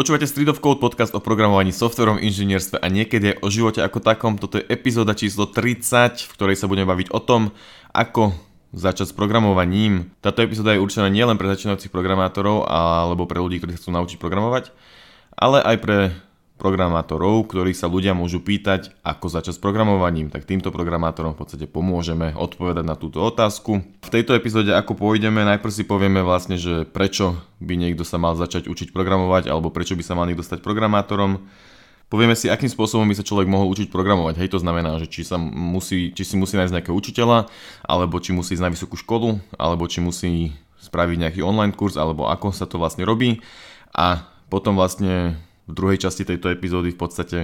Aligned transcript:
Počúvate 0.00 0.24
Street 0.24 0.48
of 0.48 0.64
Code 0.64 0.80
podcast 0.80 1.12
o 1.12 1.20
programovaní, 1.20 1.76
softverom, 1.76 2.16
inžinierstve 2.16 2.80
a 2.80 2.88
niekedy 2.88 3.36
aj 3.36 3.44
o 3.44 3.52
živote 3.52 3.84
ako 3.84 4.00
takom. 4.00 4.40
Toto 4.40 4.56
je 4.56 4.64
epizóda 4.64 5.12
číslo 5.12 5.44
30, 5.44 6.24
v 6.24 6.32
ktorej 6.40 6.56
sa 6.56 6.72
budeme 6.72 6.88
baviť 6.88 7.12
o 7.12 7.20
tom, 7.20 7.52
ako 7.92 8.32
začať 8.72 9.12
s 9.12 9.14
programovaním. 9.14 10.08
Táto 10.24 10.40
epizóda 10.40 10.72
je 10.72 10.80
určená 10.80 11.12
nielen 11.12 11.36
pre 11.36 11.52
začínajúcich 11.52 11.92
programátorov 11.92 12.64
alebo 12.64 13.28
pre 13.28 13.44
ľudí, 13.44 13.60
ktorí 13.60 13.76
sa 13.76 13.80
chcú 13.84 13.92
naučiť 13.92 14.16
programovať, 14.16 14.72
ale 15.36 15.60
aj 15.68 15.76
pre 15.84 16.16
programátorov, 16.60 17.48
ktorých 17.48 17.80
sa 17.80 17.88
ľudia 17.88 18.12
môžu 18.12 18.44
pýtať, 18.44 18.92
ako 19.00 19.32
začať 19.32 19.56
s 19.56 19.62
programovaním, 19.64 20.28
tak 20.28 20.44
týmto 20.44 20.68
programátorom 20.68 21.32
v 21.32 21.40
podstate 21.40 21.64
pomôžeme 21.64 22.36
odpovedať 22.36 22.84
na 22.84 23.00
túto 23.00 23.24
otázku. 23.24 23.80
V 24.04 24.12
tejto 24.12 24.36
epizóde 24.36 24.76
ako 24.76 25.00
pôjdeme, 25.00 25.40
najprv 25.48 25.72
si 25.72 25.88
povieme 25.88 26.20
vlastne, 26.20 26.60
že 26.60 26.84
prečo 26.84 27.40
by 27.64 27.80
niekto 27.80 28.04
sa 28.04 28.20
mal 28.20 28.36
začať 28.36 28.68
učiť 28.68 28.92
programovať, 28.92 29.48
alebo 29.48 29.72
prečo 29.72 29.96
by 29.96 30.04
sa 30.04 30.12
mal 30.12 30.28
niekto 30.28 30.44
stať 30.44 30.60
programátorom. 30.60 31.48
Povieme 32.12 32.34
si, 32.34 32.50
akým 32.50 32.68
spôsobom 32.68 33.06
by 33.06 33.16
sa 33.16 33.24
človek 33.24 33.46
mohol 33.46 33.70
učiť 33.70 33.88
programovať. 33.88 34.42
Hej, 34.42 34.52
to 34.52 34.58
znamená, 34.58 34.98
že 34.98 35.06
či, 35.06 35.22
sa 35.24 35.38
musí, 35.40 36.12
či 36.12 36.26
si 36.26 36.34
musí 36.34 36.58
nájsť 36.58 36.74
nejakého 36.74 36.98
učiteľa, 36.98 37.48
alebo 37.86 38.18
či 38.18 38.34
musí 38.34 38.58
ísť 38.58 38.66
na 38.66 38.74
vysokú 38.74 38.98
školu, 38.98 39.38
alebo 39.54 39.86
či 39.86 40.02
musí 40.02 40.52
spraviť 40.82 41.16
nejaký 41.22 41.40
online 41.46 41.70
kurz, 41.70 41.94
alebo 41.94 42.26
ako 42.26 42.50
sa 42.50 42.66
to 42.66 42.82
vlastne 42.82 43.06
robí. 43.06 43.38
A 43.94 44.26
potom 44.50 44.74
vlastne 44.74 45.38
v 45.70 45.76
druhej 45.78 46.02
časti 46.02 46.26
tejto 46.26 46.50
epizódy 46.50 46.90
v 46.90 47.00
podstate 47.00 47.38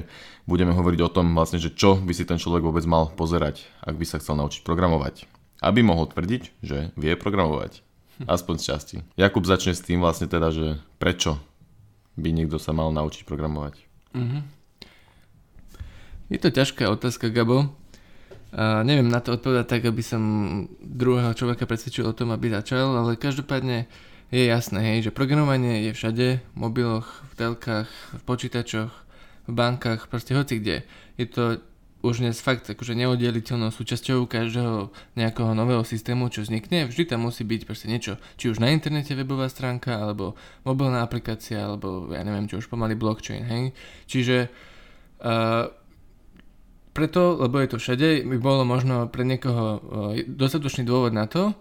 budeme 0.45 0.75
hovoriť 0.75 1.01
o 1.07 1.13
tom 1.15 1.33
vlastne, 1.33 1.63
že 1.63 1.71
čo 1.71 1.95
by 1.95 2.13
si 2.13 2.27
ten 2.27 2.43
človek 2.43 2.67
vôbec 2.67 2.83
mal 2.85 3.15
pozerať, 3.15 3.65
ak 3.87 3.95
by 3.95 4.05
sa 4.05 4.19
chcel 4.19 4.35
naučiť 4.43 4.67
programovať. 4.67 5.31
Aby 5.63 5.87
mohol 5.87 6.11
tvrdiť, 6.11 6.43
že 6.61 6.91
vie 6.99 7.15
programovať. 7.15 7.87
Aspoň 8.25 8.55
z 8.59 8.65
časti. 8.65 8.97
Jakub 9.21 9.45
začne 9.45 9.77
s 9.77 9.85
tým 9.85 10.01
vlastne 10.01 10.27
teda, 10.27 10.49
že 10.49 10.81
prečo 10.97 11.37
by 12.17 12.33
niekto 12.33 12.57
sa 12.57 12.73
mal 12.73 12.89
naučiť 12.89 13.29
programovať. 13.29 13.77
Mm-hmm. 14.17 14.43
Je 16.33 16.39
to 16.41 16.49
ťažká 16.49 16.89
otázka, 16.89 17.29
Gabo. 17.29 17.71
A 18.57 18.81
neviem 18.83 19.13
na 19.13 19.21
to 19.21 19.37
odpovedať 19.37 19.67
tak, 19.69 19.83
aby 19.85 20.01
som 20.01 20.23
druhého 20.81 21.37
človeka 21.37 21.69
presvedčil 21.69 22.09
o 22.09 22.17
tom, 22.17 22.33
aby 22.33 22.49
začal, 22.49 22.97
ale 22.97 23.21
každopádne 23.21 23.85
je 24.31 24.43
jasné, 24.43 24.81
hej, 24.83 25.11
že 25.11 25.15
programovanie 25.15 25.87
je 25.87 25.93
všade, 25.95 26.27
v 26.43 26.57
mobiloch, 26.57 27.07
v 27.31 27.33
telkách, 27.39 27.89
v 27.91 28.23
počítačoch, 28.27 28.93
v 29.47 29.53
bankách, 29.55 30.11
proste 30.11 30.35
hoci 30.35 30.59
kde. 30.59 30.83
Je 31.15 31.27
to 31.31 31.63
už 32.07 32.23
dnes 32.23 32.39
fakt 32.39 32.67
akože 32.71 32.95
neoddeliteľnou 32.95 33.75
súčasťou 33.75 34.31
každého 34.31 34.95
nejakého 35.19 35.55
nového 35.59 35.83
systému, 35.83 36.31
čo 36.31 36.47
vznikne. 36.47 36.87
Vždy 36.87 37.09
tam 37.11 37.27
musí 37.27 37.43
byť 37.43 37.63
proste 37.67 37.91
niečo, 37.91 38.21
či 38.39 38.51
už 38.51 38.63
na 38.63 38.71
internete 38.71 39.15
webová 39.19 39.51
stránka, 39.51 39.99
alebo 39.99 40.39
mobilná 40.63 41.03
aplikácia, 41.03 41.67
alebo 41.67 42.11
ja 42.15 42.23
neviem, 42.23 42.47
čo 42.47 42.63
už 42.63 42.71
pomaly 42.71 42.95
blockchain, 42.95 43.43
hej. 43.47 43.63
Čiže 44.07 44.37
uh, 44.47 45.67
preto, 46.95 47.37
lebo 47.43 47.59
je 47.59 47.69
to 47.75 47.79
všade, 47.83 48.23
by 48.27 48.37
bolo 48.39 48.63
možno 48.63 49.11
pre 49.11 49.27
niekoho 49.27 49.65
uh, 49.67 49.81
dostatočný 50.27 50.87
dôvod 50.87 51.11
na 51.11 51.27
to, 51.27 51.59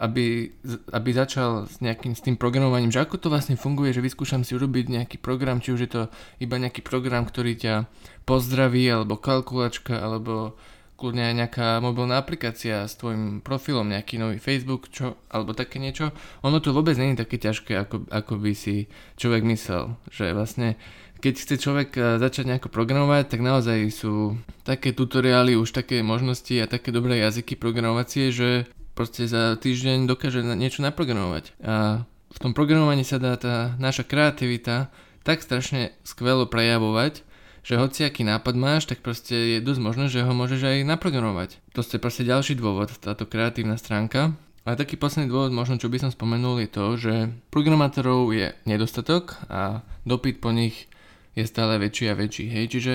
aby, 0.00 0.52
aby 0.92 1.10
začal 1.16 1.64
s 1.64 1.80
nejakým 1.80 2.12
s 2.12 2.20
tým 2.20 2.36
programovaním, 2.36 2.92
že 2.92 3.00
ako 3.00 3.16
to 3.16 3.32
vlastne 3.32 3.56
funguje, 3.56 3.96
že 3.96 4.04
vyskúšam 4.04 4.44
si 4.44 4.52
urobiť 4.52 4.92
nejaký 4.92 5.16
program, 5.16 5.64
či 5.64 5.72
už 5.72 5.80
je 5.88 5.90
to 5.90 6.02
iba 6.44 6.60
nejaký 6.60 6.84
program, 6.84 7.24
ktorý 7.24 7.56
ťa 7.56 7.88
pozdraví, 8.28 8.84
alebo 8.84 9.16
kalkulačka, 9.16 9.96
alebo 9.96 10.60
kľudne 11.00 11.32
aj 11.32 11.34
nejaká 11.40 11.68
mobilná 11.80 12.20
aplikácia 12.20 12.84
s 12.84 12.96
tvojim 13.00 13.40
profilom, 13.40 13.88
nejaký 13.88 14.20
nový 14.20 14.40
Facebook, 14.40 14.88
čo, 14.92 15.16
alebo 15.28 15.52
také 15.52 15.80
niečo. 15.80 16.12
Ono 16.44 16.60
to 16.60 16.72
vôbec 16.72 16.96
je 16.96 17.16
také 17.16 17.36
ťažké, 17.36 17.76
ako, 17.80 18.08
ako 18.12 18.32
by 18.40 18.52
si 18.56 18.88
človek 19.16 19.44
myslel, 19.44 19.96
že 20.08 20.32
vlastne 20.32 20.76
keď 21.16 21.32
chce 21.32 21.54
človek 21.56 21.90
e, 21.96 22.00
začať 22.20 22.44
nejako 22.44 22.68
programovať, 22.68 23.24
tak 23.32 23.40
naozaj 23.40 23.88
sú 23.88 24.36
také 24.68 24.92
tutoriály, 24.92 25.56
už 25.56 25.72
také 25.72 26.04
možnosti 26.04 26.52
a 26.60 26.68
také 26.68 26.92
dobré 26.92 27.24
jazyky 27.24 27.56
programovacie, 27.56 28.28
že 28.28 28.68
proste 28.96 29.28
za 29.28 29.60
týždeň 29.60 30.08
dokáže 30.08 30.40
niečo 30.42 30.80
naprogramovať. 30.80 31.52
A 31.60 32.08
v 32.32 32.38
tom 32.40 32.56
programovaní 32.56 33.04
sa 33.04 33.20
dá 33.20 33.36
tá 33.36 33.76
naša 33.76 34.08
kreativita 34.08 34.88
tak 35.20 35.44
strašne 35.44 35.92
skvelo 36.00 36.48
prejavovať, 36.48 37.20
že 37.66 37.76
hociaký 37.76 38.22
nápad 38.22 38.54
máš, 38.54 38.86
tak 38.86 39.02
proste 39.02 39.34
je 39.34 39.58
dosť 39.58 39.80
možné, 39.82 40.06
že 40.06 40.22
ho 40.22 40.32
môžeš 40.32 40.62
aj 40.62 40.86
naprogramovať. 40.86 41.58
To 41.74 41.82
je 41.82 41.98
proste 41.98 42.22
ďalší 42.22 42.54
dôvod, 42.54 42.94
táto 43.02 43.26
kreatívna 43.26 43.74
stránka. 43.74 44.38
A 44.66 44.74
taký 44.74 44.98
posledný 44.98 45.30
dôvod, 45.30 45.54
možno 45.54 45.78
čo 45.78 45.90
by 45.90 45.98
som 45.98 46.10
spomenul, 46.10 46.62
je 46.62 46.70
to, 46.70 46.84
že 46.98 47.14
programátorov 47.54 48.34
je 48.34 48.54
nedostatok 48.66 49.38
a 49.46 49.82
dopyt 50.02 50.42
po 50.42 50.50
nich 50.50 50.90
je 51.38 51.46
stále 51.46 51.78
väčší 51.78 52.10
a 52.10 52.18
väčší. 52.18 52.50
Hej, 52.50 52.64
čiže 52.74 52.94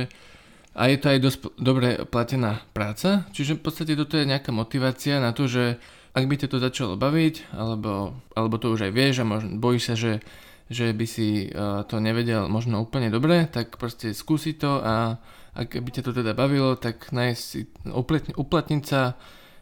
a 0.71 0.87
je 0.87 0.97
to 0.97 1.07
aj 1.11 1.19
dosť 1.19 1.37
dobre 1.59 1.89
platená 2.07 2.63
práca, 2.71 3.27
čiže 3.35 3.59
v 3.59 3.63
podstate 3.63 3.93
toto 3.99 4.15
je 4.15 4.29
nejaká 4.29 4.55
motivácia 4.55 5.19
na 5.19 5.35
to, 5.35 5.47
že 5.47 5.75
ak 6.11 6.27
by 6.27 6.35
ťa 6.39 6.47
to 6.51 6.63
začalo 6.63 6.93
baviť, 6.99 7.55
alebo, 7.55 8.15
alebo 8.35 8.55
to 8.59 8.71
už 8.71 8.87
aj 8.87 8.93
vieš 8.95 9.23
a 9.23 9.27
možno 9.27 9.59
bojíš 9.59 9.83
sa, 9.91 9.95
že, 9.95 10.13
že 10.67 10.91
by 10.91 11.05
si 11.07 11.51
uh, 11.51 11.83
to 11.87 11.99
nevedel 12.03 12.51
možno 12.51 12.83
úplne 12.83 13.11
dobre, 13.11 13.47
tak 13.47 13.79
proste 13.79 14.11
skúsi 14.11 14.55
to 14.55 14.79
a 14.83 15.19
ak 15.51 15.75
by 15.83 15.89
ťa 15.91 16.03
to 16.07 16.11
teda 16.15 16.31
bavilo, 16.31 16.79
tak 16.79 17.11
nájsť 17.11 17.41
si, 17.43 17.67
uplatni, 17.91 18.31
uplatniť 18.35 18.83
sa, 18.83 19.19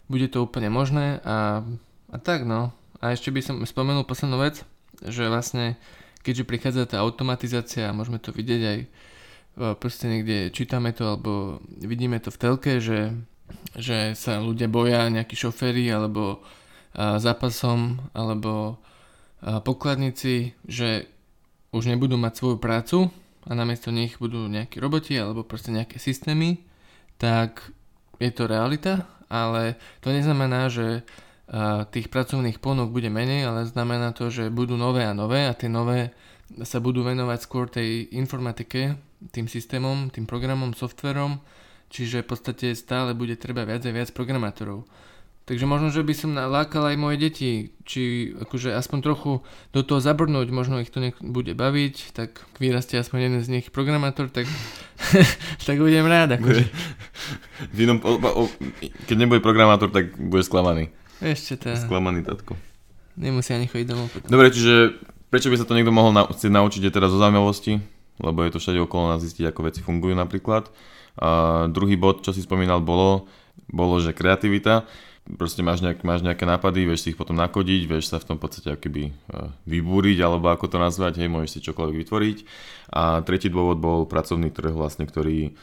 bude 0.10 0.30
to 0.30 0.46
úplne 0.46 0.70
možné 0.70 1.22
a, 1.26 1.66
a 2.10 2.18
tak 2.22 2.46
no. 2.46 2.74
A 3.02 3.14
ešte 3.14 3.34
by 3.34 3.42
som 3.42 3.56
spomenul 3.62 4.06
poslednú 4.06 4.42
vec, 4.42 4.62
že 5.02 5.30
vlastne 5.30 5.78
keďže 6.22 6.50
prichádza 6.50 6.84
tá 6.86 6.98
automatizácia, 7.02 7.96
môžeme 7.96 8.20
to 8.20 8.30
vidieť 8.36 8.62
aj 8.62 8.80
proste 9.60 10.08
niekde 10.08 10.56
čítame 10.56 10.96
to 10.96 11.04
alebo 11.04 11.60
vidíme 11.84 12.16
to 12.24 12.32
v 12.32 12.40
telke, 12.40 12.72
že, 12.80 13.12
že 13.76 14.16
sa 14.16 14.40
ľudia 14.40 14.72
boja 14.72 15.12
nejakí 15.12 15.36
šoféry 15.36 15.92
alebo 15.92 16.40
zápasom 16.96 18.00
alebo 18.16 18.80
pokladníci, 19.44 20.56
že 20.64 21.12
už 21.76 21.92
nebudú 21.92 22.16
mať 22.16 22.34
svoju 22.40 22.58
prácu 22.58 23.12
a 23.46 23.52
namiesto 23.54 23.92
nich 23.94 24.18
budú 24.18 24.48
nejakí 24.48 24.80
roboti 24.82 25.20
alebo 25.20 25.44
proste 25.46 25.76
nejaké 25.76 26.00
systémy, 26.00 26.64
tak 27.20 27.76
je 28.18 28.32
to 28.32 28.48
realita, 28.48 29.08
ale 29.28 29.76
to 30.00 30.12
neznamená, 30.12 30.68
že 30.72 31.04
tých 31.90 32.14
pracovných 32.14 32.62
ponúk 32.62 32.94
bude 32.94 33.10
menej, 33.10 33.50
ale 33.50 33.70
znamená 33.70 34.14
to, 34.14 34.30
že 34.30 34.54
budú 34.54 34.78
nové 34.78 35.06
a 35.06 35.18
nové 35.18 35.50
a 35.50 35.58
tie 35.58 35.66
nové 35.66 36.14
sa 36.66 36.82
budú 36.82 37.06
venovať 37.06 37.40
skôr 37.42 37.70
tej 37.70 38.10
informatike, 38.18 38.98
tým 39.32 39.52
systémom, 39.52 40.08
tým 40.10 40.24
programom, 40.24 40.72
softverom, 40.72 41.44
čiže 41.92 42.24
v 42.24 42.30
podstate 42.32 42.68
stále 42.74 43.12
bude 43.12 43.36
treba 43.36 43.68
viac 43.68 43.84
a 43.84 43.92
viac 43.92 44.10
programátorov. 44.16 44.88
Takže 45.50 45.66
možno, 45.66 45.90
že 45.90 46.06
by 46.06 46.14
som 46.14 46.38
nalákal 46.38 46.94
aj 46.94 46.98
moje 47.02 47.18
deti, 47.18 47.52
či 47.82 48.32
akože 48.38 48.70
aspoň 48.70 49.00
trochu 49.02 49.42
do 49.74 49.82
toho 49.82 49.98
zabrnúť, 49.98 50.54
možno 50.54 50.78
ich 50.78 50.94
to 50.94 51.02
bude 51.26 51.58
baviť, 51.58 52.14
tak 52.14 52.46
vyrastie 52.62 53.02
aspoň 53.02 53.18
jeden 53.18 53.42
z 53.42 53.50
nich 53.58 53.66
programátor, 53.74 54.30
tak, 54.30 54.46
tak 55.68 55.82
budem 55.82 56.06
rád. 56.06 56.38
Akože. 56.38 56.70
Inom, 57.82 57.98
o, 58.06 58.22
o, 58.22 58.44
keď 59.10 59.18
nebude 59.18 59.42
programátor, 59.42 59.90
tak 59.90 60.14
bude 60.22 60.46
sklamaný. 60.46 60.94
Ešte 61.18 61.58
to. 61.58 61.74
Sklamaný 61.74 62.30
tatko. 62.30 62.54
Nemusí 63.18 63.50
ani 63.50 63.66
chodiť 63.66 63.88
domov. 63.90 64.14
Potom. 64.14 64.30
Dobre, 64.30 64.54
čiže 64.54 65.02
prečo 65.34 65.50
by 65.50 65.58
sa 65.58 65.66
to 65.66 65.74
niekto 65.74 65.90
mohol 65.90 66.14
na, 66.14 66.30
naučiť 66.30 66.82
je 66.86 66.92
teraz 66.94 67.10
zo 67.10 67.18
zaujímavosti? 67.18 67.82
Lebo 68.20 68.44
je 68.44 68.52
to 68.52 68.60
všade 68.60 68.80
okolo 68.84 69.16
nás 69.16 69.24
zistiť, 69.24 69.50
ako 69.50 69.60
veci 69.68 69.80
fungujú 69.80 70.14
napríklad. 70.14 70.68
A 71.20 71.66
druhý 71.72 72.00
bod, 72.00 72.24
čo 72.24 72.32
si 72.32 72.44
spomínal, 72.44 72.84
bolo, 72.84 73.28
bolo 73.72 74.00
že 74.00 74.16
kreativita. 74.16 74.88
Proste 75.30 75.62
máš, 75.62 75.86
nejak, 75.86 76.02
máš 76.02 76.26
nejaké 76.26 76.42
nápady, 76.48 76.90
vieš 76.90 77.06
si 77.06 77.08
ich 77.14 77.20
potom 77.20 77.38
nakodiť, 77.38 77.86
vieš 77.86 78.10
sa 78.10 78.18
v 78.18 78.34
tom 78.34 78.38
podstate 78.42 78.74
akoby 78.74 79.14
e, 79.14 79.14
vybúriť, 79.70 80.18
alebo 80.26 80.50
ako 80.50 80.74
to 80.74 80.78
nazvať, 80.82 81.22
hej, 81.22 81.30
môžeš 81.30 81.50
si 81.54 81.66
čokoľvek 81.70 81.96
vytvoriť. 82.02 82.38
A 82.98 83.22
tretí 83.22 83.46
dôvod 83.46 83.78
bol 83.78 84.10
pracovný 84.10 84.50
trh 84.50 84.74
vlastne, 84.74 85.06
ktorý 85.06 85.54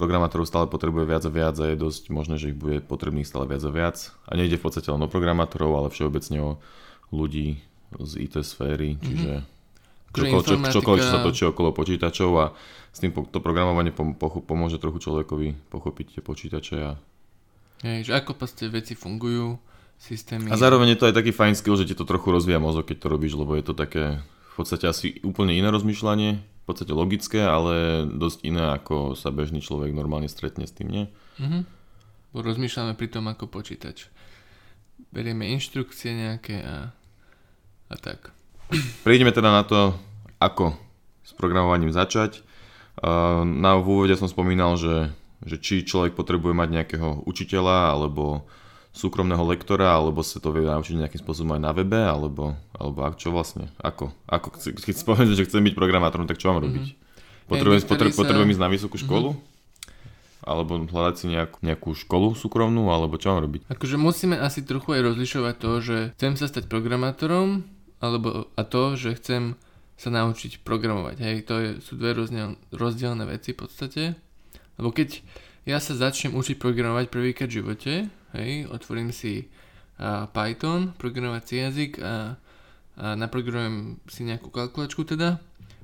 programátorov 0.00 0.48
stále 0.48 0.72
potrebuje 0.72 1.04
viac 1.04 1.22
a 1.28 1.32
viac 1.36 1.56
a 1.60 1.68
je 1.68 1.76
dosť 1.76 2.08
možné, 2.08 2.40
že 2.40 2.56
ich 2.56 2.56
bude 2.56 2.80
potrebných 2.80 3.28
stále 3.28 3.44
viac 3.44 3.60
a 3.60 3.68
viac. 3.68 3.96
A 4.24 4.40
nejde 4.40 4.56
v 4.56 4.64
podstate 4.64 4.88
len 4.88 5.04
o 5.04 5.12
programátorov, 5.12 5.76
ale 5.76 5.92
všeobecne 5.92 6.38
o 6.40 6.50
ľudí 7.12 7.60
z 8.00 8.12
IT 8.24 8.40
sféry, 8.40 8.96
čiže 9.04 9.44
mm-hmm 9.44 9.59
Čokoľvek, 10.10 10.42
čo, 10.42 10.82
čokoľvek, 10.82 11.02
čo 11.06 11.10
sa 11.10 11.22
točí 11.22 11.42
okolo 11.46 11.70
počítačov 11.70 12.30
a 12.34 12.44
s 12.90 12.98
tým 12.98 13.14
to 13.14 13.38
programovanie 13.38 13.94
pomôže 14.20 14.82
trochu 14.82 14.98
človekovi 14.98 15.70
pochopiť 15.70 16.18
tie 16.18 16.22
počítače 16.22 16.76
a... 16.82 16.90
Hej, 17.86 18.10
že 18.10 18.12
ako 18.18 18.34
proste 18.34 18.66
veci 18.66 18.98
fungujú, 18.98 19.56
systémy... 20.00 20.50
A 20.50 20.58
zároveň 20.58 20.92
je 20.92 20.98
to 20.98 21.08
aj 21.08 21.14
taký 21.14 21.30
fajn 21.30 21.54
skill, 21.54 21.78
že 21.78 21.86
ti 21.86 21.94
to 21.94 22.08
trochu 22.08 22.34
rozvíja 22.34 22.58
mozog, 22.58 22.90
keď 22.90 23.06
to 23.06 23.08
robíš, 23.08 23.38
lebo 23.38 23.54
je 23.54 23.64
to 23.64 23.74
také 23.78 24.18
v 24.24 24.54
podstate 24.58 24.84
asi 24.90 25.22
úplne 25.22 25.54
iné 25.54 25.70
rozmýšľanie, 25.70 26.30
v 26.42 26.64
podstate 26.66 26.90
logické, 26.90 27.40
ale 27.46 28.04
dosť 28.10 28.38
iné, 28.42 28.74
ako 28.74 29.14
sa 29.14 29.30
bežný 29.30 29.62
človek 29.62 29.94
normálne 29.94 30.26
stretne 30.26 30.66
s 30.66 30.74
tým, 30.74 30.90
nie? 30.90 31.04
Mhm. 31.38 31.64
Bo 32.34 32.46
rozmýšľame 32.46 32.94
pri 32.98 33.08
tom 33.10 33.26
ako 33.30 33.50
počítač. 33.50 34.06
Berieme 35.10 35.50
inštrukcie 35.50 36.14
nejaké 36.14 36.62
a, 36.62 36.94
a 37.90 37.94
tak. 37.98 38.30
Prejdeme 39.06 39.34
teda 39.34 39.50
na 39.50 39.62
to, 39.66 39.94
ako 40.38 40.74
s 41.26 41.32
programovaním 41.34 41.90
začať. 41.90 42.42
Na 43.44 43.78
v 43.80 43.86
úvode 43.86 44.14
som 44.18 44.28
spomínal, 44.28 44.76
že, 44.76 45.10
že 45.46 45.56
či 45.56 45.86
človek 45.86 46.12
potrebuje 46.14 46.52
mať 46.52 46.68
nejakého 46.68 47.24
učiteľa 47.24 47.96
alebo 47.96 48.44
súkromného 48.90 49.46
lektora, 49.46 49.94
alebo 49.94 50.20
sa 50.26 50.42
to 50.42 50.50
vie 50.50 50.66
naučiť 50.66 50.98
nejakým 50.98 51.22
spôsobom 51.22 51.54
aj 51.54 51.62
na 51.62 51.70
webe, 51.70 51.98
alebo, 51.98 52.58
alebo 52.74 53.06
čo 53.14 53.30
vlastne, 53.30 53.70
ako, 53.78 54.10
ako 54.26 54.58
keď 54.58 54.94
poviem, 55.06 55.30
že 55.30 55.46
chcem 55.46 55.62
byť 55.62 55.74
programátorom, 55.78 56.26
tak 56.26 56.42
čo 56.42 56.50
mám 56.50 56.58
robiť? 56.58 56.84
Mm-hmm. 56.90 57.46
Potrebujem, 57.46 57.82
potrebujem, 57.86 58.14
sa... 58.18 58.22
potrebujem 58.26 58.50
ísť 58.50 58.62
na 58.62 58.70
vysokú 58.70 58.96
mhm. 58.98 59.04
školu? 59.06 59.30
Mm-hmm. 59.34 59.48
Alebo 60.40 60.72
hľadať 60.80 61.14
si 61.20 61.26
nejakú, 61.28 61.56
nejakú 61.60 61.90
školu 61.92 62.32
súkromnú, 62.32 62.88
alebo 62.88 63.20
čo 63.20 63.30
mám 63.30 63.44
robiť? 63.44 63.68
Akože 63.68 64.00
musíme 64.00 64.40
asi 64.40 64.64
trochu 64.64 64.96
aj 64.96 65.12
rozlišovať 65.12 65.54
to, 65.60 65.70
že 65.84 65.96
chcem 66.16 66.34
sa 66.34 66.48
stať 66.48 66.66
programátorom, 66.66 67.62
alebo 68.00 68.48
a 68.56 68.62
to, 68.64 68.96
že 68.96 69.20
chcem 69.20 69.54
sa 70.00 70.08
naučiť 70.08 70.64
programovať. 70.64 71.16
Hej, 71.20 71.36
to 71.44 71.54
je, 71.60 71.70
sú 71.84 72.00
dve 72.00 72.16
rozdiel, 72.16 72.56
rozdielne 72.72 73.28
veci 73.28 73.52
v 73.52 73.60
podstate. 73.60 74.02
Lebo 74.80 74.96
keď 74.96 75.20
ja 75.68 75.76
sa 75.76 75.92
začnem 75.92 76.32
učiť 76.32 76.56
programovať 76.56 77.12
prvýkrát 77.12 77.52
v 77.52 77.60
živote, 77.60 77.92
hej, 78.32 78.64
otvorím 78.72 79.12
si 79.12 79.44
uh, 79.44 80.24
Python, 80.32 80.96
programovací 80.96 81.60
jazyk 81.60 82.00
a, 82.00 82.40
a 82.96 83.12
naprogramujem 83.12 84.00
si 84.08 84.24
nejakú 84.24 84.48
kalkulačku 84.48 85.04
teda, 85.04 85.36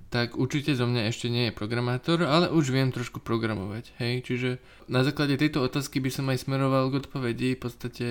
tak 0.09 0.41
určite 0.41 0.73
zo 0.73 0.89
mňa 0.89 1.13
ešte 1.13 1.29
nie 1.29 1.53
je 1.53 1.59
programátor, 1.59 2.25
ale 2.25 2.49
už 2.49 2.73
viem 2.73 2.89
trošku 2.89 3.21
programovať, 3.21 3.93
hej, 4.01 4.25
čiže 4.25 4.51
na 4.89 5.05
základe 5.05 5.37
tejto 5.37 5.61
otázky 5.61 6.01
by 6.01 6.09
som 6.09 6.25
aj 6.33 6.47
smeroval 6.47 6.89
k 6.89 7.05
odpovedi, 7.05 7.53
v 7.53 7.61
podstate, 7.61 8.07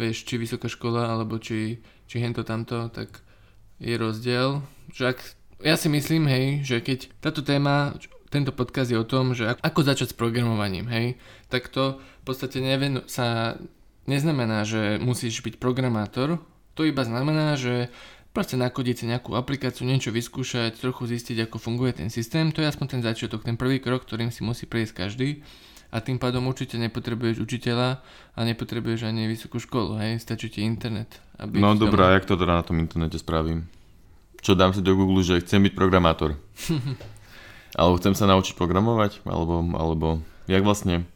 vieš, 0.00 0.24
či 0.24 0.40
vysoká 0.40 0.70
škola, 0.70 1.12
alebo 1.12 1.36
či, 1.36 1.82
či 2.08 2.16
hento 2.24 2.40
tamto, 2.40 2.88
tak 2.88 3.25
je 3.80 3.94
rozdiel, 3.96 4.64
že 4.92 5.16
ak, 5.16 5.18
ja 5.60 5.76
si 5.76 5.88
myslím, 5.92 6.28
hej, 6.28 6.46
že 6.64 6.76
keď 6.80 6.98
táto 7.20 7.44
téma, 7.44 7.96
tento 8.32 8.52
podkaz 8.52 8.92
je 8.92 8.98
o 8.98 9.06
tom, 9.06 9.36
že 9.36 9.48
ako 9.60 9.80
začať 9.84 10.12
s 10.12 10.18
programovaním, 10.18 10.88
hej, 10.88 11.06
tak 11.52 11.68
to 11.68 12.00
v 12.00 12.24
podstate 12.24 12.58
nevien, 12.60 13.04
sa 13.06 13.58
neznamená, 14.08 14.64
že 14.64 14.98
musíš 15.02 15.42
byť 15.44 15.60
programátor, 15.60 16.40
to 16.76 16.84
iba 16.84 17.02
znamená, 17.04 17.56
že 17.56 17.88
proste 18.36 18.60
nakodiť 18.60 18.96
si 19.00 19.04
nejakú 19.08 19.32
aplikáciu, 19.32 19.88
niečo 19.88 20.12
vyskúšať, 20.12 20.76
trochu 20.76 21.08
zistiť, 21.08 21.48
ako 21.48 21.56
funguje 21.56 21.96
ten 21.96 22.12
systém, 22.12 22.52
to 22.52 22.60
je 22.60 22.68
aspoň 22.68 22.98
ten 22.98 23.02
začiatok, 23.02 23.48
ten 23.48 23.56
prvý 23.56 23.80
krok, 23.80 24.04
ktorým 24.04 24.28
si 24.28 24.44
musí 24.44 24.68
prejsť 24.68 24.92
každý 24.92 25.40
a 25.96 26.04
tým 26.04 26.20
pádom 26.20 26.44
určite 26.44 26.76
nepotrebuješ 26.76 27.40
učiteľa 27.40 28.04
a 28.36 28.38
nepotrebuješ 28.44 29.08
ani 29.08 29.24
vysokú 29.24 29.56
školu, 29.56 29.96
hej, 30.04 30.20
stačí 30.20 30.52
ti 30.52 30.60
internet. 30.60 31.16
Aby 31.40 31.56
no 31.56 31.72
dobrá, 31.72 32.12
jak 32.12 32.28
to 32.28 32.36
teda 32.36 32.60
na 32.60 32.64
tom 32.64 32.76
internete 32.76 33.16
spravím? 33.16 33.64
Čo 34.44 34.52
dám 34.52 34.76
si 34.76 34.84
do 34.84 34.92
Google, 34.92 35.24
že 35.24 35.40
chcem 35.40 35.64
byť 35.64 35.72
programátor? 35.72 36.36
alebo 37.80 37.96
chcem 37.96 38.12
sa 38.12 38.28
naučiť 38.28 38.52
programovať? 38.52 39.24
Alebo, 39.24 39.64
alebo 39.72 40.20
jak 40.44 40.60
vlastne? 40.60 41.08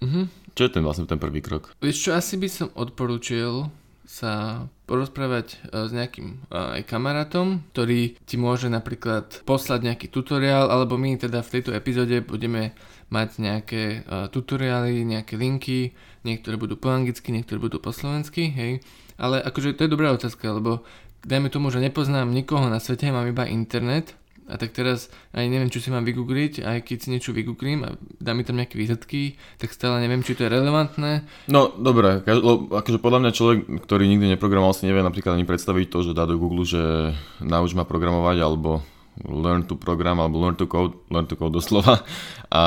Mm-hmm. 0.00 0.24
Čo 0.56 0.62
je 0.64 0.72
ten 0.72 0.84
vlastne 0.84 1.04
ten 1.04 1.20
prvý 1.20 1.44
krok? 1.44 1.76
Vieš 1.84 2.08
čo, 2.08 2.10
asi 2.16 2.40
by 2.40 2.48
som 2.48 2.68
odporúčil 2.72 3.68
sa 4.02 4.66
porozprávať 4.84 5.56
e, 5.56 5.88
s 5.88 5.90
nejakým 5.94 6.28
e, 6.28 6.36
aj 6.52 6.82
kamarátom, 6.84 7.64
ktorý 7.72 8.20
ti 8.28 8.36
môže 8.36 8.68
napríklad 8.68 9.40
poslať 9.48 9.88
nejaký 9.88 10.12
tutoriál, 10.12 10.68
alebo 10.68 11.00
my 11.00 11.16
teda 11.16 11.40
v 11.40 11.52
tejto 11.56 11.72
epizóde 11.72 12.20
budeme 12.20 12.76
mať 13.12 13.30
nejaké 13.38 13.82
uh, 14.08 14.32
tutoriály, 14.32 15.04
nejaké 15.04 15.36
linky, 15.36 15.92
niektoré 16.24 16.56
budú 16.56 16.80
po 16.80 16.88
anglicky, 16.88 17.28
niektoré 17.28 17.60
budú 17.60 17.76
po 17.76 17.92
slovensky, 17.92 18.48
hej. 18.48 18.80
Ale 19.20 19.44
akože 19.44 19.76
to 19.76 19.84
je 19.84 19.92
dobrá 19.92 20.16
otázka, 20.16 20.48
lebo 20.56 20.80
dajme 21.22 21.52
tomu, 21.52 21.68
že 21.68 21.84
nepoznám 21.84 22.32
nikoho 22.32 22.72
na 22.72 22.80
svete, 22.80 23.12
mám 23.12 23.28
iba 23.28 23.44
internet 23.44 24.16
a 24.50 24.58
tak 24.58 24.74
teraz 24.74 25.06
aj 25.32 25.46
neviem, 25.46 25.70
čo 25.70 25.78
si 25.78 25.88
mám 25.88 26.02
vygoogliť, 26.02 26.66
aj 26.66 26.78
keď 26.82 26.96
si 26.98 27.08
niečo 27.14 27.30
vygooglím 27.30 27.86
a 27.86 27.94
dá 28.18 28.34
mi 28.34 28.42
tam 28.42 28.58
nejaké 28.58 28.74
výsledky, 28.74 29.38
tak 29.56 29.70
stále 29.70 30.02
neviem, 30.02 30.20
či 30.20 30.34
to 30.34 30.44
je 30.44 30.50
relevantné. 30.50 31.22
No, 31.46 31.70
dobre, 31.70 32.20
akože 32.26 32.98
podľa 32.98 33.20
mňa 33.22 33.32
človek, 33.32 33.58
ktorý 33.86 34.04
nikdy 34.10 34.34
neprogramoval, 34.34 34.74
si 34.74 34.90
nevie 34.90 35.00
napríklad 35.00 35.38
ani 35.38 35.46
predstaviť 35.46 35.86
to, 35.88 35.98
že 36.10 36.16
dá 36.18 36.26
do 36.26 36.36
Google, 36.36 36.66
že 36.66 37.14
nauč 37.38 37.72
ma 37.78 37.86
programovať, 37.86 38.36
alebo 38.42 38.82
learn 39.20 39.68
to 39.68 39.76
program 39.76 40.18
alebo 40.20 40.40
learn 40.40 40.56
to 40.56 40.64
code, 40.64 40.96
learn 41.12 41.28
to 41.28 41.36
code 41.36 41.52
doslova 41.52 42.00
a 42.48 42.62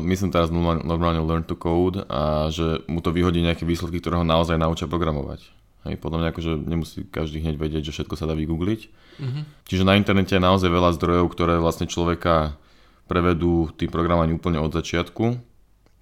myslím 0.00 0.32
teraz 0.32 0.48
normálne 0.48 1.20
learn 1.20 1.44
to 1.44 1.52
code 1.54 2.00
a 2.08 2.48
že 2.48 2.80
mu 2.88 3.04
to 3.04 3.12
vyhodí 3.12 3.44
nejaké 3.44 3.68
výsledky, 3.68 4.00
ktoré 4.00 4.16
ho 4.20 4.26
naozaj 4.26 4.56
naučia 4.56 4.88
programovať. 4.88 5.44
Hej, 5.84 6.00
podľa 6.00 6.18
mňa 6.24 6.28
akože 6.32 6.52
nemusí 6.64 7.04
každý 7.04 7.44
hneď 7.44 7.60
vedieť, 7.60 7.92
že 7.92 8.00
všetko 8.00 8.16
sa 8.16 8.24
dá 8.24 8.32
vygoogliť. 8.32 8.80
Mm-hmm. 9.20 9.42
Čiže 9.68 9.84
na 9.84 10.00
internete 10.00 10.32
je 10.32 10.40
naozaj 10.40 10.72
veľa 10.72 10.96
zdrojov, 10.96 11.28
ktoré 11.28 11.60
vlastne 11.60 11.84
človeka 11.84 12.56
prevedú 13.04 13.68
tým 13.76 13.92
programovaním 13.92 14.40
úplne 14.40 14.64
od 14.64 14.72
začiatku. 14.72 15.36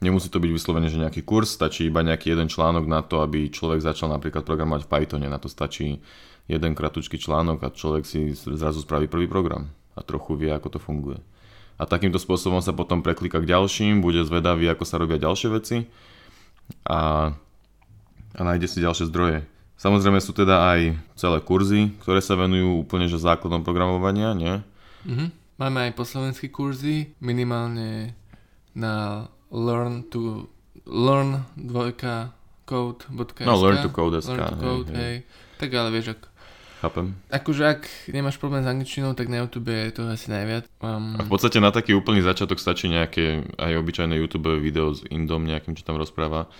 Nemusí 0.03 0.31
to 0.31 0.39
byť 0.39 0.51
vyslovene, 0.55 0.87
že 0.87 1.03
nejaký 1.03 1.27
kurz, 1.27 1.59
stačí 1.59 1.91
iba 1.91 2.07
nejaký 2.07 2.31
jeden 2.31 2.47
článok 2.47 2.87
na 2.87 3.03
to, 3.03 3.27
aby 3.27 3.51
človek 3.51 3.83
začal 3.83 4.07
napríklad 4.11 4.47
programovať 4.47 4.87
v 4.87 4.91
Pythone. 4.91 5.27
Na 5.27 5.43
to 5.43 5.51
stačí 5.51 5.99
jeden 6.51 6.73
kratučký 6.75 7.19
článok 7.19 7.63
a 7.63 7.75
človek 7.75 8.05
si 8.07 8.35
zrazu 8.35 8.83
spraví 8.83 9.07
prvý 9.07 9.31
program 9.31 9.71
a 9.95 10.01
trochu 10.03 10.35
vie, 10.39 10.51
ako 10.51 10.77
to 10.77 10.79
funguje. 10.81 11.19
A 11.81 11.89
takýmto 11.89 12.21
spôsobom 12.21 12.63
sa 12.63 12.71
potom 12.77 13.03
preklika 13.03 13.43
k 13.43 13.51
ďalším, 13.51 14.05
bude 14.05 14.23
zvedavý, 14.23 14.71
ako 14.71 14.85
sa 14.87 15.01
robia 15.01 15.19
ďalšie 15.19 15.49
veci 15.51 15.77
a, 16.87 17.33
a 18.37 18.41
nájde 18.41 18.69
si 18.71 18.79
ďalšie 18.85 19.11
zdroje. 19.11 19.43
Samozrejme 19.83 20.23
sú 20.23 20.31
teda 20.31 20.79
aj 20.79 20.81
celé 21.19 21.39
kurzy, 21.43 21.91
ktoré 22.07 22.23
sa 22.23 22.39
venujú 22.39 22.87
úplne 22.87 23.11
že 23.11 23.19
základom 23.19 23.67
programovania, 23.67 24.31
nie? 24.31 24.63
Mm-hmm. 25.03 25.29
Máme 25.59 25.79
aj 25.91 25.93
po 25.99 26.07
slovenské 26.07 26.55
kurzy, 26.55 27.19
minimálne 27.19 28.15
na 28.79 29.27
learn 29.51 30.07
to 30.07 30.47
learn 30.87 31.45
dvojka 31.59 32.31
code.sk 32.65 33.43
No 33.43 33.59
learn 33.59 33.83
to 33.83 33.91
code.sk 33.91 34.31
learn 34.31 34.55
to 34.55 34.57
code, 34.63 34.89
hej, 34.91 34.97
hej. 34.97 35.03
hej. 35.03 35.17
Tak 35.59 35.71
ale 35.75 35.89
vieš, 35.91 36.15
ak 36.15 36.32
Chápem. 36.83 37.15
Akože 37.31 37.63
ak 37.63 37.87
nemáš 38.11 38.43
problém 38.43 38.67
s 38.67 38.67
angličtinou, 38.67 39.15
tak 39.15 39.31
na 39.31 39.39
YouTube 39.39 39.71
je 39.71 39.95
to 39.95 40.03
asi 40.11 40.27
najviac. 40.35 40.67
Um... 40.83 41.15
A 41.15 41.23
v 41.23 41.31
podstate 41.31 41.63
na 41.63 41.71
taký 41.71 41.95
úplný 41.95 42.27
začiatok 42.27 42.59
stačí 42.59 42.91
nejaké 42.91 43.47
aj 43.55 43.79
obyčajné 43.79 44.19
YouTube 44.19 44.59
video 44.59 44.91
s 44.91 45.07
Indom 45.07 45.47
nejakým, 45.47 45.79
čo 45.79 45.87
tam 45.87 45.95
rozpráva 45.95 46.51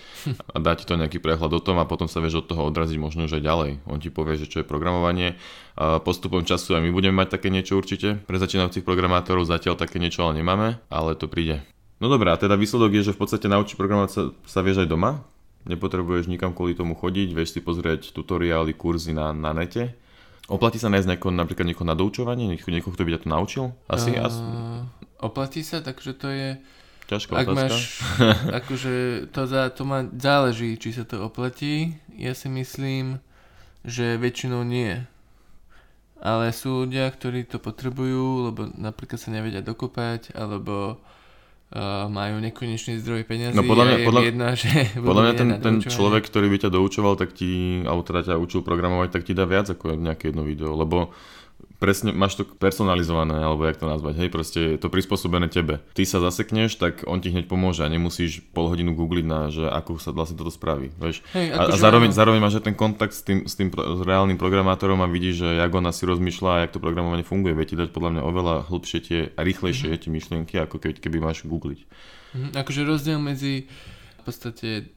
a 0.55 0.57
dá 0.63 0.79
ti 0.79 0.87
to 0.87 0.95
nejaký 0.95 1.19
prehľad 1.19 1.51
o 1.51 1.59
tom 1.59 1.75
a 1.75 1.83
potom 1.83 2.07
sa 2.07 2.23
vieš 2.23 2.39
od 2.39 2.47
toho 2.47 2.71
odraziť 2.71 2.95
možno 3.03 3.27
aj 3.27 3.43
ďalej. 3.43 3.83
On 3.83 3.99
ti 3.99 4.07
povie, 4.07 4.39
že 4.39 4.47
čo 4.47 4.63
je 4.63 4.65
programovanie. 4.65 5.35
A 5.75 5.99
postupom 5.99 6.47
času 6.47 6.79
aj 6.79 6.87
my 6.87 6.95
budeme 6.95 7.19
mať 7.19 7.35
také 7.35 7.51
niečo 7.51 7.75
určite. 7.75 8.23
Pre 8.23 8.39
začínajúcich 8.39 8.87
programátorov 8.87 9.43
zatiaľ 9.43 9.75
také 9.75 9.99
niečo 9.99 10.23
ale 10.23 10.39
nemáme, 10.39 10.79
ale 10.87 11.19
to 11.19 11.27
príde. 11.27 11.59
No 11.99 12.07
dobré, 12.07 12.31
a 12.31 12.39
teda 12.39 12.55
výsledok 12.55 12.95
je, 12.95 13.11
že 13.11 13.15
v 13.15 13.19
podstate 13.19 13.51
naučiť 13.51 13.75
programovať 13.75 14.11
sa, 14.15 14.21
sa 14.47 14.63
vieš 14.63 14.87
aj 14.87 14.87
doma, 14.87 15.27
nepotrebuješ 15.67 16.31
nikam 16.31 16.55
kvôli 16.55 16.79
tomu 16.79 16.95
chodiť, 16.95 17.35
vieš 17.35 17.55
si 17.55 17.59
pozrieť 17.59 18.15
tutoriály, 18.15 18.71
kurzy 18.71 19.11
na, 19.11 19.35
na 19.35 19.51
nete 19.51 19.99
Oplatí 20.51 20.75
sa 20.75 20.91
nájsť 20.91 21.07
nejako, 21.07 21.27
napríklad 21.31 21.63
niekoho 21.63 21.87
na 21.87 21.95
doučovanie, 21.95 22.51
niekoho, 22.51 22.75
niekoho, 22.75 22.91
kto 22.91 23.03
by 23.07 23.11
ťa 23.15 23.21
to 23.23 23.29
naučil? 23.31 23.65
Asi, 23.87 24.11
uh, 24.11 24.27
asi. 24.27 24.41
Oplatí 25.23 25.63
sa, 25.63 25.79
takže 25.79 26.11
to 26.19 26.27
je... 26.27 26.49
Ťažká 27.07 27.31
Ak 27.35 27.47
otázka. 27.47 27.63
máš, 27.67 27.83
akože 28.63 28.93
to, 29.31 29.41
za, 29.47 29.71
to 29.71 29.83
má, 29.87 30.07
záleží, 30.15 30.75
či 30.79 30.95
sa 30.95 31.07
to 31.07 31.23
oplatí. 31.23 31.95
Ja 32.15 32.35
si 32.35 32.51
myslím, 32.51 33.23
že 33.87 34.19
väčšinou 34.19 34.63
nie. 34.67 35.03
Ale 36.23 36.55
sú 36.55 36.87
ľudia, 36.87 37.11
ktorí 37.11 37.43
to 37.43 37.59
potrebujú, 37.59 38.51
lebo 38.51 38.71
napríklad 38.79 39.19
sa 39.19 39.31
nevedia 39.31 39.59
dokopať, 39.59 40.31
alebo 40.35 41.03
uh, 41.73 42.07
majú 42.07 42.37
nekonečný 42.39 43.01
zdroj 43.01 43.25
peniazy 43.25 43.57
no 43.57 43.65
podľa 43.65 43.85
mňa, 43.89 43.97
podľa, 44.05 44.21
jedna, 44.29 44.47
že 44.53 44.71
podľa 45.09 45.23
mňa 45.25 45.33
ten, 45.33 45.49
ten 45.59 45.75
človek, 45.81 46.23
ktorý 46.29 46.47
by 46.53 46.57
ťa 46.63 46.69
doučoval, 46.69 47.13
tak 47.17 47.33
ti, 47.33 47.81
alebo 47.83 48.05
teda 48.05 48.33
ťa 48.33 48.35
učil 48.37 48.61
programovať, 48.61 49.09
tak 49.09 49.23
ti 49.25 49.33
dá 49.33 49.49
viac 49.49 49.67
ako 49.73 49.97
nejaké 49.97 50.31
jedno 50.31 50.45
video, 50.45 50.77
lebo 50.77 51.11
presne 51.83 52.15
máš 52.15 52.39
to 52.39 52.47
personalizované, 52.47 53.43
alebo 53.43 53.67
jak 53.67 53.75
to 53.75 53.91
nazvať, 53.91 54.15
hej, 54.23 54.29
proste 54.31 54.59
je 54.63 54.79
to 54.79 54.87
prispôsobené 54.87 55.51
tebe. 55.51 55.83
Ty 55.91 56.07
sa 56.07 56.23
zasekneš, 56.23 56.79
tak 56.79 57.03
on 57.03 57.19
ti 57.19 57.27
hneď 57.27 57.51
pomôže 57.51 57.83
a 57.83 57.91
nemusíš 57.91 58.39
pol 58.55 58.71
hodinu 58.71 58.95
googliť 58.95 59.25
na, 59.27 59.51
že 59.51 59.67
ako 59.67 59.99
sa 59.99 60.15
vlastne 60.15 60.39
toto 60.39 60.47
spraví, 60.47 60.95
vieš. 60.95 61.19
Hej, 61.35 61.51
a, 61.51 61.59
a 61.59 61.61
akože 61.67 61.83
zároveň, 61.83 62.09
zároveň 62.15 62.39
máš 62.39 62.63
aj 62.63 62.71
ten 62.71 62.77
kontakt 62.79 63.11
s 63.11 63.27
tým, 63.27 63.43
s 63.43 63.59
tým 63.59 63.67
s 63.67 64.01
reálnym 64.07 64.39
programátorom 64.39 65.03
a 65.03 65.11
vidíš, 65.11 65.43
že 65.43 65.49
jak 65.59 65.71
on 65.75 65.83
asi 65.83 66.07
rozmýšľa 66.07 66.49
a 66.55 66.59
jak 66.63 66.71
to 66.71 66.79
programovanie 66.79 67.27
funguje. 67.27 67.51
Vie 67.51 67.67
ti 67.67 67.75
dať 67.75 67.91
podľa 67.91 68.15
mňa 68.15 68.21
oveľa 68.23 68.55
hlbšie 68.71 68.99
tie 69.03 69.19
a 69.35 69.41
rýchlejšie 69.43 69.91
mm-hmm. 69.91 70.03
tie 70.07 70.15
myšlienky, 70.15 70.55
ako 70.63 70.79
keď, 70.79 71.03
keby 71.03 71.19
máš 71.19 71.43
googliť. 71.43 71.83
Mm-hmm. 71.83 72.51
Akože 72.63 72.87
rozdiel 72.87 73.19
medzi 73.19 73.67
v 74.23 74.31
podstate 74.31 74.87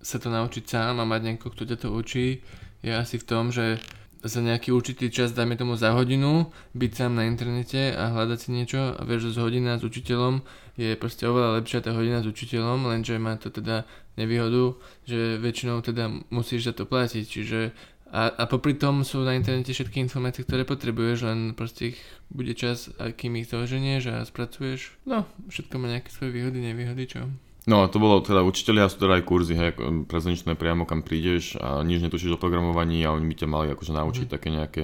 sa 0.00 0.16
to 0.16 0.32
naučiť 0.32 0.64
sám 0.64 1.02
a 1.02 1.04
mať 1.04 1.20
niekoho, 1.20 1.52
kto 1.52 1.68
ťa 1.68 1.76
to 1.84 1.88
učí, 1.92 2.40
je 2.80 2.92
asi 2.94 3.20
v 3.20 3.28
tom, 3.28 3.50
že 3.50 3.82
za 4.24 4.40
nejaký 4.42 4.74
určitý 4.74 5.10
čas, 5.12 5.36
dajme 5.36 5.54
tomu 5.54 5.78
za 5.78 5.94
hodinu, 5.94 6.50
byť 6.74 6.90
sám 6.94 7.18
na 7.18 7.26
internete 7.30 7.94
a 7.94 8.10
hľadať 8.10 8.38
si 8.38 8.48
niečo 8.50 8.98
a 8.98 9.00
vieš, 9.06 9.30
že 9.30 9.34
z 9.34 9.38
hodina 9.42 9.78
s 9.78 9.84
učiteľom 9.86 10.42
je 10.74 10.98
proste 10.98 11.26
oveľa 11.26 11.62
lepšia 11.62 11.86
tá 11.86 11.94
hodina 11.94 12.22
s 12.22 12.26
učiteľom, 12.26 12.90
lenže 12.90 13.18
má 13.18 13.38
to 13.38 13.50
teda 13.50 13.86
nevýhodu, 14.18 14.78
že 15.06 15.38
väčšinou 15.38 15.82
teda 15.82 16.10
musíš 16.34 16.70
za 16.70 16.72
to 16.74 16.86
platiť, 16.86 17.24
čiže 17.24 17.60
A, 18.08 18.32
a 18.32 18.48
popri 18.48 18.72
tom 18.72 19.04
sú 19.04 19.20
na 19.20 19.36
internete 19.36 19.76
všetky 19.76 20.00
informácie, 20.00 20.40
ktoré 20.40 20.64
potrebuješ, 20.64 21.28
len 21.28 21.52
proste 21.52 21.92
ich 21.92 22.00
bude 22.32 22.56
čas, 22.56 22.88
akým 22.96 23.36
ich 23.36 23.52
zoženieš 23.52 24.02
a 24.08 24.24
spracuješ. 24.24 24.96
No, 25.04 25.28
všetko 25.52 25.76
má 25.76 25.92
nejaké 25.92 26.08
svoje 26.08 26.32
výhody, 26.32 26.56
nevýhody, 26.64 27.04
čo? 27.04 27.28
No 27.68 27.84
to 27.84 28.00
bolo 28.00 28.24
teda 28.24 28.40
učiteľia 28.40 28.88
sú 28.88 28.96
teda 28.96 29.20
aj 29.20 29.28
kurzy, 29.28 29.52
hej, 29.52 29.76
prezenčné 30.08 30.56
priamo 30.56 30.88
kam 30.88 31.04
prídeš 31.04 31.60
a 31.60 31.84
nič 31.84 32.00
netušíš 32.00 32.34
o 32.34 32.40
programovaní 32.40 33.04
a 33.04 33.12
oni 33.12 33.28
by 33.28 33.34
ťa 33.44 33.48
mali 33.48 33.68
akože 33.76 33.92
naučiť 33.92 34.24
mm. 34.24 34.32
také 34.32 34.48
nejaké 34.48 34.82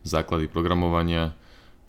základy 0.00 0.48
programovania. 0.48 1.36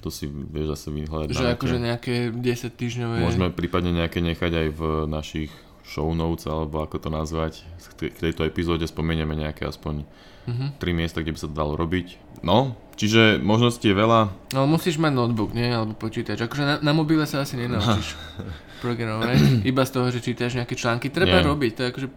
To 0.04 0.12
si 0.12 0.28
vieš 0.28 0.76
zase 0.76 0.92
vyhľadať. 0.92 1.32
Že 1.32 1.56
akože 1.56 1.78
nejaké 1.80 2.16
10 2.36 2.44
týždňové... 2.76 3.24
Môžeme 3.24 3.56
prípadne 3.56 3.96
nejaké 3.96 4.20
nechať 4.20 4.52
aj 4.52 4.68
v 4.76 4.82
našich 5.08 5.48
show 5.88 6.12
notes, 6.12 6.44
alebo 6.44 6.84
ako 6.84 7.00
to 7.00 7.08
nazvať. 7.08 7.64
K 7.96 8.12
tejto 8.12 8.44
epizóde 8.44 8.84
spomenieme 8.84 9.32
nejaké 9.32 9.64
aspoň 9.64 10.04
uh-huh. 10.04 10.76
tri 10.76 10.92
miesta, 10.92 11.24
kde 11.24 11.36
by 11.36 11.40
sa 11.40 11.48
to 11.48 11.56
dalo 11.56 11.80
robiť. 11.80 12.20
No, 12.44 12.76
čiže 13.00 13.40
možností 13.40 13.92
je 13.92 13.96
veľa. 13.96 14.52
No 14.52 14.68
musíš 14.68 15.00
mať 15.00 15.16
notebook, 15.16 15.56
nie? 15.56 15.72
Alebo 15.72 15.96
počítač. 15.96 16.36
Akože 16.44 16.64
na, 16.68 16.76
na 16.84 16.92
mobile 16.92 17.24
sa 17.24 17.48
asi 17.48 17.56
nenaučíš 17.56 18.20
programovať. 18.84 19.64
Iba 19.72 19.88
z 19.88 19.92
toho, 19.96 20.08
že 20.12 20.20
čítaš 20.20 20.60
nejaké 20.60 20.76
články. 20.76 21.08
Treba 21.08 21.40
nie. 21.40 21.48
robiť, 21.48 21.72
to 21.72 21.82
je 21.82 21.90
akože, 21.96 22.08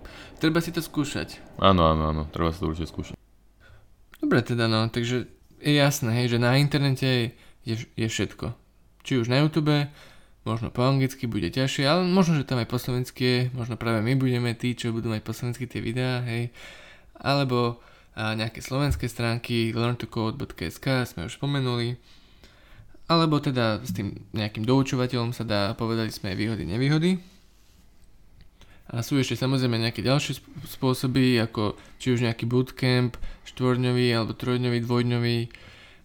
treba 0.43 0.59
si 0.59 0.75
to 0.75 0.83
skúšať. 0.83 1.39
Áno, 1.63 1.87
áno, 1.87 2.11
áno, 2.11 2.23
treba 2.35 2.51
si 2.51 2.59
to 2.59 2.67
určite 2.67 2.91
skúšať. 2.91 3.15
Dobre 4.19 4.43
teda 4.43 4.67
no, 4.67 4.91
takže 4.91 5.31
je 5.63 5.73
jasné, 5.79 6.11
hej, 6.11 6.35
že 6.35 6.43
na 6.43 6.59
internete 6.59 7.39
je, 7.63 7.75
je 7.95 8.07
všetko. 8.11 8.59
Či 9.07 9.23
už 9.23 9.31
na 9.31 9.39
YouTube, 9.39 9.87
možno 10.43 10.75
po 10.75 10.83
anglicky 10.83 11.31
bude 11.31 11.47
ťažšie, 11.47 11.87
ale 11.87 12.03
možno, 12.03 12.43
že 12.43 12.49
tam 12.49 12.59
aj 12.59 12.67
po 12.67 12.83
slovensky 12.83 13.23
je, 13.23 13.39
možno 13.55 13.79
práve 13.79 14.03
my 14.03 14.19
budeme 14.19 14.51
tí, 14.59 14.75
čo 14.75 14.91
budú 14.91 15.15
mať 15.15 15.23
po 15.23 15.31
slovensky 15.31 15.71
tie 15.71 15.79
videá, 15.79 16.27
hej. 16.27 16.51
Alebo 17.23 17.79
a 18.17 18.33
nejaké 18.33 18.65
slovenské 18.65 19.13
stránky, 19.13 19.77
learntocode.sk 19.77 21.05
sme 21.05 21.29
už 21.29 21.37
spomenuli, 21.37 22.01
alebo 23.07 23.39
teda 23.39 23.83
s 23.87 23.95
tým 23.95 24.19
nejakým 24.35 24.67
doučovateľom 24.67 25.31
sa 25.31 25.47
dá, 25.47 25.61
povedali 25.79 26.11
sme 26.11 26.35
aj 26.35 26.37
výhody, 26.39 26.65
nevýhody. 26.67 27.11
A 28.87 29.03
sú 29.03 29.19
ešte 29.19 29.35
samozrejme 29.35 29.83
nejaké 29.83 30.03
ďalšie 30.03 30.39
spôsoby, 30.79 31.43
ako 31.43 31.75
či 31.99 32.15
už 32.15 32.23
nejaký 32.23 32.47
bootcamp, 32.47 33.19
štvorňový 33.47 34.15
alebo 34.15 34.35
trojdňový, 34.35 34.79
dvojdňový, 34.83 35.39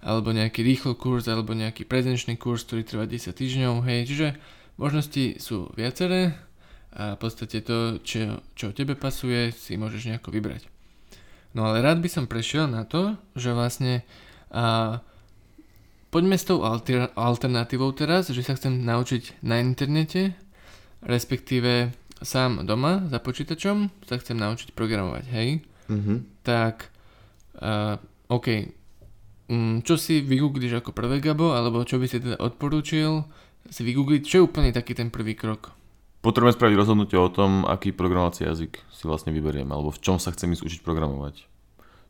alebo 0.01 0.34
nejaký 0.34 0.65
rýchlo 0.65 0.98
kurz, 0.98 1.29
alebo 1.29 1.53
nejaký 1.53 1.86
prezenčný 1.86 2.41
kurz, 2.41 2.65
ktorý 2.65 2.81
trvá 2.81 3.05
10 3.05 3.38
týždňov, 3.38 3.86
hej, 3.86 4.00
čiže 4.10 4.27
možnosti 4.81 5.38
sú 5.38 5.70
viaceré 5.77 6.34
a 6.91 7.15
v 7.15 7.20
podstate 7.22 7.62
to, 7.62 8.01
čo, 8.01 8.41
čo 8.58 8.74
tebe 8.74 8.98
pasuje, 8.98 9.53
si 9.53 9.77
môžeš 9.77 10.12
nejako 10.12 10.34
vybrať. 10.34 10.65
No 11.53 11.70
ale 11.70 11.86
rád 11.86 12.01
by 12.01 12.10
som 12.10 12.25
prešiel 12.25 12.65
na 12.65 12.84
to, 12.84 13.15
že 13.38 13.53
vlastne 13.53 14.01
a, 14.50 15.00
poďme 16.11 16.35
s 16.35 16.45
tou 16.45 16.61
alter, 16.61 17.09
alternatívou 17.15 17.95
teraz, 17.95 18.29
že 18.29 18.43
sa 18.43 18.53
chcem 18.59 18.83
naučiť 18.83 19.41
na 19.47 19.63
internete, 19.63 20.35
respektíve 21.01 21.95
sám 22.21 22.67
doma 22.67 23.07
za 23.09 23.17
počítačom 23.17 23.89
sa 24.05 24.15
chcem 24.21 24.37
naučiť 24.37 24.75
programovať, 24.77 25.25
hej? 25.33 25.49
Mm-hmm. 25.89 26.17
Tak, 26.45 26.91
uh, 27.63 27.97
OK, 28.29 28.47
um, 29.49 29.81
čo 29.81 29.97
si 29.97 30.21
vygoogliš 30.21 30.83
ako 30.83 30.93
prvé, 30.93 31.17
Gabo, 31.17 31.57
alebo 31.57 31.81
čo 31.81 31.97
by 31.97 32.05
si 32.05 32.21
teda 32.21 32.37
odporúčil 32.37 33.25
si 33.71 33.81
vygoogliť, 33.81 34.21
čo 34.25 34.35
je 34.41 34.45
úplne 34.45 34.69
taký 34.75 34.93
ten 34.93 35.09
prvý 35.09 35.33
krok? 35.33 35.73
Potrebujeme 36.21 36.53
spraviť 36.53 36.77
rozhodnutie 36.77 37.17
o 37.17 37.33
tom, 37.33 37.65
aký 37.65 37.89
programovací 37.97 38.45
jazyk 38.45 38.77
si 38.93 39.03
vlastne 39.09 39.33
vyberiem, 39.33 39.65
alebo 39.73 39.89
v 39.89 40.01
čom 40.05 40.21
sa 40.21 40.29
chcem 40.29 40.53
ísť 40.53 40.65
učiť 40.69 40.81
programovať. 40.85 41.50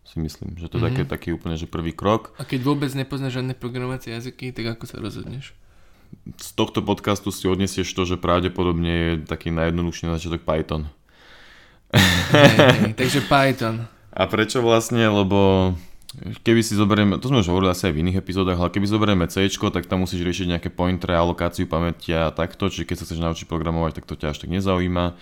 Si 0.01 0.17
myslím, 0.19 0.57
že 0.57 0.67
to 0.67 0.77
je 0.77 0.83
mm-hmm. 0.83 1.07
taký, 1.07 1.09
taký 1.09 1.29
úplne 1.37 1.55
že 1.55 1.69
prvý 1.69 1.93
krok. 1.93 2.35
A 2.41 2.43
keď 2.43 2.65
vôbec 2.65 2.91
nepoznáš 2.91 3.39
žiadne 3.39 3.53
programovacie 3.55 4.11
jazyky, 4.11 4.51
tak 4.51 4.75
ako 4.77 4.83
sa 4.89 4.97
rozhodneš? 4.99 5.53
Z 6.35 6.49
tohto 6.57 6.83
podcastu 6.83 7.31
si 7.31 7.47
odnesieš 7.47 7.87
to, 7.95 8.03
že 8.03 8.19
pravdepodobne 8.19 8.91
je 8.91 9.09
taký 9.23 9.53
najjednoduchší 9.55 10.11
na 10.11 10.19
začiatok 10.19 10.43
Python. 10.43 10.91
Hey, 12.31 12.91
takže 12.99 13.23
Python. 13.23 13.87
A 14.11 14.27
prečo 14.27 14.59
vlastne? 14.59 15.07
Lebo 15.07 15.71
Keby 16.43 16.59
si 16.59 16.75
zoberieme, 16.75 17.15
to 17.23 17.31
sme 17.31 17.39
už 17.39 17.47
hovorili 17.47 17.71
asi 17.71 17.87
aj 17.87 17.95
v 17.95 18.01
iných 18.03 18.19
epizódach, 18.19 18.59
ale 18.59 18.67
keby 18.67 18.83
zoberieme 18.83 19.31
C, 19.31 19.47
tak 19.47 19.87
tam 19.87 20.03
musíš 20.03 20.27
riešiť 20.27 20.51
nejaké 20.51 20.67
pointre, 20.67 21.15
alokáciu 21.15 21.71
pamäti 21.71 22.11
a 22.11 22.35
takto, 22.35 22.67
čiže 22.67 22.83
keď 22.83 22.95
sa 22.99 23.05
chceš 23.07 23.23
naučiť 23.23 23.47
programovať, 23.47 24.03
tak 24.03 24.05
to 24.11 24.19
ťa 24.19 24.35
až 24.35 24.43
tak 24.43 24.51
nezaujíma 24.51 25.15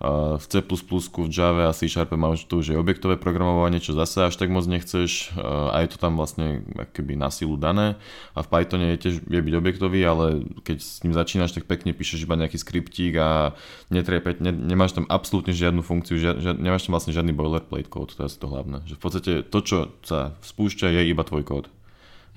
v 0.00 0.44
C++, 0.48 0.64
v 0.64 1.28
Java 1.28 1.68
a 1.68 1.76
C 1.76 1.84
Sharpe 1.84 2.16
máš 2.16 2.48
tu 2.48 2.64
už 2.64 2.72
je 2.72 2.80
objektové 2.80 3.20
programovanie, 3.20 3.84
čo 3.84 3.92
zase 3.92 4.24
až 4.24 4.40
tak 4.40 4.48
moc 4.48 4.64
nechceš 4.64 5.36
a 5.36 5.76
je 5.84 5.88
to 5.92 6.00
tam 6.00 6.16
vlastne 6.16 6.64
keby 6.96 7.20
na 7.20 7.28
silu 7.28 7.60
dané 7.60 8.00
a 8.32 8.40
v 8.40 8.48
Pythone 8.48 8.96
je 8.96 9.02
tiež 9.04 9.14
vie 9.28 9.40
byť 9.44 9.54
objektový, 9.60 10.00
ale 10.08 10.48
keď 10.64 10.80
s 10.80 11.04
ním 11.04 11.12
začínaš, 11.12 11.52
tak 11.52 11.68
pekne 11.68 11.92
píšeš 11.92 12.24
iba 12.24 12.32
nejaký 12.40 12.56
skriptík 12.56 13.12
a 13.20 13.52
netrepeť, 13.92 14.40
ne, 14.40 14.56
nemáš 14.56 14.96
tam 14.96 15.04
absolútne 15.04 15.52
žiadnu 15.52 15.84
funkciu, 15.84 16.16
žia, 16.16 16.32
žia, 16.40 16.56
nemáš 16.56 16.88
tam 16.88 16.96
vlastne 16.96 17.12
žiadny 17.12 17.36
boilerplate 17.36 17.92
kód, 17.92 18.16
to 18.16 18.24
je 18.24 18.32
asi 18.32 18.40
to 18.40 18.48
hlavné. 18.48 18.80
Že 18.88 18.96
v 18.96 19.02
podstate 19.04 19.32
to, 19.44 19.58
čo 19.60 19.76
sa 20.00 20.32
spúšťa, 20.40 20.96
je 20.96 21.12
iba 21.12 21.20
tvoj 21.20 21.44
kód. 21.44 21.68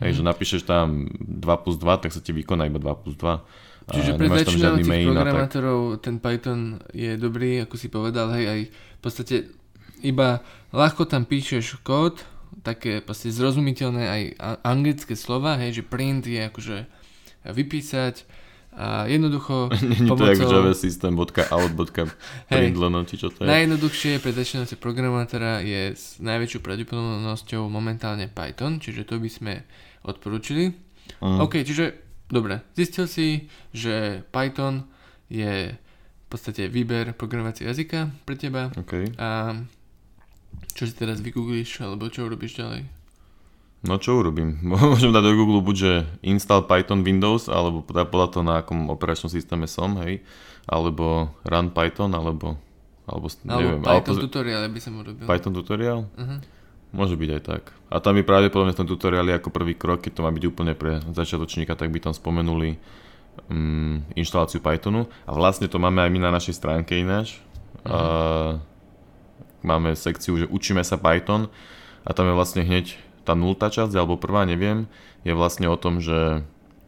Hej, 0.03 0.11
mm. 0.11 0.17
že 0.19 0.23
napíšeš 0.27 0.61
tam 0.67 1.07
2 1.15 1.63
plus 1.63 1.79
2, 1.79 2.03
tak 2.03 2.11
sa 2.11 2.19
ti 2.19 2.35
vykoná 2.35 2.67
iba 2.67 2.81
2 2.81 3.01
plus 3.07 3.15
2 3.15 3.72
Čiže 3.89 4.15
pre 4.15 4.27
začínajúcich 4.31 5.11
programátorov 5.11 5.99
ten 5.99 6.15
Python 6.23 6.79
je 6.95 7.19
dobrý, 7.19 7.67
ako 7.67 7.75
si 7.75 7.87
povedal, 7.91 8.31
hej, 8.39 8.45
aj 8.47 8.59
v 8.71 9.01
podstate 9.03 9.35
iba 10.03 10.39
ľahko 10.71 11.03
tam 11.03 11.27
píšeš 11.27 11.83
kód, 11.83 12.23
také 12.63 13.03
proste 13.03 13.33
zrozumiteľné 13.33 14.03
aj 14.07 14.21
anglické 14.63 15.19
slova, 15.19 15.59
hej, 15.59 15.81
že 15.81 15.83
print 15.83 16.23
je 16.29 16.41
akože 16.47 16.77
vypísať 17.43 18.23
a 18.73 19.05
jednoducho 19.05 19.69
Není 19.81 20.09
pomocou... 20.09 20.25
to 20.25 20.31
jak 20.31 20.51
Java 20.51 20.73
system 20.73 21.13
len, 22.95 23.05
či 23.05 23.15
čo 23.21 23.29
to 23.29 23.45
je? 23.45 23.49
Najjednoduchšie 23.49 24.17
pre 24.17 24.31
začínajúceho 24.33 24.81
programátora 24.81 25.61
je 25.61 25.93
s 25.93 26.17
najväčšou 26.23 26.61
pravdepodobnosťou 26.65 27.69
momentálne 27.69 28.31
Python, 28.31 28.81
čiže 28.81 29.05
to 29.05 29.21
by 29.21 29.29
sme 29.29 29.53
odporúčili. 30.07 30.73
Mm. 31.21 31.39
OK, 31.43 31.61
čiže 31.61 32.12
Dobre, 32.33 32.65
zistil 32.73 33.05
si, 33.05 33.27
že 33.77 34.25
Python 34.33 34.89
je 35.29 35.77
v 35.77 36.25
podstate 36.25 36.65
výber 36.65 37.13
programovacie 37.13 37.69
jazyka 37.69 38.09
pre 38.25 38.33
teba. 38.33 38.73
Okay. 38.73 39.13
A 39.21 39.53
čo 40.73 40.89
si 40.89 40.97
teraz 40.97 41.21
vygoogliš, 41.21 41.85
alebo 41.85 42.09
čo 42.09 42.25
urobíš 42.25 42.57
ďalej? 42.57 42.89
No 43.85 44.01
čo 44.01 44.17
urobím? 44.17 44.57
Môžem 44.65 45.13
dať 45.13 45.23
do 45.29 45.37
Google 45.37 45.61
buď, 45.61 45.75
že 45.77 45.93
install 46.25 46.65
Python 46.65 47.05
Windows, 47.05 47.45
alebo 47.53 47.85
podľa 47.85 48.27
toho, 48.33 48.41
na 48.41 48.65
akom 48.65 48.89
operačnom 48.89 49.29
systéme 49.29 49.69
som, 49.69 49.93
hej, 50.01 50.25
alebo 50.65 51.29
run 51.45 51.69
Python, 51.69 52.17
alebo 52.17 52.57
alebo, 53.03 53.27
neviem, 53.43 53.83
Python 53.83 54.15
alebo, 54.15 54.23
tutorial 54.31 54.63
by 54.71 54.79
som 54.79 54.93
urobil. 54.95 55.27
Python 55.27 55.51
tutorial? 55.51 55.99
Uh-huh. 56.15 56.39
Môže 56.93 57.17
byť 57.17 57.29
aj 57.33 57.41
tak. 57.41 57.63
A 57.89 57.97
tam 57.97 58.13
je 58.21 58.25
pravdepodobne 58.25 58.71
v 58.73 58.79
tom 58.79 58.89
tutoriáli 58.89 59.33
ako 59.33 59.49
prvý 59.49 59.73
krok, 59.73 60.05
keď 60.05 60.21
to 60.21 60.21
má 60.21 60.29
byť 60.29 60.43
úplne 60.45 60.77
pre 60.77 61.01
začiatočníka, 61.09 61.73
tak 61.73 61.89
by 61.89 61.97
tam 61.97 62.13
spomenuli 62.13 62.77
um, 63.49 64.05
inštaláciu 64.13 64.61
Pythonu. 64.61 65.09
A 65.25 65.33
vlastne 65.33 65.65
to 65.65 65.81
máme 65.81 66.05
aj 66.05 66.09
my 66.13 66.19
na 66.21 66.29
našej 66.29 66.61
stránke 66.61 66.93
ináč. 66.93 67.41
Uh, 67.81 68.61
máme 69.65 69.97
sekciu, 69.97 70.37
že 70.37 70.45
učíme 70.45 70.85
sa 70.85 71.01
Python 71.01 71.49
a 72.05 72.13
tam 72.13 72.29
je 72.29 72.37
vlastne 72.37 72.61
hneď 72.61 72.95
tá 73.25 73.33
nultá 73.33 73.73
časť, 73.73 73.95
alebo 73.95 74.19
prvá, 74.19 74.45
neviem, 74.45 74.85
je 75.23 75.33
vlastne 75.33 75.65
o 75.71 75.79
tom, 75.79 75.97
že 76.03 76.43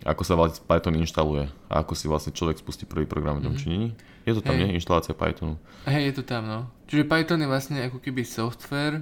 ako 0.06 0.22
sa 0.22 0.38
vlastne 0.38 0.62
Python 0.70 0.96
inštaluje 1.02 1.50
a 1.72 1.82
ako 1.82 1.98
si 1.98 2.06
vlastne 2.06 2.36
človek 2.36 2.62
spustí 2.62 2.86
prvý 2.86 3.10
program 3.10 3.42
v 3.42 3.50
tom, 3.50 3.58
mm-hmm. 3.58 3.66
či 3.66 3.74
nie? 3.74 3.90
Je 4.28 4.38
to 4.38 4.42
tam, 4.44 4.54
hey. 4.54 4.70
nie? 4.70 4.78
Inštalácia 4.78 5.18
Pythonu. 5.18 5.58
Hej, 5.90 6.12
je 6.12 6.14
to 6.22 6.24
tam, 6.28 6.44
no. 6.46 6.60
Čiže 6.86 7.10
Python 7.10 7.42
je 7.42 7.50
vlastne 7.50 7.78
ako 7.82 7.98
keby 8.04 8.22
software, 8.22 9.02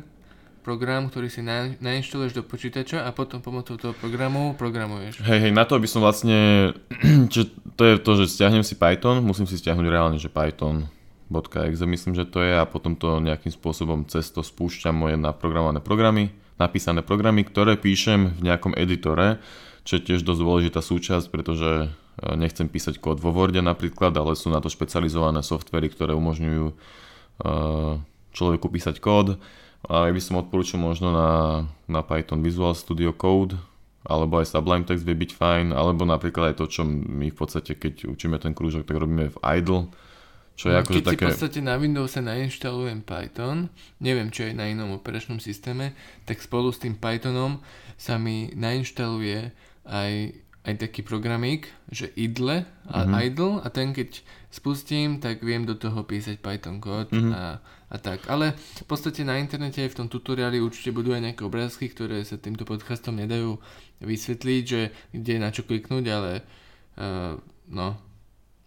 program, 0.63 1.11
ktorý 1.11 1.27
si 1.27 1.43
na, 1.43 1.75
nainštaluješ 1.83 2.39
do 2.39 2.43
počítača 2.47 3.03
a 3.03 3.11
potom 3.11 3.43
pomocou 3.43 3.75
toho 3.75 3.91
programu 3.91 4.55
programuješ. 4.55 5.19
Hej, 5.19 5.39
hej, 5.47 5.51
na 5.51 5.67
to, 5.67 5.75
aby 5.75 5.85
som 5.91 5.99
vlastne, 5.99 6.71
čiže 7.31 7.51
to 7.75 7.83
je 7.83 7.93
to, 7.99 8.11
že 8.23 8.31
stiahnem 8.31 8.63
si 8.63 8.79
Python, 8.79 9.19
musím 9.19 9.43
si 9.43 9.59
stiahnuť 9.59 9.87
reálne, 9.91 10.17
že 10.17 10.31
Python.exe 10.31 11.83
myslím, 11.83 12.15
že 12.15 12.23
to 12.23 12.39
je 12.39 12.55
a 12.55 12.63
potom 12.63 12.95
to 12.95 13.19
nejakým 13.19 13.51
spôsobom 13.51 14.07
cez 14.07 14.31
to 14.31 14.39
spúšťam 14.39 14.95
moje 14.95 15.19
naprogramované 15.19 15.83
programy, 15.83 16.31
napísané 16.55 17.03
programy, 17.03 17.43
ktoré 17.43 17.75
píšem 17.75 18.39
v 18.39 18.41
nejakom 18.47 18.71
editore, 18.79 19.43
čo 19.83 19.99
je 19.99 20.05
tiež 20.07 20.23
dosť 20.23 20.39
dôležitá 20.39 20.79
súčasť, 20.79 21.27
pretože 21.27 21.69
e, 21.83 21.87
nechcem 22.39 22.71
písať 22.71 23.03
kód 23.03 23.19
vo 23.19 23.35
Worde 23.35 23.59
napríklad, 23.59 24.15
ale 24.15 24.39
sú 24.39 24.47
na 24.47 24.63
to 24.63 24.71
špecializované 24.71 25.43
softvery, 25.43 25.91
ktoré 25.91 26.15
umožňujú 26.15 26.65
e, 26.71 26.73
človeku 28.31 28.67
písať 28.71 29.03
kód 29.03 29.35
a 29.83 30.07
ja 30.07 30.11
by 30.11 30.21
som 30.21 30.37
odporúčil 30.37 30.77
možno 30.77 31.09
na, 31.09 31.29
na 31.85 32.01
Python 32.01 32.39
Visual 32.39 32.71
Studio 32.73 33.11
Code, 33.11 33.55
alebo 34.03 34.37
aj 34.37 34.51
Sublime 34.51 34.83
Text 34.83 35.03
vie 35.03 35.15
byť 35.15 35.31
fajn, 35.31 35.65
alebo 35.71 36.03
napríklad 36.03 36.51
aj 36.51 36.57
to, 36.57 36.65
čo 36.67 36.81
my 36.85 37.27
v 37.27 37.37
podstate, 37.37 37.73
keď 37.73 38.07
učíme 38.07 38.35
ten 38.35 38.51
krúžok, 38.51 38.83
tak 38.83 38.95
robíme 38.95 39.27
v 39.29 39.37
Idle, 39.41 39.87
Čo 40.53 40.69
je 40.69 40.75
akože 40.77 40.93
Keď 40.93 41.05
také... 41.07 41.25
v 41.25 41.29
podstate 41.33 41.59
na 41.59 41.75
Windowse 41.75 42.21
nainštalujem 42.21 43.01
Python, 43.01 43.73
neviem, 43.97 44.29
čo 44.29 44.45
je 44.45 44.53
na 44.53 44.69
inom 44.69 44.93
operačnom 44.93 45.41
systéme, 45.41 45.97
tak 46.23 46.39
spolu 46.39 46.69
s 46.69 46.77
tým 46.77 46.93
Pythonom 46.93 47.57
sa 47.97 48.21
mi 48.21 48.53
nainštaluje 48.53 49.49
aj, 49.83 50.13
aj 50.61 50.73
taký 50.77 51.01
programík, 51.01 51.67
že 51.89 52.13
idle 52.13 52.69
a 52.85 52.97
Mhm. 53.01 53.13
idle 53.23 53.51
a 53.59 53.67
ten 53.67 53.91
keď 53.91 54.21
spustím, 54.47 55.17
tak 55.17 55.41
viem 55.41 55.65
do 55.65 55.73
toho 55.73 56.05
písať 56.05 56.37
Python 56.37 56.77
kód 56.77 57.09
Mhm. 57.09 57.31
a, 57.33 57.57
a 57.93 57.97
tak. 58.01 58.25
Ale 58.25 58.57
v 58.57 58.85
podstate 58.89 59.21
na 59.21 59.37
internete 59.37 59.85
aj 59.85 59.93
v 59.93 59.97
tom 60.01 60.07
tutoriáli 60.09 60.57
určite 60.57 60.89
budú 60.89 61.13
aj 61.13 61.29
nejaké 61.29 61.45
obrázky, 61.45 61.93
ktoré 61.93 62.25
sa 62.25 62.41
týmto 62.41 62.65
podcastom 62.65 63.13
nedajú 63.13 63.61
vysvetliť, 64.01 64.63
že 64.65 64.81
kde 65.13 65.33
na 65.37 65.53
čo 65.53 65.61
kliknúť, 65.61 66.05
ale 66.09 66.31
uh, 66.97 67.37
no, 67.69 67.87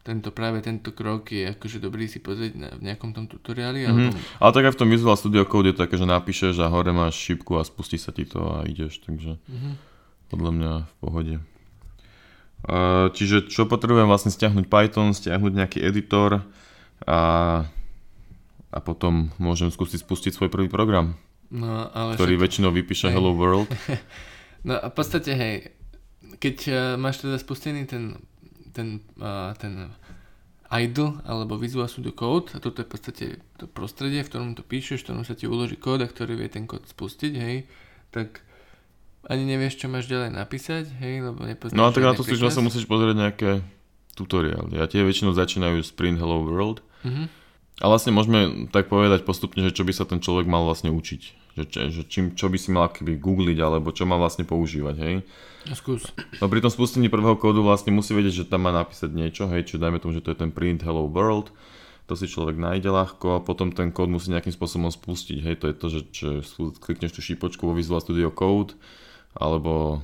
tento 0.01 0.31
práve 0.31 0.63
tento 0.63 0.95
krok 0.95 1.35
je 1.35 1.51
akože 1.51 1.83
dobrý 1.83 2.07
si 2.07 2.23
pozrieť 2.23 2.53
na, 2.55 2.71
v 2.79 2.87
nejakom 2.87 3.11
tom 3.11 3.27
tutoriáli, 3.27 3.83
Mhm. 3.83 3.91
alebo 3.91 4.15
Ale 4.39 4.53
tak 4.55 4.65
aj 4.71 4.75
v 4.79 4.81
tom 4.81 4.91
Visual 4.95 5.19
Studio 5.19 5.43
Code 5.43 5.75
je 5.75 5.81
také, 5.83 5.99
že 5.99 6.07
napíšeš 6.07 6.63
a 6.63 6.71
hore 6.71 6.95
máš 6.95 7.19
šipku 7.19 7.59
a 7.59 7.67
spustí 7.67 7.99
sa 7.99 8.15
ti 8.15 8.23
to 8.23 8.39
a 8.39 8.63
ideš, 8.63 9.03
takže 9.03 9.43
Mhm. 9.51 9.71
podľa 10.31 10.51
mňa 10.55 10.73
v 10.87 10.95
pohode. 11.03 11.37
Uh, 12.67 13.11
čiže 13.15 13.47
čo 13.47 13.67
potrebujem 13.67 14.07
vlastne 14.07 14.31
stiahnuť 14.31 14.67
Python, 14.67 15.15
stiahnuť 15.15 15.53
nejaký 15.55 15.79
editor 15.83 16.43
a, 17.07 17.19
a 18.71 18.79
potom 18.79 19.31
môžem 19.39 19.71
skúsiť 19.71 20.03
spustiť 20.03 20.33
svoj 20.35 20.51
prvý 20.51 20.67
program, 20.67 21.15
No, 21.47 21.87
ale 21.95 22.19
ktorý 22.19 22.35
však, 22.35 22.43
väčšinou 22.43 22.71
vypíše 22.75 23.07
Hej. 23.07 23.15
Hello 23.15 23.31
World. 23.31 23.71
no 24.67 24.75
a 24.75 24.91
v 24.91 24.95
podstate, 24.95 25.31
hej, 25.31 25.55
keď 26.43 26.57
uh, 26.67 26.77
máš 26.99 27.23
teda 27.23 27.39
spustený 27.39 27.87
ten, 27.87 28.19
ten, 28.75 28.99
uh, 29.23 29.55
ten 29.55 29.95
idle 30.67 31.23
alebo 31.23 31.55
Visual 31.55 31.87
Studio 31.87 32.11
Code 32.11 32.51
a 32.55 32.59
toto 32.59 32.83
je 32.83 32.87
v 32.87 32.91
podstate 32.91 33.25
to 33.55 33.71
prostredie, 33.71 34.27
v 34.27 34.29
ktorom 34.29 34.59
to 34.59 34.67
píšeš, 34.67 35.01
v 35.01 35.05
ktorom 35.07 35.23
sa 35.23 35.39
ti 35.39 35.47
uloží 35.47 35.79
kód 35.79 36.03
a 36.03 36.11
ktorý 36.11 36.35
vie 36.35 36.51
ten 36.51 36.67
kód 36.67 36.83
spustiť, 36.83 37.33
hej, 37.39 37.71
tak 38.11 38.43
ani 39.31 39.47
nevieš, 39.47 39.79
čo 39.79 39.87
máš 39.87 40.11
ďalej 40.11 40.35
napísať, 40.35 40.91
hej, 40.99 41.23
lebo 41.23 41.47
nepoznáš 41.47 41.79
No 41.79 41.87
a 41.87 41.95
tak 41.95 42.03
na 42.03 42.15
to 42.15 42.27
si 42.27 42.35
príkaz. 42.35 42.43
vlastne 42.51 42.67
musíš 42.67 42.87
pozrieť 42.87 43.15
nejaké 43.15 43.51
tutoriály. 44.19 44.79
A 44.83 44.91
tie 44.91 45.07
väčšinou 45.07 45.31
začínajú 45.31 45.79
sprint 45.83 46.19
Hello 46.19 46.43
World. 46.43 46.83
Mhm. 47.07 47.46
A 47.77 47.93
vlastne 47.93 48.09
môžeme 48.09 48.73
tak 48.73 48.89
povedať 48.89 49.29
postupne, 49.29 49.61
že 49.61 49.75
čo 49.77 49.85
by 49.85 49.93
sa 49.93 50.09
ten 50.09 50.17
človek 50.17 50.49
mal 50.49 50.65
vlastne 50.65 50.89
učiť. 50.89 51.23
Že, 51.57 51.65
čo- 51.69 51.89
že 51.93 52.03
čím, 52.09 52.25
čo 52.33 52.49
by 52.49 52.57
si 52.57 52.73
mal 52.73 52.89
keby 52.89 53.21
googliť, 53.21 53.59
alebo 53.61 53.93
čo 53.93 54.09
má 54.09 54.17
vlastne 54.17 54.49
používať, 54.49 54.97
hej. 54.97 55.15
No, 55.69 55.75
skús. 55.77 56.09
No 56.41 56.49
pri 56.49 56.65
tom 56.65 56.73
spustení 56.73 57.13
prvého 57.13 57.37
kódu 57.37 57.61
vlastne 57.61 57.93
musí 57.93 58.17
vedieť, 58.17 58.45
že 58.45 58.49
tam 58.49 58.65
má 58.65 58.73
napísať 58.73 59.13
niečo, 59.13 59.45
hej, 59.49 59.65
čiže 59.69 59.83
dajme 59.83 60.01
tomu, 60.01 60.17
že 60.17 60.25
to 60.25 60.33
je 60.33 60.41
ten 60.41 60.53
print 60.53 60.81
Hello 60.85 61.05
World, 61.09 61.53
to 62.07 62.15
si 62.15 62.31
človek 62.31 62.55
nájde 62.55 62.87
ľahko 62.87 63.41
a 63.41 63.45
potom 63.45 63.75
ten 63.75 63.91
kód 63.91 64.07
musí 64.09 64.31
nejakým 64.31 64.55
spôsobom 64.55 64.89
spustiť, 64.89 65.39
hej, 65.43 65.57
to 65.59 65.67
je 65.69 65.75
to, 65.75 65.87
že, 65.91 66.01
že 66.13 66.29
klikneš 66.81 67.19
tú 67.19 67.21
šípočku 67.21 67.67
vo 67.67 67.75
Visual 67.75 67.99
Studio 67.99 68.31
Code, 68.31 68.79
alebo 69.35 70.01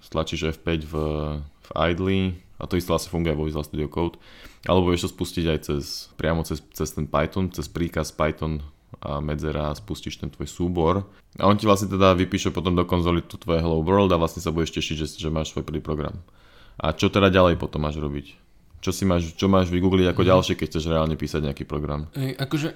stlačíš 0.00 0.58
F5 0.58 0.66
v, 0.86 0.94
v 1.42 1.68
idly, 1.92 2.20
a 2.56 2.64
to 2.64 2.80
isté 2.80 2.88
vlastne 2.88 3.12
funguje 3.12 3.32
aj 3.32 3.38
vo 3.38 3.46
Visual 3.48 3.66
Studio 3.68 3.88
Code, 3.92 4.16
alebo 4.64 4.88
vieš 4.88 5.08
to 5.08 5.14
spustiť 5.14 5.44
aj 5.52 5.58
cez, 5.68 6.08
priamo 6.16 6.42
cez, 6.42 6.64
cez 6.72 6.88
ten 6.96 7.04
Python, 7.04 7.52
cez 7.52 7.68
príkaz 7.68 8.10
Python 8.16 8.64
a 9.02 9.20
medzera 9.20 9.70
a 9.70 9.76
spustíš 9.76 10.22
ten 10.22 10.32
tvoj 10.32 10.48
súbor. 10.48 11.04
A 11.36 11.44
on 11.44 11.58
ti 11.60 11.68
vlastne 11.68 11.92
teda 11.92 12.16
vypíše 12.16 12.48
potom 12.48 12.72
do 12.72 12.88
konzoly 12.88 13.20
tú 13.20 13.36
tvoje 13.36 13.60
Hello 13.60 13.84
World 13.84 14.08
a 14.14 14.20
vlastne 14.20 14.40
sa 14.40 14.54
budeš 14.54 14.80
tešiť, 14.80 14.96
že, 14.96 15.06
že 15.20 15.28
máš 15.28 15.52
svoj 15.52 15.68
prvý 15.68 15.84
program. 15.84 16.24
A 16.80 16.96
čo 16.96 17.12
teda 17.12 17.28
ďalej 17.28 17.60
potom 17.60 17.84
máš 17.84 18.00
robiť? 18.00 18.36
Čo 18.80 18.90
si 18.92 19.04
máš, 19.08 19.36
čo 19.36 19.48
máš 19.48 19.68
vygoogliť 19.72 20.12
ako 20.12 20.22
ďalšie, 20.24 20.54
keď 20.56 20.66
chceš 20.68 20.88
reálne 20.88 21.16
písať 21.16 21.44
nejaký 21.44 21.64
program? 21.68 22.08
Hej, 22.16 22.40
akože 22.40 22.68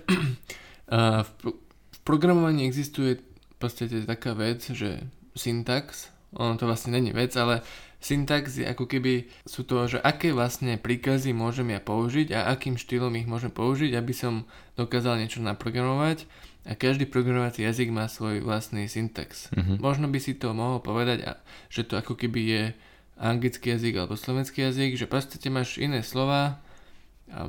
a 0.97 1.25
v, 1.25 1.31
pro- 1.41 1.59
v 1.89 1.99
programovaní 2.05 2.69
existuje 2.69 3.21
v 3.21 3.57
podstate 3.57 4.05
taká 4.05 4.33
vec, 4.37 4.65
že 4.73 5.05
syntax, 5.37 6.09
ono 6.35 6.57
to 6.57 6.67
vlastne 6.69 6.97
není 6.97 7.13
vec, 7.13 7.33
ale 7.37 7.63
syntax 8.01 8.59
je 8.59 8.67
ako 8.67 8.89
keby 8.89 9.29
sú 9.45 9.63
to, 9.69 9.85
že 9.87 9.99
aké 10.01 10.33
vlastne 10.33 10.81
príkazy 10.81 11.37
môžem 11.37 11.77
ja 11.77 11.81
použiť 11.81 12.33
a 12.33 12.49
akým 12.51 12.81
štýlom 12.81 13.13
ich 13.21 13.29
môžem 13.29 13.53
použiť, 13.53 13.93
aby 13.95 14.13
som 14.17 14.49
dokázal 14.75 15.21
niečo 15.21 15.45
naprogramovať 15.45 16.25
a 16.65 16.77
každý 16.77 17.09
programovací 17.09 17.65
jazyk 17.65 17.93
má 17.93 18.09
svoj 18.09 18.41
vlastný 18.41 18.89
syntax. 18.89 19.53
Mhm. 19.53 19.81
Možno 19.81 20.09
by 20.09 20.19
si 20.21 20.37
to 20.37 20.57
mohol 20.57 20.81
povedať, 20.81 21.37
že 21.69 21.85
to 21.85 22.01
ako 22.01 22.17
keby 22.17 22.41
je 22.41 22.63
anglický 23.21 23.77
jazyk 23.77 24.01
alebo 24.01 24.17
slovenský 24.17 24.73
jazyk, 24.73 24.97
že 24.97 25.05
podstate 25.05 25.53
máš 25.53 25.77
iné 25.77 26.01
slova, 26.01 26.65
a 27.31 27.47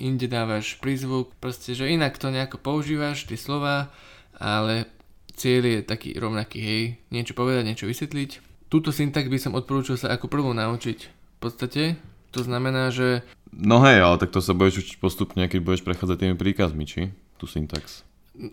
inde 0.00 0.24
dávaš 0.24 0.80
prízvuk, 0.80 1.36
proste, 1.36 1.76
že 1.76 1.92
inak 1.92 2.16
to 2.16 2.32
nejako 2.32 2.56
používaš, 2.56 3.28
tie 3.28 3.36
slova, 3.36 3.92
ale 4.40 4.88
cieľ 5.36 5.68
je 5.68 5.80
taký 5.84 6.16
rovnaký, 6.16 6.58
hej, 6.64 6.82
niečo 7.12 7.36
povedať, 7.36 7.68
niečo 7.68 7.84
vysvetliť. 7.84 8.51
Túto 8.72 8.88
syntax 8.88 9.28
by 9.28 9.36
som 9.36 9.52
odporúčal 9.52 10.00
sa 10.00 10.16
ako 10.16 10.32
prvú 10.32 10.56
naučiť. 10.56 10.98
V 11.12 11.38
podstate, 11.44 12.00
to 12.32 12.40
znamená, 12.40 12.88
že 12.88 13.20
No 13.52 13.84
hej, 13.84 14.00
ale 14.00 14.16
tak 14.16 14.32
to 14.32 14.40
sa 14.40 14.56
budeš 14.56 14.88
učiť 14.88 14.96
postupne, 14.96 15.44
keď 15.44 15.60
budeš 15.60 15.84
prechádzať 15.84 16.16
tými 16.16 16.36
príkazmi, 16.40 16.88
či? 16.88 17.12
Tu 17.36 17.44
syntax. 17.44 18.00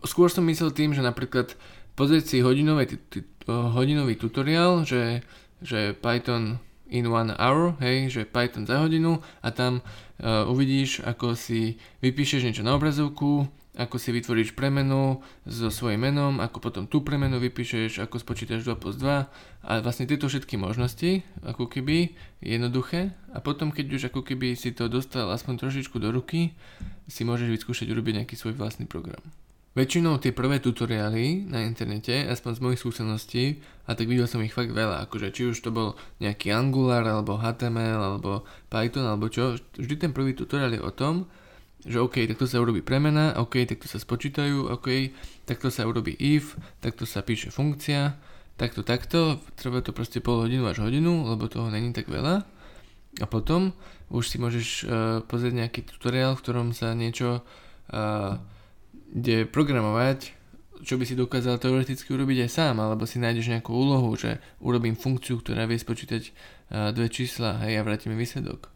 skôr 0.03 0.27
som 0.27 0.43
myslel 0.43 0.75
tým, 0.75 0.91
že 0.91 0.99
napríklad 0.99 1.55
pozrieť 1.95 2.36
si 2.36 2.38
hodinové, 2.43 2.91
t- 2.91 3.23
hodinový 3.47 4.19
tutoriál, 4.19 4.84
že, 4.84 5.23
že 5.63 5.95
Python 5.95 6.60
in 6.91 7.08
one 7.08 7.32
hour, 7.39 7.79
hej, 7.79 8.12
že 8.12 8.27
Python 8.27 8.67
za 8.67 8.84
hodinu 8.84 9.23
a 9.39 9.55
tam 9.55 9.79
uh, 9.79 10.43
uvidíš, 10.51 10.99
ako 11.08 11.39
si 11.39 11.79
vypíšeš 12.03 12.43
niečo 12.43 12.67
na 12.67 12.75
obrazovku, 12.75 13.47
ako 13.77 14.01
si 14.01 14.10
vytvoríš 14.10 14.58
premenu 14.58 15.21
so 15.45 15.69
svojím 15.69 16.10
menom, 16.10 16.41
ako 16.41 16.58
potom 16.58 16.84
tú 16.89 17.05
premenu 17.05 17.38
vypíšeš, 17.38 18.01
ako 18.01 18.17
spočítaš 18.17 18.65
2 18.65 18.82
plus 18.82 18.97
2 18.97 19.29
a 19.65 19.71
vlastne 19.86 20.10
tieto 20.10 20.25
všetky 20.25 20.58
možnosti, 20.58 21.21
ako 21.45 21.69
keby 21.69 22.17
jednoduché 22.41 23.13
a 23.29 23.38
potom 23.43 23.69
keď 23.69 23.86
už 23.93 24.03
ako 24.10 24.25
keby 24.25 24.58
si 24.58 24.73
to 24.73 24.89
dostal 24.89 25.29
aspoň 25.29 25.69
trošičku 25.69 26.01
do 26.01 26.10
ruky, 26.10 26.58
si 27.05 27.21
môžeš 27.21 27.49
vyskúšať 27.53 27.88
urobiť 27.93 28.23
nejaký 28.23 28.36
svoj 28.36 28.58
vlastný 28.58 28.89
program. 28.89 29.21
Väčšinou 29.77 30.17
tie 30.17 30.34
prvé 30.34 30.58
tutoriály 30.58 31.45
na 31.45 31.62
internete, 31.62 32.25
aspoň 32.25 32.51
z 32.58 32.63
mojich 32.65 32.82
skúseností, 32.82 33.43
a 33.86 33.93
tak 33.93 34.10
videl 34.10 34.25
som 34.25 34.41
ich 34.41 34.51
fakt 34.51 34.73
veľa, 34.73 35.05
akože 35.05 35.29
či 35.29 35.45
už 35.45 35.62
to 35.62 35.69
bol 35.69 35.93
nejaký 36.17 36.49
Angular, 36.49 37.05
alebo 37.05 37.38
HTML, 37.38 38.01
alebo 38.01 38.49
Python, 38.65 39.05
alebo 39.05 39.29
čo, 39.29 39.62
vždy 39.77 39.95
ten 39.95 40.12
prvý 40.12 40.34
tutoriál 40.34 40.73
je 40.73 40.82
o 40.82 40.89
tom, 40.89 41.29
že 41.86 41.98
OK, 42.04 42.28
takto 42.28 42.44
sa 42.44 42.60
urobí 42.60 42.84
premena, 42.84 43.36
OK, 43.39 43.63
takto 43.63 43.88
sa 43.88 44.02
spočítajú, 44.02 44.68
OK, 44.68 45.15
takto 45.48 45.72
sa 45.72 45.88
urobí 45.88 46.12
if, 46.20 46.60
takto 46.84 47.08
sa 47.08 47.24
píše 47.24 47.56
funkcia, 47.56 48.20
takto, 48.60 48.84
takto, 48.84 49.39
treba 49.56 49.80
to 49.80 49.96
proste 49.96 50.20
pol 50.20 50.44
hodinu 50.44 50.68
až 50.68 50.84
hodinu, 50.84 51.32
lebo 51.32 51.48
toho 51.48 51.72
není 51.72 51.96
tak 51.96 52.12
veľa. 52.12 52.44
A 53.24 53.26
potom 53.26 53.72
už 54.12 54.28
si 54.28 54.38
môžeš 54.38 54.68
uh, 54.84 54.88
pozrieť 55.24 55.65
nejaký 55.65 55.82
tutoriál, 55.88 56.36
v 56.36 56.44
ktorom 56.44 56.68
sa 56.76 56.92
niečo 56.92 57.42
uh, 57.42 58.36
ide 59.15 59.48
programovať, 59.48 60.36
čo 60.84 60.96
by 60.96 61.04
si 61.04 61.15
dokázal 61.15 61.60
teoreticky 61.60 62.12
urobiť 62.12 62.48
aj 62.48 62.52
sám, 62.52 62.76
alebo 62.80 63.08
si 63.08 63.20
nájdeš 63.20 63.52
nejakú 63.56 63.72
úlohu, 63.72 64.12
že 64.15 64.39
urobím 64.63 65.00
funkciu, 65.00 65.39
ktorá 65.39 65.63
vie 65.63 65.80
spočítať 65.80 66.24
uh, 66.28 66.92
dve 66.92 67.08
čísla 67.08 67.63
a 67.63 67.82
vráti 67.82 68.12
mi 68.12 68.20
výsledok. 68.20 68.68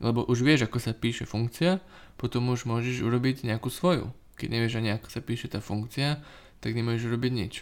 Lebo 0.00 0.28
už 0.28 0.44
vieš, 0.44 0.68
ako 0.68 0.76
sa 0.80 0.92
píše 0.92 1.24
funkcia, 1.24 1.80
potom 2.16 2.48
už 2.52 2.68
môžeš 2.68 3.04
urobiť 3.04 3.44
nejakú 3.44 3.68
svoju. 3.68 4.12
Keď 4.36 4.48
nevieš 4.52 4.80
ani 4.80 4.92
ako 4.92 5.08
sa 5.08 5.20
píše 5.24 5.48
tá 5.48 5.64
funkcia, 5.64 6.20
tak 6.60 6.76
nemôžeš 6.76 7.08
urobiť 7.08 7.32
nič. 7.32 7.54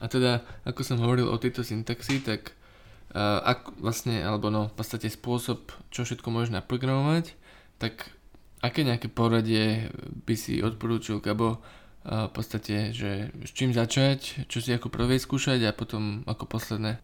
A 0.00 0.08
teda, 0.08 0.44
ako 0.68 0.80
som 0.84 1.00
hovoril 1.00 1.28
o 1.28 1.40
tejto 1.40 1.64
syntaxi, 1.64 2.20
tak 2.20 2.52
uh, 3.16 3.40
ak 3.44 3.76
vlastne, 3.80 4.20
alebo 4.20 4.52
no, 4.52 4.68
v 4.68 4.74
podstate 4.76 5.08
spôsob, 5.08 5.72
čo 5.88 6.04
všetko 6.04 6.28
môžeš 6.28 6.52
naprogramovať, 6.52 7.32
tak 7.80 8.12
aké 8.60 8.84
nejaké 8.84 9.08
poradie 9.08 9.88
by 10.28 10.34
si 10.36 10.60
odporúčil, 10.60 11.20
uh, 11.60 11.83
v 12.04 12.30
podstate, 12.36 12.92
že 12.92 13.32
s 13.32 13.50
čím 13.56 13.72
začať, 13.72 14.44
čo 14.44 14.60
si 14.60 14.70
ako 14.76 14.92
prvé 14.92 15.16
skúšať 15.16 15.64
a 15.64 15.72
potom 15.72 16.20
ako 16.28 16.44
posledné. 16.44 17.00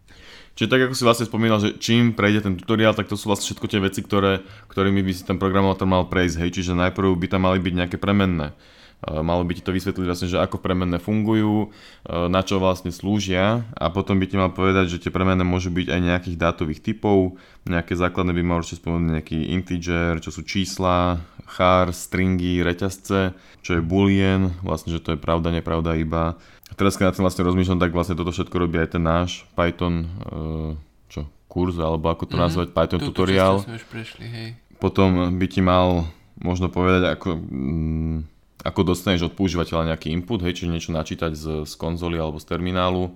Čiže 0.53 0.69
tak 0.69 0.81
ako 0.85 0.93
si 0.93 1.03
vlastne 1.03 1.25
spomínal, 1.25 1.57
že 1.57 1.73
čím 1.81 2.13
prejde 2.13 2.45
ten 2.45 2.53
tutoriál, 2.53 2.93
tak 2.93 3.09
to 3.09 3.17
sú 3.17 3.25
vlastne 3.25 3.49
všetko 3.49 3.65
tie 3.65 3.81
veci, 3.81 4.05
ktoré, 4.05 4.45
ktorými 4.69 5.01
by 5.01 5.11
si 5.17 5.25
ten 5.25 5.41
programátor 5.41 5.89
mal 5.89 6.05
prejsť, 6.05 6.45
hej, 6.45 6.49
čiže 6.61 6.77
najprv 6.77 7.17
by 7.17 7.27
tam 7.33 7.49
mali 7.49 7.57
byť 7.57 7.73
nejaké 7.73 7.97
premenné. 7.97 8.53
Uh, 9.01 9.19
malo 9.19 9.41
by 9.41 9.53
ti 9.53 9.65
to 9.65 9.73
vysvetliť 9.73 10.05
vlastne, 10.05 10.29
že 10.29 10.37
ako 10.37 10.61
premenné 10.61 10.95
fungujú, 10.95 11.67
uh, 11.67 12.29
na 12.29 12.45
čo 12.45 12.61
vlastne 12.61 12.93
slúžia 12.93 13.65
a 13.73 13.89
potom 13.89 14.15
by 14.15 14.25
ti 14.25 14.37
mal 14.37 14.53
povedať, 14.53 14.93
že 14.93 15.01
tie 15.01 15.09
premenné 15.09 15.41
môžu 15.41 15.73
byť 15.73 15.89
aj 15.89 15.99
nejakých 15.99 16.37
dátových 16.37 16.85
typov, 16.85 17.33
nejaké 17.65 17.97
základné 17.97 18.29
by 18.29 18.43
mal 18.43 18.61
určite 18.61 18.77
spomenúť 18.77 19.09
nejaký 19.17 19.37
integer, 19.51 20.21
čo 20.21 20.29
sú 20.29 20.45
čísla, 20.45 21.17
char, 21.49 21.89
stringy, 21.91 22.61
reťazce, 22.61 23.33
čo 23.59 23.71
je 23.73 23.81
boolean, 23.81 24.53
vlastne, 24.61 24.93
že 24.93 25.01
to 25.01 25.13
je 25.13 25.19
pravda, 25.19 25.49
nepravda 25.49 25.97
iba. 25.97 26.37
A 26.69 26.73
teraz 26.77 26.93
keď 26.93 27.09
na 27.09 27.15
tým 27.17 27.25
vlastne 27.25 27.43
rozmýšľam, 27.43 27.81
tak 27.81 27.91
vlastne 27.91 28.13
toto 28.13 28.29
všetko 28.29 28.53
robí 28.55 28.77
aj 28.77 28.95
ten 28.95 29.03
náš 29.03 29.49
Python, 29.57 29.95
uh, 30.29 30.71
čo, 31.09 31.25
kurz, 31.49 31.73
alebo 31.75 32.05
ako 32.07 32.29
to 32.29 32.37
Mhm. 32.37 32.41
nazvať, 32.45 32.67
Python 32.69 32.99
Túto 33.01 33.17
tutoriál. 33.17 33.65
prešli, 33.89 34.25
hej. 34.25 34.49
Potom 34.77 35.09
by 35.35 35.45
ti 35.49 35.59
mal 35.59 36.05
možno 36.37 36.69
povedať, 36.69 37.11
ako, 37.11 37.37
mm, 37.37 38.17
ako 38.61 38.93
dostaneš 38.93 39.29
od 39.29 39.33
používateľa 39.33 39.93
nejaký 39.93 40.13
input, 40.13 40.41
hej, 40.45 40.57
čiže 40.57 40.73
niečo 40.73 40.91
načítať 40.93 41.31
z, 41.33 41.45
z 41.65 41.73
konzoly 41.77 42.17
alebo 42.17 42.37
z 42.37 42.45
terminálu, 42.45 43.13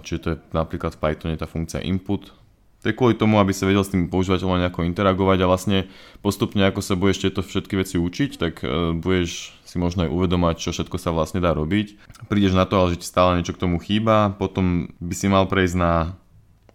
čiže 0.00 0.18
to 0.20 0.28
je 0.32 0.36
napríklad 0.56 0.96
v 0.96 1.00
Pythone 1.00 1.36
tá 1.36 1.44
funkcia 1.44 1.84
input, 1.84 2.32
to 2.80 2.88
je 2.88 2.96
kvôli 2.96 3.12
tomu, 3.12 3.36
aby 3.36 3.52
sa 3.52 3.68
vedel 3.68 3.84
s 3.84 3.92
tým 3.92 4.08
používateľom 4.08 4.64
nejako 4.64 4.88
interagovať 4.88 5.38
a 5.44 5.50
vlastne 5.52 5.78
postupne 6.24 6.64
ako 6.64 6.80
sa 6.80 6.96
budeš 6.96 7.28
tieto 7.28 7.44
všetky 7.44 7.76
veci 7.76 8.00
učiť, 8.00 8.30
tak 8.40 8.64
uh, 8.64 8.96
budeš 8.96 9.52
si 9.68 9.76
možno 9.76 10.08
aj 10.08 10.10
uvedomať, 10.10 10.64
čo 10.64 10.72
všetko 10.72 10.96
sa 10.96 11.12
vlastne 11.12 11.44
dá 11.44 11.52
robiť. 11.52 12.00
Prídeš 12.32 12.56
na 12.56 12.64
to, 12.64 12.80
ale 12.80 12.96
že 12.96 13.04
ti 13.04 13.06
stále 13.06 13.36
niečo 13.36 13.52
k 13.52 13.62
tomu 13.68 13.76
chýba, 13.84 14.32
potom 14.32 14.96
by 14.96 15.12
si 15.12 15.28
mal 15.28 15.44
prejsť 15.44 15.76
na 15.76 16.16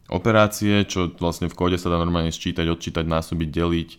operácie, 0.05 0.85
čo 0.85 1.09
vlastne 1.17 1.49
v 1.49 1.57
kóde 1.57 1.81
sa 1.81 1.89
dá 1.89 1.97
normálne 1.97 2.29
sčítať, 2.29 2.69
odčítať, 2.69 3.05
násobiť, 3.09 3.49
deliť 3.49 3.89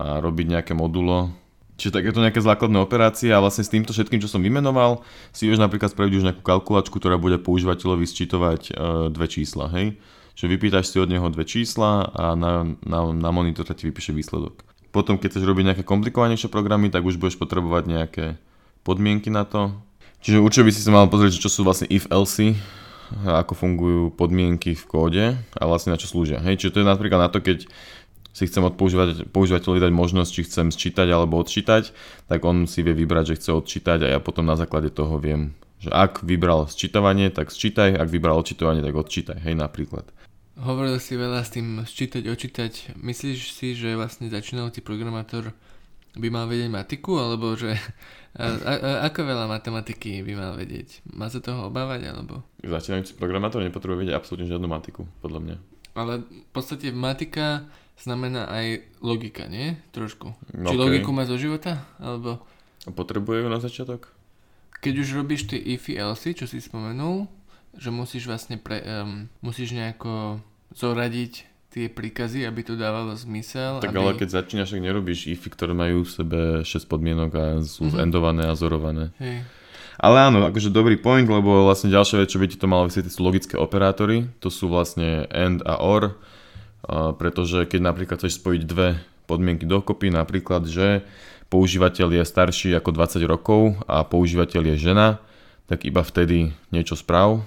a 0.00 0.24
robiť 0.24 0.46
nejaké 0.48 0.72
modulo. 0.72 1.28
Čiže 1.74 1.90
takéto 1.90 2.22
nejaké 2.22 2.38
základné 2.38 2.78
operácie 2.78 3.34
a 3.34 3.42
vlastne 3.42 3.66
s 3.66 3.72
týmto 3.72 3.90
všetkým, 3.90 4.22
čo 4.22 4.30
som 4.30 4.38
vymenoval, 4.38 5.02
si 5.34 5.50
vieš 5.50 5.58
napríklad 5.58 5.90
spraviť 5.90 6.12
už 6.14 6.26
nejakú 6.30 6.42
kalkulačku, 6.46 7.02
ktorá 7.02 7.18
bude 7.18 7.42
používateľovi 7.42 8.06
sčítovať 8.06 8.60
uh, 8.70 8.74
dve 9.10 9.26
čísla, 9.26 9.66
hej? 9.74 9.98
že 10.34 10.50
vypýtaš 10.50 10.90
si 10.90 10.98
od 10.98 11.10
neho 11.10 11.26
dve 11.30 11.46
čísla 11.46 12.10
a 12.10 12.34
na, 12.34 12.66
na, 12.82 13.10
na 13.10 13.30
monitor 13.30 13.66
ti 13.70 13.86
vypíše 13.86 14.10
výsledok. 14.10 14.66
Potom, 14.90 15.18
keď 15.18 15.34
chceš 15.34 15.46
robiť 15.46 15.64
nejaké 15.74 15.84
komplikovanejšie 15.86 16.50
programy, 16.50 16.90
tak 16.90 17.02
už 17.02 17.18
budeš 17.18 17.38
potrebovať 17.38 17.84
nejaké 17.90 18.24
podmienky 18.86 19.30
na 19.30 19.42
to. 19.42 19.74
Čiže 20.22 20.42
určite 20.42 20.66
by 20.66 20.72
si 20.74 20.82
sa 20.82 20.94
mal 20.94 21.10
pozrieť, 21.10 21.38
čo 21.38 21.50
sú 21.50 21.66
vlastne 21.66 21.90
if-else, 21.90 22.54
ako 23.22 23.52
fungujú 23.54 24.02
podmienky 24.14 24.74
v 24.74 24.84
kóde 24.86 25.24
a 25.36 25.62
vlastne 25.66 25.94
na 25.94 26.00
čo 26.00 26.10
slúžia. 26.10 26.42
Hej, 26.42 26.62
čiže 26.62 26.78
to 26.78 26.80
je 26.82 26.90
napríklad 26.90 27.20
na 27.26 27.30
to, 27.30 27.38
keď 27.42 27.68
si 28.34 28.50
chcem 28.50 28.66
od 28.66 28.74
používateľ, 28.74 29.30
používateľovi 29.30 29.80
dať 29.86 29.92
možnosť, 29.94 30.30
či 30.34 30.42
chcem 30.50 30.66
sčítať 30.74 31.06
alebo 31.14 31.38
odčítať, 31.38 31.94
tak 32.26 32.42
on 32.42 32.66
si 32.66 32.82
vie 32.82 32.90
vybrať, 32.90 33.30
že 33.30 33.38
chce 33.38 33.50
odčítať 33.54 33.98
a 34.02 34.08
ja 34.10 34.18
potom 34.18 34.42
na 34.42 34.58
základe 34.58 34.90
toho 34.90 35.22
viem, 35.22 35.54
že 35.78 35.94
ak 35.94 36.26
vybral 36.26 36.66
sčítavanie, 36.66 37.30
tak 37.30 37.54
sčítaj, 37.54 37.94
ak 37.94 38.10
vybral 38.10 38.42
odčítavanie, 38.42 38.82
tak 38.82 38.98
odčítaj, 38.98 39.38
hej 39.38 39.54
napríklad. 39.54 40.10
Hovoril 40.58 40.98
si 40.98 41.14
veľa 41.14 41.46
s 41.46 41.50
tým 41.54 41.82
sčítať, 41.82 42.26
očítať. 42.30 42.72
Myslíš 42.98 43.54
si, 43.54 43.74
že 43.74 43.98
vlastne 43.98 44.30
začínajúci 44.30 44.82
programátor 44.82 45.54
by 46.14 46.28
mal 46.30 46.46
vedieť 46.46 46.70
matiku, 46.70 47.18
alebo 47.18 47.58
že 47.58 47.74
a, 48.38 48.44
a, 48.50 48.72
a, 48.74 48.90
ako 49.10 49.30
veľa 49.30 49.46
matematiky 49.50 50.22
by 50.22 50.34
mal 50.34 50.52
vedieť? 50.54 51.06
Má 51.10 51.30
sa 51.30 51.38
toho 51.38 51.70
obávať, 51.70 52.10
alebo? 52.10 52.42
Začínajúci 52.62 53.18
programátor 53.18 53.62
nepotrebuje 53.62 54.06
vedieť 54.06 54.18
absolútne 54.18 54.50
žiadnu 54.50 54.66
matiku, 54.66 55.06
podľa 55.22 55.40
mňa. 55.42 55.56
Ale 55.94 56.26
v 56.26 56.50
podstate 56.50 56.90
matika 56.90 57.70
znamená 57.98 58.50
aj 58.50 58.86
logika, 59.00 59.46
nie? 59.46 59.78
Trošku. 59.94 60.34
No, 60.54 60.68
Či 60.70 60.76
okay. 60.76 60.82
logiku 60.82 61.10
má 61.14 61.24
zo 61.26 61.38
života? 61.38 61.86
Alebo... 62.02 62.42
Potrebuje 62.84 63.46
ju 63.46 63.48
na 63.48 63.60
začiatok? 63.62 64.12
Keď 64.84 64.94
už 65.00 65.08
robíš 65.16 65.48
tie 65.48 65.56
ify 65.56 65.96
else, 65.96 66.36
čo 66.36 66.44
si 66.44 66.60
spomenul, 66.60 67.24
že 67.74 67.88
musíš 67.88 68.28
vlastne 68.28 68.60
pre, 68.60 68.84
um, 68.84 69.26
musíš 69.40 69.72
nejako 69.72 70.44
zoradiť 70.76 71.48
tie 71.74 71.90
príkazy, 71.90 72.46
aby 72.46 72.62
to 72.62 72.78
dávalo 72.78 73.18
zmysel. 73.18 73.82
Tak 73.82 73.90
aby... 73.90 73.98
ale 73.98 74.12
keď 74.14 74.28
začínaš, 74.44 74.76
tak 74.76 74.84
nerobíš 74.84 75.26
ify, 75.26 75.48
ktoré 75.50 75.74
majú 75.74 76.06
v 76.06 76.10
sebe 76.10 76.40
6 76.62 76.70
podmienok 76.86 77.30
a 77.34 77.44
sú 77.66 77.90
mm-hmm. 77.90 78.04
endované 78.04 78.46
a 78.46 78.54
zorované. 78.54 79.10
Hej. 79.18 79.42
Ale 79.98 80.26
áno, 80.26 80.42
akože 80.46 80.74
dobrý 80.74 80.98
point, 80.98 81.26
lebo 81.26 81.66
vlastne 81.66 81.90
ďalšia 81.90 82.22
vec, 82.22 82.28
čo 82.30 82.42
by 82.42 82.46
ti 82.50 82.58
to 82.58 82.66
malo 82.66 82.86
vysvetliť, 82.90 83.14
sú 83.14 83.22
logické 83.22 83.54
operátory. 83.54 84.26
To 84.42 84.50
sú 84.50 84.66
vlastne 84.66 85.26
AND 85.30 85.62
a 85.62 85.78
OR, 85.78 86.18
pretože 87.16 87.64
keď 87.64 87.80
napríklad 87.80 88.20
chceš 88.20 88.40
spojiť 88.40 88.62
dve 88.68 89.00
podmienky 89.24 89.64
dokopy, 89.64 90.12
napríklad, 90.12 90.68
že 90.68 91.00
používateľ 91.48 92.20
je 92.20 92.24
starší 92.24 92.70
ako 92.76 92.90
20 92.92 93.24
rokov 93.24 93.60
a 93.88 94.04
používateľ 94.04 94.74
je 94.74 94.90
žena, 94.90 95.22
tak 95.64 95.88
iba 95.88 96.04
vtedy 96.04 96.52
niečo 96.68 96.92
správ, 96.98 97.40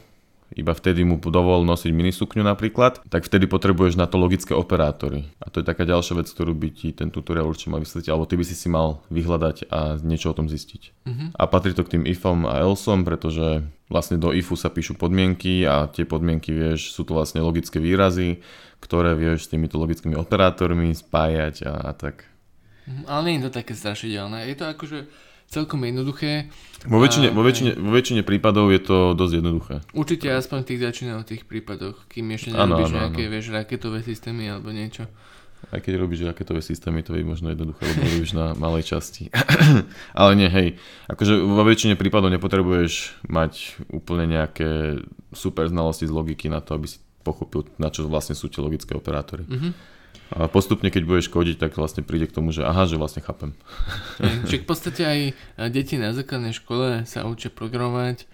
iba 0.56 0.72
vtedy 0.72 1.04
mu 1.04 1.20
dovol 1.20 1.68
nosiť 1.68 1.92
minisukňu 1.92 2.44
napríklad, 2.46 3.04
tak 3.12 3.28
vtedy 3.28 3.52
potrebuješ 3.52 4.00
na 4.00 4.08
to 4.08 4.16
logické 4.16 4.56
operátory. 4.56 5.28
A 5.44 5.52
to 5.52 5.60
je 5.60 5.66
taká 5.68 5.84
ďalšia 5.84 6.24
vec, 6.24 6.28
ktorú 6.32 6.56
by 6.56 6.70
ti 6.72 6.96
ten 6.96 7.12
tutoriál 7.12 7.52
určite 7.52 7.76
mal 7.76 7.84
vysvetliť, 7.84 8.08
alebo 8.08 8.30
ty 8.30 8.40
by 8.40 8.46
si 8.48 8.56
si 8.56 8.68
mal 8.72 9.04
vyhľadať 9.12 9.68
a 9.68 10.00
niečo 10.00 10.32
o 10.32 10.38
tom 10.38 10.48
zistiť. 10.48 10.82
Uh-huh. 11.04 11.28
A 11.36 11.44
patrí 11.52 11.76
to 11.76 11.84
k 11.84 12.00
tým 12.00 12.04
ifom 12.08 12.48
a 12.48 12.64
elsom, 12.64 13.04
pretože 13.04 13.68
vlastne 13.92 14.16
do 14.16 14.32
ifu 14.32 14.56
sa 14.56 14.72
píšu 14.72 14.96
podmienky 14.96 15.68
a 15.68 15.92
tie 15.92 16.08
podmienky, 16.08 16.56
vieš, 16.56 16.96
sú 16.96 17.04
to 17.04 17.12
vlastne 17.16 17.44
logické 17.44 17.84
výrazy, 17.84 18.40
ktoré 18.80 19.20
vieš 19.20 19.48
s 19.48 19.52
týmito 19.52 19.76
logickými 19.76 20.16
operátormi 20.16 20.96
spájať 20.96 21.68
a, 21.68 21.74
a 21.88 21.92
tak. 21.92 22.24
Mhm, 22.88 23.04
ale 23.04 23.22
nie 23.28 23.36
je 23.44 23.46
to 23.52 23.58
také 23.60 23.74
strašidelné. 23.76 24.48
Je 24.48 24.56
to 24.56 24.66
akože 24.72 25.00
celkom 25.48 25.80
jednoduché. 25.88 26.52
Vo 26.86 27.00
väčšine, 27.00 27.32
a, 27.32 27.36
vo, 27.36 27.42
väčšine, 27.42 27.72
vo 27.80 27.92
väčšine 27.92 28.22
prípadov 28.22 28.70
je 28.70 28.82
to 28.84 28.98
dosť 29.16 29.34
jednoduché. 29.40 29.76
Určite 29.96 30.28
aspoň 30.36 30.58
v 30.64 30.68
tých 30.68 30.82
začínajúcich 30.84 31.42
prípadoch, 31.48 32.06
kým 32.12 32.36
ešte 32.36 32.54
nerobíš 32.54 32.92
ano, 32.92 33.00
nejaké 33.08 33.24
ano. 33.26 33.32
Vieš, 33.34 33.46
raketové 33.56 34.00
systémy 34.04 34.44
alebo 34.52 34.70
niečo. 34.76 35.08
Aj 35.74 35.82
keď 35.82 35.94
robíš 35.98 36.22
raketové 36.22 36.62
systémy, 36.62 37.02
to 37.02 37.18
je 37.18 37.26
možno 37.26 37.50
jednoduché, 37.50 37.82
lebo 37.90 38.06
robíš 38.06 38.32
na 38.38 38.54
malej 38.54 38.94
časti. 38.94 39.34
Ale 40.22 40.38
nie, 40.38 40.48
hej, 40.48 40.78
akože 41.10 41.34
vo 41.34 41.66
väčšine 41.66 41.98
prípadov 41.98 42.30
nepotrebuješ 42.30 43.26
mať 43.26 43.82
úplne 43.90 44.38
nejaké 44.38 45.02
super 45.34 45.66
znalosti 45.66 46.06
z 46.06 46.14
logiky 46.14 46.46
na 46.48 46.62
to, 46.62 46.78
aby 46.78 46.86
si 46.86 47.02
pochopil, 47.26 47.68
na 47.82 47.90
čo 47.90 48.06
vlastne 48.06 48.38
sú 48.38 48.48
tie 48.48 48.62
logické 48.62 48.94
operátory. 48.94 49.44
Mm-hmm. 49.44 49.97
A 50.34 50.52
postupne, 50.52 50.92
keď 50.92 51.04
budeš 51.08 51.28
kodiť, 51.32 51.56
tak 51.58 51.80
vlastne 51.80 52.04
príde 52.04 52.28
k 52.28 52.36
tomu, 52.36 52.52
že 52.52 52.68
aha, 52.68 52.84
že 52.84 53.00
vlastne 53.00 53.24
chápem. 53.24 53.56
Čiže 54.20 54.64
v 54.64 54.68
podstate 54.68 55.02
aj 55.08 55.20
deti 55.72 55.96
na 55.96 56.12
základnej 56.12 56.52
škole 56.52 57.08
sa 57.08 57.24
učia 57.24 57.48
programovať, 57.48 58.28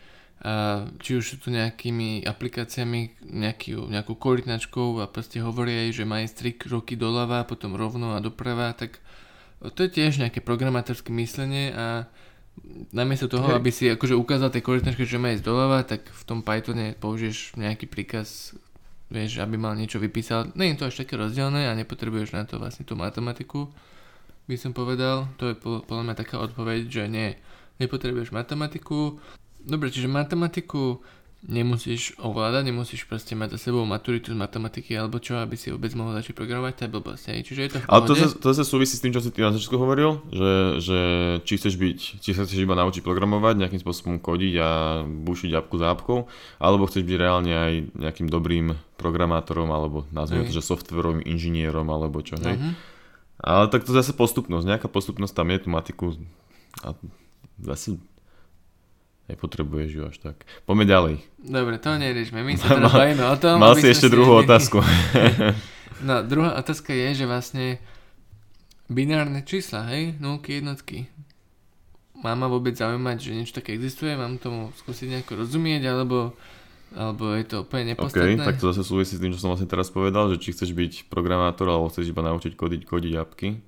či 1.00 1.12
už 1.16 1.24
sú 1.24 1.36
to 1.40 1.48
nejakými 1.54 2.28
aplikáciami, 2.28 3.24
nejaký, 3.24 3.80
nejakou 3.80 4.20
koordinačkou 4.20 5.00
a 5.00 5.08
proste 5.08 5.40
hovoria 5.40 5.88
aj, 5.88 5.92
že 5.96 6.04
má 6.04 6.20
ísť 6.26 6.60
3 6.60 6.68
kroky 6.68 7.00
doľava, 7.00 7.48
potom 7.48 7.80
rovno 7.80 8.18
a 8.18 8.20
doprava, 8.20 8.76
tak 8.76 9.00
to 9.64 9.88
je 9.88 9.90
tiež 9.96 10.20
nejaké 10.20 10.44
programátorské 10.44 11.16
myslenie 11.16 11.72
a 11.72 12.12
namiesto 12.92 13.32
toho, 13.32 13.48
Hej. 13.50 13.56
aby 13.56 13.70
si 13.72 13.88
akože 13.88 14.20
ukázal 14.20 14.52
tej 14.52 14.68
koordinačke, 14.68 15.08
že 15.08 15.16
má 15.16 15.32
ísť 15.32 15.48
doľava, 15.48 15.88
tak 15.88 16.12
v 16.12 16.24
tom 16.28 16.44
Pythone 16.44 16.94
použiješ 17.00 17.56
nejaký 17.56 17.88
príkaz, 17.88 18.52
vieš, 19.14 19.46
aby 19.46 19.62
mal 19.62 19.78
niečo 19.78 20.02
vypísal. 20.02 20.50
Nie 20.58 20.74
je 20.74 20.82
to 20.82 20.90
až 20.90 21.06
také 21.06 21.14
rozdielne 21.14 21.70
a 21.70 21.78
nepotrebuješ 21.78 22.34
na 22.34 22.50
to 22.50 22.58
vlastne 22.58 22.82
tú 22.82 22.98
matematiku, 22.98 23.70
by 24.50 24.58
som 24.58 24.74
povedal. 24.74 25.30
To 25.38 25.54
je 25.54 25.56
podľa 25.62 26.04
mňa 26.10 26.16
taká 26.18 26.42
odpoveď, 26.42 26.90
že 26.90 27.04
nie, 27.06 27.38
nepotrebuješ 27.78 28.34
matematiku. 28.34 29.22
Dobre, 29.62 29.94
čiže 29.94 30.10
matematiku 30.10 31.06
nemusíš 31.44 32.16
ovládať, 32.24 32.72
nemusíš 32.72 33.04
proste 33.04 33.36
mať 33.36 33.60
za 33.60 33.70
sebou 33.70 33.84
maturitu 33.84 34.32
z 34.32 34.38
matematiky 34.40 34.96
alebo 34.96 35.20
čo, 35.20 35.36
aby 35.44 35.60
si 35.60 35.76
vôbec 35.76 35.92
mohol 35.92 36.16
začať 36.16 36.40
programovať, 36.40 36.74
to 36.80 36.84
je 36.88 36.92
blbosť. 36.96 37.24
Čiže 37.44 37.60
je 37.60 37.70
to 37.70 37.78
v 37.80 37.84
Ale 37.92 38.02
to 38.08 38.14
sa, 38.16 38.28
to 38.32 38.50
sa 38.56 38.64
súvisí 38.64 38.96
s 38.96 39.04
tým, 39.04 39.12
čo 39.12 39.20
si 39.20 39.28
ty 39.28 39.44
na 39.44 39.52
začiatku 39.52 39.76
hovoril, 39.76 40.24
že, 40.32 40.54
že 40.80 41.00
či 41.44 41.54
chceš 41.60 41.76
byť, 41.76 42.00
či 42.24 42.32
sa 42.32 42.48
chceš 42.48 42.64
iba 42.64 42.80
naučiť 42.80 43.04
programovať, 43.04 43.60
nejakým 43.60 43.82
spôsobom 43.84 44.24
kodiť 44.24 44.54
a 44.64 44.70
bušiť 45.04 45.52
apku 45.60 45.76
za 45.76 45.92
apkou, 45.92 46.32
alebo 46.64 46.88
chceš 46.88 47.04
byť 47.04 47.16
reálne 47.20 47.52
aj 47.52 47.74
nejakým 48.00 48.32
dobrým 48.32 48.80
programátorom, 48.96 49.68
alebo 49.68 50.08
nazvime 50.16 50.48
to, 50.48 50.56
že 50.56 50.64
softverovým 50.64 51.28
inžinierom, 51.28 51.92
alebo 51.92 52.24
čo, 52.24 52.40
hej. 52.40 52.56
Uh-huh. 52.56 52.74
Ale 53.44 53.68
tak 53.68 53.84
to 53.84 53.92
zase 53.92 54.16
postupnosť, 54.16 54.64
nejaká 54.64 54.88
postupnosť 54.88 55.36
tam 55.36 55.52
je, 55.52 55.58
tú 55.60 55.68
matiku 55.68 56.06
a 56.80 56.96
zase 57.60 58.00
Nepotrebuješ 59.32 59.90
ju 59.96 60.04
až 60.04 60.18
tak. 60.20 60.44
Poďme 60.68 60.84
ďalej. 60.84 61.16
Dobre, 61.40 61.80
to 61.80 61.96
neriešme. 61.96 62.44
My 62.44 62.60
sa 62.60 62.72
teraz 62.76 62.92
bavíme 62.92 63.24
o 63.24 63.36
tom. 63.40 63.56
Mal 63.56 63.80
si 63.80 63.88
ešte 63.88 64.12
druhú 64.12 64.44
otázku. 64.44 64.84
no, 66.08 66.16
druhá 66.28 66.60
otázka 66.60 66.92
je, 66.92 67.24
že 67.24 67.26
vlastne 67.26 67.80
binárne 68.92 69.40
čísla, 69.48 69.88
hej, 69.96 70.20
nulky, 70.20 70.60
jednotky. 70.60 71.08
Má 72.20 72.36
ma 72.36 72.52
vôbec 72.52 72.76
zaujímať, 72.76 73.18
že 73.20 73.32
niečo 73.36 73.56
také 73.56 73.76
existuje? 73.76 74.12
Mám 74.16 74.44
tomu 74.44 74.76
skúsiť 74.84 75.08
nejako 75.12 75.44
rozumieť, 75.44 75.88
alebo, 75.88 76.36
alebo 76.92 77.36
je 77.36 77.46
to 77.48 77.64
úplne 77.64 77.96
nepodstatné? 77.96 78.44
OK, 78.44 78.48
tak 78.48 78.60
to 78.60 78.72
zase 78.76 78.84
súvisí 78.84 79.16
s 79.16 79.24
tým, 79.24 79.32
čo 79.32 79.40
som 79.40 79.56
vlastne 79.56 79.72
teraz 79.72 79.88
povedal, 79.88 80.32
že 80.36 80.40
či 80.40 80.52
chceš 80.52 80.76
byť 80.76 81.08
programátor, 81.08 81.68
alebo 81.68 81.88
chceš 81.88 82.12
iba 82.12 82.24
naučiť 82.24 82.60
kodiť, 82.60 82.82
kodiť 82.88 83.14
apky. 83.20 83.60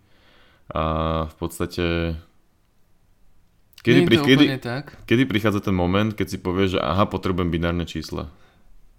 A 0.72 0.84
v 1.32 1.36
podstate 1.36 2.16
Kedy, 3.86 4.02
pri, 4.10 4.18
kedy, 4.18 4.46
tak. 4.58 4.98
kedy 5.06 5.30
prichádza 5.30 5.62
ten 5.62 5.78
moment, 5.78 6.10
keď 6.10 6.28
si 6.34 6.38
povieš, 6.42 6.78
že 6.78 6.80
aha, 6.82 7.06
potrebujem 7.06 7.54
binárne 7.54 7.86
čísla? 7.86 8.34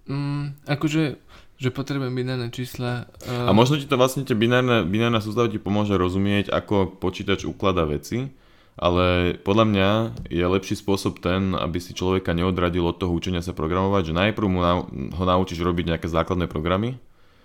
Mm, 0.07 0.55
akože, 0.63 1.19
že 1.59 1.69
potrebujem 1.75 2.15
binárne 2.15 2.55
čísla. 2.55 3.11
Uh... 3.27 3.51
A 3.51 3.53
možno 3.53 3.83
ti 3.83 3.91
to 3.91 3.99
vlastne 3.99 4.23
tie 4.23 4.39
binárne, 4.39 4.87
binárna 4.87 5.19
sústava 5.19 5.51
ti 5.51 5.59
pomôže 5.59 5.99
rozumieť, 5.99 6.55
ako 6.55 7.03
počítač 7.03 7.43
ukladá 7.51 7.83
veci, 7.83 8.31
ale 8.79 9.35
podľa 9.43 9.65
mňa 9.67 9.91
je 10.31 10.45
lepší 10.47 10.79
spôsob 10.79 11.19
ten, 11.19 11.59
aby 11.59 11.83
si 11.83 11.91
človeka 11.91 12.31
neodradil 12.31 12.87
od 12.87 13.03
toho 13.03 13.11
učenia 13.11 13.43
sa 13.43 13.51
programovať, 13.51 14.15
že 14.15 14.19
najprv 14.23 14.47
mu 14.47 14.61
na, 14.63 14.87
ho 14.87 15.25
naučíš 15.27 15.67
robiť 15.67 15.91
nejaké 15.91 16.07
základné 16.07 16.47
programy 16.47 17.03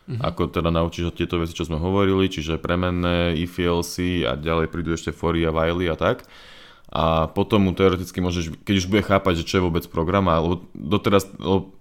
Mm-hmm. 0.09 0.27
Ako 0.27 0.49
teda 0.49 0.73
naučíš 0.73 1.13
tieto 1.13 1.37
veci, 1.37 1.53
čo 1.53 1.63
sme 1.63 1.77
hovorili, 1.77 2.25
čiže 2.25 2.57
premenné, 2.57 3.37
IFLC 3.37 4.25
a 4.25 4.33
ďalej 4.33 4.73
prídu 4.73 4.97
ešte 4.97 5.13
fory 5.13 5.45
a 5.45 5.53
while 5.53 5.77
a 5.87 5.95
tak. 5.95 6.25
A 6.91 7.31
potom 7.31 7.63
mu 7.63 7.71
teoreticky 7.71 8.19
môžeš, 8.19 8.51
keď 8.67 8.75
už 8.83 8.91
bude 8.91 9.03
chápať, 9.07 9.41
že 9.41 9.47
čo 9.47 9.57
je 9.59 9.65
vôbec 9.65 9.87
program, 9.87 10.27
alebo 10.27 10.67
doteraz, 10.75 11.23
lebo 11.39 11.71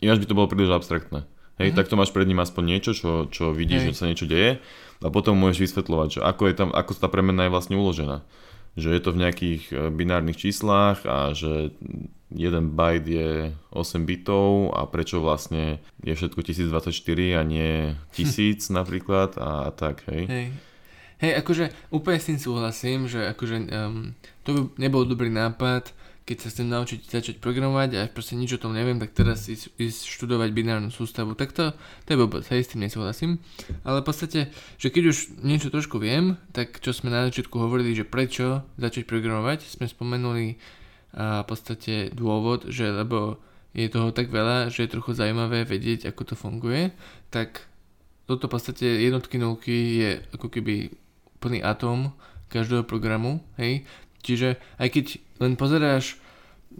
ináč 0.00 0.24
by 0.24 0.26
to 0.26 0.36
bolo 0.36 0.48
príliš 0.48 0.72
abstraktné. 0.72 1.28
Hej, 1.60 1.70
mm-hmm. 1.70 1.78
tak 1.78 1.86
to 1.86 1.94
máš 2.00 2.10
pred 2.10 2.26
ním 2.26 2.42
aspoň 2.42 2.64
niečo, 2.66 2.96
čo, 2.96 3.30
čo 3.30 3.54
vidíš, 3.54 3.80
Hej. 3.84 3.88
že 3.92 3.98
sa 4.00 4.08
niečo 4.10 4.26
deje 4.26 4.58
a 5.04 5.12
potom 5.12 5.36
môžeš 5.36 5.70
vysvetľovať, 5.70 6.08
že 6.18 6.20
ako, 6.24 6.42
je 6.48 6.54
tam, 6.56 6.68
ako 6.72 6.90
tá 6.96 7.08
premena 7.12 7.46
je 7.46 7.52
vlastne 7.52 7.76
uložená. 7.76 8.24
Že 8.74 8.88
je 8.90 9.00
to 9.04 9.10
v 9.14 9.20
nejakých 9.22 9.62
e, 9.70 9.74
binárnych 9.94 10.40
číslach 10.40 11.06
a 11.06 11.30
že 11.30 11.70
jeden 12.34 12.74
byte 12.74 13.06
je 13.06 13.30
8 13.70 14.02
bitov 14.02 14.74
a 14.74 14.88
prečo 14.90 15.22
vlastne 15.22 15.78
je 16.02 16.10
všetko 16.10 16.42
1024 16.42 17.38
a 17.38 17.42
nie 17.46 17.94
1000 18.18 18.74
napríklad 18.74 19.36
a 19.38 19.70
tak, 19.76 20.08
hej. 20.10 20.24
Hej. 20.26 20.46
Hej, 21.22 21.40
akože 21.42 21.64
úplne 21.94 22.18
s 22.18 22.28
tým 22.28 22.38
súhlasím, 22.42 23.06
že 23.06 23.30
akože 23.34 23.56
um, 23.70 24.14
to 24.42 24.48
by 24.50 24.60
nebol 24.78 25.06
dobrý 25.06 25.30
nápad 25.30 25.94
keď 26.24 26.36
sa 26.40 26.48
chcem 26.48 26.72
naučiť 26.72 27.00
začať 27.04 27.36
programovať 27.36 27.90
a 28.00 28.08
proste 28.08 28.32
nič 28.32 28.56
o 28.56 28.62
tom 28.62 28.72
neviem, 28.72 28.96
tak 28.96 29.12
teraz 29.12 29.44
ísť, 29.44 29.76
ísť 29.76 30.08
študovať 30.08 30.56
binárnu 30.56 30.88
sústavu, 30.88 31.36
tak 31.36 31.52
to, 31.52 31.76
to 32.08 32.08
je 32.08 32.20
blbosť, 32.20 32.48
hej, 32.48 32.64
s 32.64 32.70
tým 32.72 32.80
nesúhlasím. 32.80 33.44
Ale 33.84 34.00
v 34.00 34.08
podstate, 34.08 34.40
že 34.80 34.88
keď 34.88 35.12
už 35.12 35.16
niečo 35.44 35.68
trošku 35.68 36.00
viem, 36.00 36.40
tak 36.56 36.80
čo 36.80 36.96
sme 36.96 37.12
na 37.12 37.28
začiatku 37.28 37.52
hovorili, 37.60 37.92
že 37.92 38.08
prečo 38.08 38.64
začať 38.80 39.04
programovať, 39.04 39.68
sme 39.68 39.84
spomenuli 39.84 40.56
a 41.12 41.44
v 41.44 41.46
podstate 41.46 42.10
dôvod, 42.10 42.72
že 42.72 42.88
lebo 42.88 43.38
je 43.76 43.86
toho 43.92 44.08
tak 44.10 44.32
veľa, 44.32 44.72
že 44.72 44.88
je 44.88 44.94
trochu 44.96 45.12
zaujímavé 45.12 45.68
vedieť, 45.68 46.08
ako 46.08 46.32
to 46.32 46.34
funguje, 46.34 46.90
tak 47.28 47.68
toto 48.24 48.48
v 48.48 48.52
podstate 48.56 49.04
jednotky 49.04 49.36
nulky 49.36 50.00
je 50.00 50.10
ako 50.32 50.48
keby 50.48 51.03
plný 51.44 51.60
atóm 51.60 52.16
každého 52.48 52.88
programu, 52.88 53.44
hej, 53.60 53.84
Čiže 54.24 54.56
aj 54.80 54.88
keď 54.88 55.06
len 55.44 55.52
pozeráš 55.60 56.16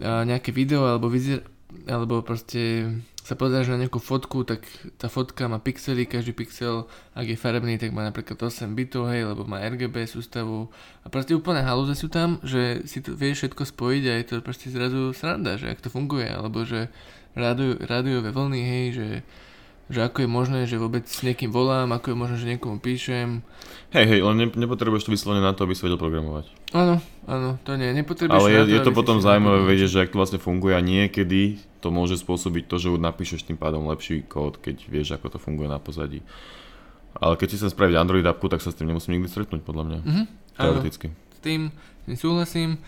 nejaké 0.01 0.49
video 0.49 0.89
alebo, 0.89 1.07
vyzer, 1.13 1.45
alebo 1.85 2.25
proste 2.25 2.89
sa 3.21 3.37
pozeráš 3.37 3.73
na 3.73 3.85
nejakú 3.85 4.01
fotku, 4.01 4.45
tak 4.45 4.65
tá 4.97 5.09
fotka 5.09 5.45
má 5.45 5.61
pixely, 5.61 6.09
každý 6.09 6.33
pixel, 6.33 6.89
ak 7.13 7.25
je 7.25 7.37
farebný, 7.37 7.77
tak 7.77 7.93
má 7.93 8.05
napríklad 8.05 8.37
8 8.37 8.73
bitov, 8.73 9.09
hej, 9.09 9.25
lebo 9.29 9.45
má 9.45 9.61
RGB 9.61 10.09
sústavu. 10.09 10.69
A 11.05 11.07
proste 11.09 11.37
úplne 11.37 11.65
halúze 11.65 11.97
sú 11.97 12.09
tam, 12.09 12.41
že 12.45 12.85
si 12.85 13.01
to 13.01 13.17
vieš 13.17 13.45
všetko 13.45 13.63
spojiť 13.65 14.03
a 14.09 14.13
je 14.19 14.25
to 14.25 14.35
proste 14.45 14.69
zrazu 14.69 15.13
sranda, 15.13 15.57
že 15.57 15.69
ak 15.73 15.81
to 15.85 15.89
funguje, 15.89 16.27
alebo 16.27 16.65
že 16.65 16.89
rádio, 17.33 17.81
rádiové 17.81 18.29
vlny, 18.29 18.61
hej, 18.61 18.85
že 18.93 19.07
že 19.85 20.01
ako 20.01 20.25
je 20.25 20.29
možné, 20.29 20.59
že 20.65 20.81
vôbec 20.81 21.05
s 21.05 21.21
niekým 21.21 21.53
volám, 21.53 21.93
ako 21.93 22.13
je 22.13 22.17
možné, 22.17 22.35
že 22.41 22.49
niekomu 22.49 22.81
píšem. 22.81 23.45
Hej, 23.93 24.05
hej, 24.09 24.19
len 24.25 24.35
ne, 24.41 24.47
nepotrebuješ 24.49 25.05
to 25.05 25.13
vyslovene 25.13 25.45
na 25.45 25.53
to, 25.53 25.69
aby 25.69 25.77
si 25.77 25.85
vedel 25.85 26.01
programovať. 26.01 26.49
Áno, 26.73 26.97
áno, 27.29 27.61
to 27.61 27.77
nie, 27.77 27.93
nepotrebuješ 27.93 28.33
Ale 28.33 28.49
je, 28.49 28.61
to, 28.65 28.71
je 28.73 28.81
to 28.81 28.91
potom 28.91 29.21
zaujímavé 29.21 29.61
vedieť, 29.61 29.89
že 29.89 30.01
ak 30.01 30.11
to 30.11 30.17
vlastne 30.17 30.41
funguje 30.41 30.73
a 30.73 30.81
niekedy 30.81 31.61
to 31.85 31.93
môže 31.93 32.17
spôsobiť 32.17 32.65
to, 32.65 32.81
že 32.81 32.89
napíšeš 32.97 33.45
tým 33.45 33.61
pádom 33.61 33.85
lepší 33.85 34.25
kód, 34.25 34.57
keď 34.57 34.89
vieš, 34.89 35.13
ako 35.13 35.37
to 35.37 35.37
funguje 35.37 35.69
na 35.69 35.77
pozadí. 35.77 36.25
Ale 37.15 37.37
keď 37.37 37.47
si 37.53 37.61
sa 37.61 37.69
spraviť 37.69 37.95
Android 37.95 38.25
appku, 38.25 38.49
tak 38.49 38.65
sa 38.65 38.73
s 38.73 38.77
tým 38.81 38.89
nemusím 38.89 39.21
nikdy 39.21 39.29
stretnúť, 39.29 39.61
podľa 39.63 39.83
mňa. 39.85 39.99
Mm-hmm, 40.01 40.25
Teoreticky. 40.59 41.07
Áno, 41.13 41.17
s 41.31 41.39
tým 41.39 41.61
súhlasím. 42.17 42.81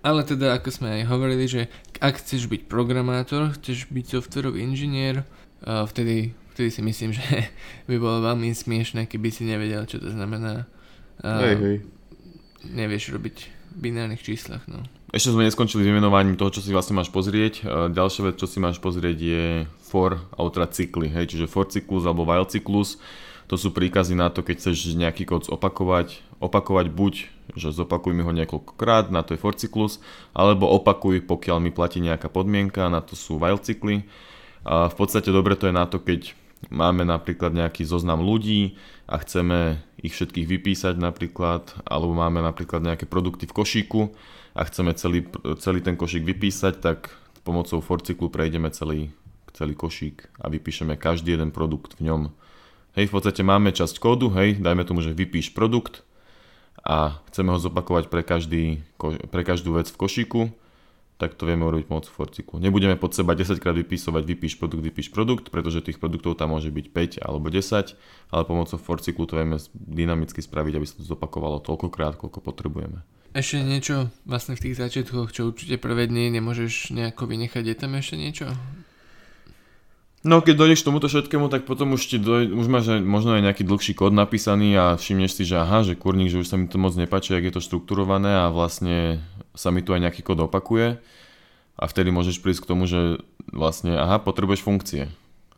Ale 0.00 0.24
teda, 0.24 0.56
ako 0.56 0.68
sme 0.72 1.00
aj 1.00 1.12
hovorili, 1.12 1.44
že 1.44 1.62
ak 2.00 2.24
chceš 2.24 2.48
byť 2.48 2.70
programátor, 2.72 3.52
chceš 3.56 3.84
byť 3.92 4.16
softwarový 4.16 4.64
inžinier, 4.64 5.28
vtedy, 5.64 6.32
vtedy 6.56 6.70
si 6.72 6.80
myslím, 6.84 7.10
že 7.18 7.24
by 7.88 7.96
bolo 7.96 8.24
veľmi 8.24 8.52
smiešné, 8.52 9.08
keby 9.08 9.28
si 9.32 9.44
nevedel, 9.48 9.84
čo 9.84 10.00
to 10.00 10.12
znamená. 10.12 10.68
Uh, 11.20 11.40
hej, 11.44 11.56
hej. 11.60 11.76
Nevieš 12.70 13.16
robiť 13.16 13.36
v 13.48 13.78
binárnych 13.78 14.20
číslach, 14.24 14.64
no. 14.68 14.84
Ešte 15.10 15.34
sme 15.34 15.42
neskončili 15.42 15.82
vymenovaním 15.82 16.38
toho, 16.38 16.54
čo 16.54 16.62
si 16.62 16.70
vlastne 16.70 16.94
máš 16.94 17.10
pozrieť. 17.10 17.66
Ďalšia 17.90 18.30
vec, 18.30 18.38
čo 18.38 18.46
si 18.46 18.62
máš 18.62 18.78
pozrieť 18.78 19.18
je 19.18 19.44
for 19.82 20.22
a 20.22 20.38
teda 20.46 20.70
cykly, 20.70 21.10
hej, 21.10 21.34
čiže 21.34 21.50
for 21.50 21.66
cyklus 21.66 22.06
alebo 22.06 22.22
while 22.22 22.46
cyklus. 22.46 22.94
To 23.50 23.58
sú 23.58 23.74
príkazy 23.74 24.14
na 24.14 24.30
to, 24.30 24.46
keď 24.46 24.62
chceš 24.62 24.94
nejaký 24.94 25.26
kód 25.26 25.50
opakovať, 25.50 26.22
opakovať 26.38 26.86
buď, 26.94 27.14
že 27.58 27.74
zopakuj 27.74 28.14
mi 28.14 28.22
ho 28.22 28.30
niekoľkokrát, 28.30 29.10
na 29.10 29.26
to 29.26 29.34
je 29.34 29.42
for 29.42 29.58
cyklus, 29.58 29.98
alebo 30.30 30.70
opakuj, 30.70 31.26
pokiaľ 31.26 31.58
mi 31.58 31.74
platí 31.74 31.98
nejaká 31.98 32.30
podmienka, 32.30 32.86
na 32.86 33.02
to 33.02 33.18
sú 33.18 33.42
while 33.42 33.58
cykly. 33.58 34.06
A 34.64 34.92
v 34.92 34.94
podstate 34.96 35.32
dobre 35.32 35.56
to 35.56 35.68
je 35.68 35.74
na 35.74 35.88
to, 35.88 36.00
keď 36.00 36.36
máme 36.68 37.08
napríklad 37.08 37.56
nejaký 37.56 37.88
zoznam 37.88 38.20
ľudí 38.20 38.76
a 39.08 39.16
chceme 39.16 39.80
ich 40.04 40.12
všetkých 40.12 40.44
vypísať 40.44 41.00
napríklad, 41.00 41.72
alebo 41.88 42.12
máme 42.12 42.44
napríklad 42.44 42.84
nejaké 42.84 43.08
produkty 43.08 43.48
v 43.48 43.56
košíku 43.56 44.00
a 44.52 44.60
chceme 44.68 44.92
celý, 44.92 45.24
celý 45.56 45.80
ten 45.80 45.96
košík 45.96 46.20
vypísať, 46.20 46.74
tak 46.84 47.08
pomocou 47.40 47.80
for 47.80 48.04
cyklu 48.04 48.28
prejdeme 48.28 48.68
celý, 48.68 49.08
celý 49.56 49.72
košík 49.72 50.28
a 50.36 50.52
vypíšeme 50.52 51.00
každý 51.00 51.32
jeden 51.40 51.48
produkt 51.48 51.96
v 51.96 52.12
ňom. 52.12 52.22
Hej, 52.98 53.08
v 53.08 53.14
podstate 53.16 53.40
máme 53.40 53.72
časť 53.72 53.96
kódu, 53.96 54.28
hej, 54.36 54.60
dajme 54.60 54.84
tomu, 54.84 55.00
že 55.00 55.16
vypíš 55.16 55.56
produkt 55.56 56.04
a 56.84 57.22
chceme 57.32 57.54
ho 57.54 57.58
zopakovať 57.60 58.12
pre, 58.12 58.20
každý, 58.20 58.84
pre 59.32 59.42
každú 59.46 59.80
vec 59.80 59.88
v 59.88 60.00
košíku 60.00 60.40
tak 61.20 61.36
to 61.36 61.44
vieme 61.44 61.68
urobiť 61.68 61.84
pomocou 61.84 62.24
forciku. 62.24 62.56
Nebudeme 62.56 62.96
pod 62.96 63.12
seba 63.12 63.36
10 63.36 63.60
krát 63.60 63.76
vypisovať 63.76 64.24
vypíš 64.24 64.56
produkt, 64.56 64.80
vypíš 64.80 65.12
produkt, 65.12 65.52
pretože 65.52 65.84
tých 65.84 66.00
produktov 66.00 66.40
tam 66.40 66.56
môže 66.56 66.72
byť 66.72 66.86
5 67.20 67.20
alebo 67.20 67.52
10, 67.52 67.92
ale 68.32 68.42
pomocou 68.48 68.80
forciku 68.80 69.28
to 69.28 69.36
vieme 69.36 69.60
dynamicky 69.76 70.40
spraviť, 70.40 70.72
aby 70.80 70.86
sa 70.88 70.96
to 70.96 71.04
zopakovalo 71.04 71.60
toľkokrát, 71.60 72.16
koľko 72.16 72.40
potrebujeme. 72.40 73.04
Ešte 73.36 73.62
niečo 73.62 74.10
vlastne 74.26 74.58
v 74.58 74.64
tých 74.66 74.80
začiatkoch, 74.80 75.30
čo 75.30 75.52
určite 75.52 75.78
prvé 75.78 76.10
dni 76.10 76.34
nemôžeš 76.40 76.90
nejako 76.90 77.30
vynechať, 77.30 77.62
je 77.62 77.76
tam 77.76 77.94
ešte 77.94 78.16
niečo? 78.18 78.48
No 80.20 80.44
keď 80.44 80.52
dojdeš 80.60 80.84
k 80.84 80.88
tomuto 80.92 81.08
všetkému, 81.08 81.48
tak 81.48 81.64
potom 81.64 81.96
už, 81.96 82.02
ti 82.04 82.18
doj- 82.20 82.52
už 82.52 82.66
máš 82.68 82.92
aj, 82.92 83.00
možno 83.00 83.40
aj 83.40 83.46
nejaký 83.46 83.64
dlhší 83.64 83.96
kód 83.96 84.12
napísaný 84.12 84.76
a 84.76 84.92
všimneš 85.00 85.32
si, 85.32 85.48
že 85.48 85.56
aha, 85.56 85.80
že 85.80 85.96
kurník, 85.96 86.28
že 86.28 86.44
už 86.44 86.48
sa 86.50 86.60
mi 86.60 86.68
to 86.68 86.76
moc 86.76 86.92
nepáči, 86.92 87.32
ak 87.32 87.48
je 87.48 87.54
to 87.56 87.64
štrukturované 87.64 88.44
a 88.44 88.52
vlastne 88.52 89.24
sa 89.54 89.74
mi 89.74 89.82
tu 89.82 89.94
aj 89.96 90.02
nejaký 90.06 90.22
kód 90.22 90.46
opakuje 90.46 91.00
a 91.76 91.84
vtedy 91.88 92.12
môžeš 92.12 92.42
prísť 92.44 92.66
k 92.66 92.70
tomu, 92.70 92.84
že 92.84 93.20
vlastne 93.50 93.96
aha, 93.96 94.20
potrebuješ 94.22 94.62
funkcie. 94.62 95.08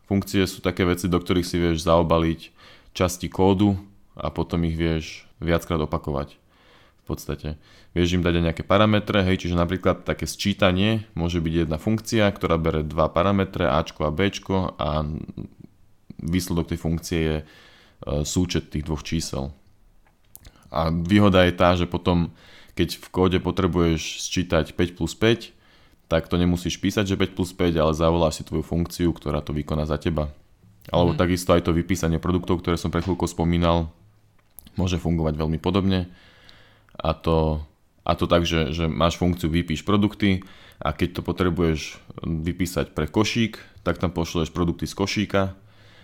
Funkcie 0.07 0.43
sú 0.45 0.59
také 0.59 0.83
veci, 0.83 1.07
do 1.07 1.19
ktorých 1.19 1.47
si 1.47 1.57
vieš 1.59 1.85
zaobaliť 1.85 2.51
časti 2.93 3.27
kódu 3.27 3.75
a 4.13 4.29
potom 4.29 4.61
ich 4.63 4.77
vieš 4.77 5.25
viackrát 5.41 5.81
opakovať 5.81 6.37
v 7.03 7.05
podstate. 7.05 7.59
Vieš 7.91 8.17
im 8.17 8.23
dať 8.23 8.39
aj 8.39 8.45
nejaké 8.47 8.63
parametre, 8.63 9.21
hej, 9.21 9.45
čiže 9.45 9.59
napríklad 9.59 10.07
také 10.07 10.23
sčítanie 10.23 11.03
môže 11.13 11.43
byť 11.43 11.53
jedna 11.67 11.77
funkcia, 11.77 12.25
ktorá 12.31 12.55
bere 12.55 12.81
dva 12.81 13.11
parametre, 13.11 13.67
Ačko 13.67 14.07
a 14.07 14.11
Bčko 14.15 14.79
a 14.79 15.03
výsledok 16.23 16.71
tej 16.71 16.79
funkcie 16.79 17.19
je 17.19 17.37
e, 17.37 17.45
súčet 18.23 18.71
tých 18.71 18.87
dvoch 18.87 19.03
čísel. 19.03 19.51
A 20.73 20.89
výhoda 20.89 21.43
je 21.45 21.53
tá, 21.53 21.75
že 21.75 21.85
potom, 21.85 22.33
keď 22.73 22.89
v 22.99 23.07
kóde 23.13 23.37
potrebuješ 23.39 24.25
sčítať 24.29 24.73
5 24.73 24.97
plus 24.97 25.13
5, 25.13 25.53
tak 26.09 26.29
to 26.29 26.35
nemusíš 26.37 26.77
písať, 26.77 27.13
že 27.13 27.19
5 27.19 27.37
plus 27.37 27.51
5, 27.53 27.77
ale 27.77 27.93
zavoláš 27.93 28.41
si 28.41 28.43
tvoju 28.45 28.65
funkciu, 28.65 29.09
ktorá 29.13 29.41
to 29.41 29.53
vykoná 29.53 29.85
za 29.85 29.97
teba. 29.97 30.29
Alebo 30.91 31.15
mm. 31.15 31.19
takisto 31.19 31.55
aj 31.55 31.65
to 31.65 31.71
vypísanie 31.71 32.19
produktov, 32.19 32.59
ktoré 32.59 32.75
som 32.75 32.91
pred 32.91 33.05
chvíľkou 33.05 33.29
spomínal, 33.29 33.89
môže 34.75 34.99
fungovať 34.99 35.39
veľmi 35.39 35.57
podobne. 35.61 36.11
A 36.97 37.15
to 37.15 37.63
a 38.03 38.19
to 38.19 38.27
tak, 38.27 38.43
že, 38.43 38.75
že 38.75 38.91
máš 38.91 39.15
funkciu 39.15 39.47
vypíš 39.47 39.87
produkty 39.87 40.43
a 40.83 40.91
keď 40.91 41.19
to 41.19 41.21
potrebuješ 41.23 41.95
vypísať 42.19 42.91
pre 42.91 43.07
košík, 43.07 43.55
tak 43.87 43.99
tam 43.99 44.11
pošleš 44.11 44.51
produkty 44.51 44.83
z 44.83 44.95
košíka 44.95 45.55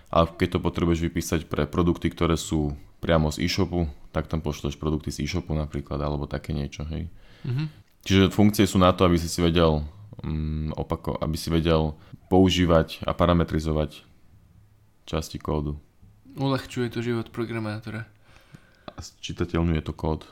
a 0.08 0.20
keď 0.26 0.58
to 0.58 0.60
potrebuješ 0.64 1.04
vypísať 1.04 1.42
pre 1.52 1.68
produkty, 1.68 2.08
ktoré 2.08 2.40
sú 2.40 2.80
priamo 3.04 3.36
z 3.36 3.44
e-shopu, 3.44 3.92
tak 4.10 4.28
tam 4.28 4.42
pošleš 4.42 4.78
produkty 4.82 5.14
z 5.14 5.26
e-shopu 5.26 5.54
napríklad 5.54 6.02
alebo 6.02 6.26
také 6.26 6.54
niečo, 6.54 6.86
hej. 6.90 7.10
Mm-hmm. 7.46 7.68
Čiže 8.04 8.24
funkcie 8.34 8.66
sú 8.66 8.80
na 8.82 8.96
to, 8.96 9.06
aby 9.06 9.20
si 9.20 9.28
si 9.28 9.40
vedel 9.44 9.84
um, 10.24 10.72
opako, 10.76 11.20
aby 11.20 11.36
si 11.36 11.52
vedel 11.52 11.96
používať 12.32 13.04
a 13.06 13.12
parametrizovať 13.14 14.06
časti 15.06 15.42
kódu. 15.42 15.78
Uľahčuje 16.38 16.88
to 16.94 17.02
život 17.02 17.34
programátora. 17.34 18.06
A 18.94 19.00
čitateľňuje 19.02 19.82
to 19.82 19.94
kód. 19.94 20.26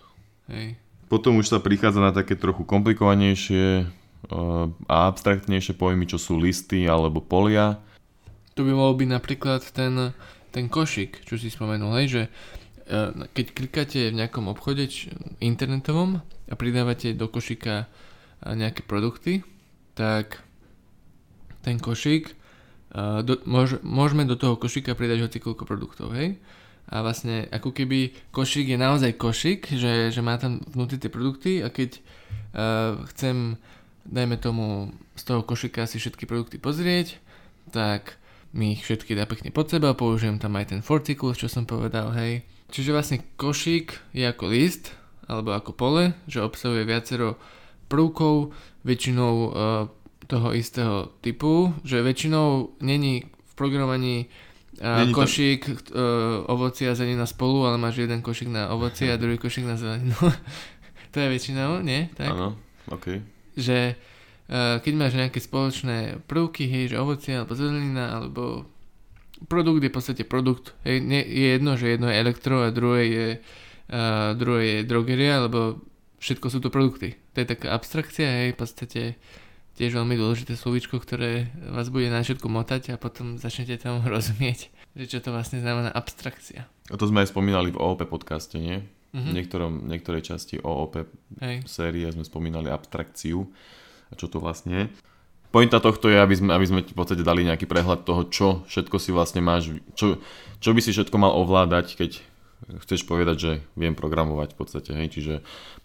Hej. 0.48 0.78
Potom 1.08 1.40
už 1.40 1.50
sa 1.50 1.64
prichádza 1.64 2.04
na 2.04 2.12
také 2.12 2.36
trochu 2.36 2.68
komplikovanejšie 2.68 3.88
uh, 3.88 4.68
a 4.92 4.96
abstraktnejšie 5.08 5.76
pojmy, 5.76 6.06
čo 6.08 6.20
sú 6.20 6.36
listy 6.36 6.84
alebo 6.86 7.24
polia. 7.24 7.80
Tu 8.54 8.66
by 8.66 8.74
mohol 8.74 8.98
byť 8.98 9.10
napríklad 9.12 9.62
ten, 9.72 10.12
ten 10.52 10.66
košík, 10.68 11.24
čo 11.24 11.38
si 11.40 11.48
spomenul, 11.48 11.96
hej, 12.02 12.08
že 12.10 12.24
keď 13.36 13.46
klikáte 13.52 14.00
v 14.10 14.18
nejakom 14.18 14.48
obchode 14.48 14.88
č, 14.88 15.12
internetovom 15.44 16.24
a 16.24 16.54
pridávate 16.56 17.12
do 17.12 17.28
košíka 17.28 17.92
nejaké 18.44 18.86
produkty, 18.86 19.44
tak 19.98 20.40
ten 21.66 21.82
košík 21.82 22.32
uh, 22.32 23.20
do, 23.26 23.42
môž, 23.44 23.82
môžeme 23.84 24.24
do 24.24 24.40
toho 24.40 24.56
košíka 24.56 24.96
pridať 24.96 25.28
hoci 25.28 25.38
koľko 25.44 25.68
produktov, 25.68 26.16
hej? 26.16 26.40
A 26.88 27.04
vlastne 27.04 27.52
ako 27.52 27.76
keby 27.76 28.16
košík 28.32 28.72
je 28.72 28.80
naozaj 28.80 29.20
košík, 29.20 29.76
že, 29.76 30.08
že 30.08 30.22
má 30.24 30.40
tam 30.40 30.64
vnútri 30.72 30.96
tie 30.96 31.12
produkty 31.12 31.60
a 31.60 31.68
keď 31.68 32.00
uh, 32.00 33.04
chcem, 33.12 33.60
dajme 34.08 34.40
tomu, 34.40 34.96
z 35.20 35.24
toho 35.28 35.44
košíka 35.44 35.84
si 35.84 36.00
všetky 36.00 36.24
produkty 36.24 36.56
pozrieť, 36.62 37.20
tak 37.76 38.16
mi 38.56 38.80
ich 38.80 38.88
všetky 38.88 39.12
dá 39.20 39.28
pekne 39.28 39.52
pod 39.52 39.68
seba, 39.68 39.92
použijem 39.92 40.40
tam 40.40 40.56
aj 40.56 40.72
ten 40.72 40.80
forticulus, 40.80 41.36
čo 41.36 41.52
som 41.52 41.68
povedal, 41.68 42.16
hej. 42.16 42.48
Čiže 42.68 42.92
vlastne 42.92 43.24
košík 43.40 44.12
je 44.12 44.28
ako 44.28 44.46
list, 44.52 44.92
alebo 45.28 45.56
ako 45.56 45.72
pole, 45.72 46.16
že 46.28 46.44
obsahuje 46.44 46.84
viacero 46.84 47.40
prvkov, 47.88 48.52
väčšinou 48.84 49.34
uh, 49.48 49.52
toho 50.28 50.52
istého 50.52 51.16
typu, 51.24 51.72
že 51.88 52.04
väčšinou 52.04 52.80
není 52.84 53.24
v 53.24 53.54
programovaní 53.56 54.28
uh, 54.84 55.04
není 55.04 55.16
košík 55.16 55.88
to... 55.88 55.96
uh, 55.96 56.52
ovoci 56.52 56.88
a 56.88 56.96
zelenina 56.96 57.24
spolu, 57.24 57.64
ale 57.68 57.80
máš 57.80 58.04
jeden 58.04 58.20
košík 58.20 58.52
na 58.52 58.72
ovoci 58.76 59.08
a 59.08 59.20
druhý 59.20 59.40
košík 59.40 59.64
na 59.64 59.80
zeleninu. 59.80 60.16
to 61.12 61.18
je 61.20 61.28
väčšinou, 61.28 61.80
nie? 61.84 62.12
Tak? 62.16 62.36
Áno, 62.36 62.60
OK. 62.92 63.24
Že 63.56 63.96
uh, 63.96 64.84
keď 64.84 64.94
máš 64.96 65.14
nejaké 65.16 65.40
spoločné 65.40 66.20
prvky, 66.28 66.68
hej, 66.68 66.96
že 66.96 67.00
ovoci 67.00 67.32
alebo 67.32 67.56
zelenina, 67.56 68.20
alebo 68.20 68.68
produkt 69.46 69.86
je 69.86 69.92
v 69.92 69.98
podstate 69.98 70.24
produkt. 70.26 70.74
Hej, 70.82 71.06
nie, 71.06 71.22
je 71.22 71.48
jedno, 71.62 71.78
že 71.78 71.94
jedno 71.94 72.10
je 72.10 72.18
elektro 72.18 72.66
a 72.66 72.74
druhé 72.74 73.02
je 73.06 73.28
a 73.88 74.36
druhé 74.36 74.62
je 74.64 74.78
drogeria, 74.84 75.48
lebo 75.48 75.80
všetko 76.20 76.48
sú 76.52 76.60
to 76.60 76.68
produkty. 76.68 77.16
To 77.34 77.38
je 77.40 77.48
taká 77.48 77.72
abstrakcia, 77.72 78.28
hej, 78.28 78.50
v 78.52 78.60
podstate 78.60 79.02
tiež 79.78 79.96
veľmi 79.96 80.18
dôležité 80.18 80.58
slovíčko, 80.58 80.98
ktoré 81.00 81.54
vás 81.72 81.88
bude 81.94 82.10
na 82.10 82.26
všetko 82.26 82.50
motať 82.50 82.98
a 82.98 83.00
potom 83.00 83.38
začnete 83.38 83.80
tomu 83.80 84.04
rozumieť, 84.12 84.74
že 84.98 85.06
čo 85.08 85.18
to 85.24 85.32
vlastne 85.32 85.62
znamená 85.62 85.94
abstrakcia. 85.94 86.68
A 86.92 86.96
to 87.00 87.08
sme 87.08 87.24
aj 87.24 87.32
spomínali 87.32 87.72
v 87.72 87.80
OOP 87.80 88.10
podcaste, 88.10 88.60
nie? 88.60 88.84
Mm-hmm. 89.16 89.32
V 89.32 89.36
niektorom, 89.40 89.74
niektorej 89.88 90.24
časti 90.36 90.60
OOP 90.60 91.08
Hej. 91.40 91.64
série 91.64 92.12
sme 92.12 92.28
spomínali 92.28 92.68
abstrakciu 92.68 93.48
a 94.12 94.14
čo 94.20 94.28
to 94.28 94.44
vlastne 94.44 94.74
je. 94.76 94.86
Pointa 95.58 95.82
tohto 95.82 96.06
je, 96.06 96.22
aby 96.22 96.38
sme, 96.38 96.54
aby 96.54 96.70
sme 96.70 96.86
ti 96.86 96.94
v 96.94 97.02
podstate 97.02 97.26
dali 97.26 97.42
nejaký 97.42 97.66
prehľad 97.66 98.06
toho, 98.06 98.30
čo 98.30 98.62
všetko 98.70 99.02
si 99.02 99.10
vlastne 99.10 99.42
máš, 99.42 99.74
čo, 99.98 100.22
čo 100.62 100.70
by 100.70 100.86
si 100.86 100.94
všetko 100.94 101.18
mal 101.18 101.34
ovládať, 101.34 101.98
keď 101.98 102.22
chceš 102.86 103.10
povedať, 103.10 103.36
že 103.42 103.52
viem 103.74 103.98
programovať 103.98 104.54
v 104.54 104.58
podstate, 104.62 104.94
hej, 104.94 105.18
čiže 105.18 105.34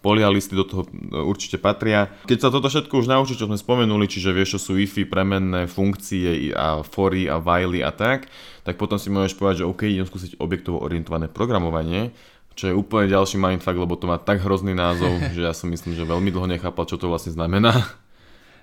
polialisty 0.05 0.53
do 0.53 0.69
toho 0.69 0.85
e, 0.85 1.17
určite 1.25 1.57
patria. 1.57 2.13
Keď 2.29 2.39
sa 2.45 2.53
toto 2.53 2.69
všetko 2.69 3.01
už 3.01 3.09
naučíš, 3.09 3.41
čo 3.41 3.49
sme 3.49 3.57
spomenuli, 3.57 4.05
čiže 4.13 4.37
vieš, 4.37 4.61
čo 4.61 4.61
sú 4.61 4.73
IFI, 4.77 5.09
premenné 5.09 5.65
funkcie 5.65 6.53
a 6.53 6.85
fory 6.85 7.33
a 7.33 7.41
whiley 7.41 7.81
a 7.81 7.97
tak, 7.97 8.29
tak 8.69 8.77
potom 8.77 9.01
si 9.01 9.09
môžeš 9.09 9.41
povedať, 9.41 9.65
že 9.65 9.69
OK, 9.73 9.89
idem 9.89 10.05
skúsiť 10.05 10.37
objektovo 10.37 10.85
orientované 10.85 11.33
programovanie, 11.33 12.13
čo 12.53 12.69
je 12.69 12.77
úplne 12.77 13.09
ďalší 13.09 13.41
mindfuck, 13.41 13.81
lebo 13.81 13.97
to 13.97 14.05
má 14.05 14.21
tak 14.21 14.45
hrozný 14.45 14.77
názov, 14.77 15.17
že 15.37 15.49
ja 15.49 15.57
som 15.57 15.73
myslím, 15.73 15.97
že 15.97 16.05
veľmi 16.05 16.29
dlho 16.29 16.45
nechápal, 16.45 16.85
čo 16.85 17.01
to 17.01 17.09
vlastne 17.09 17.33
znamená. 17.33 18.02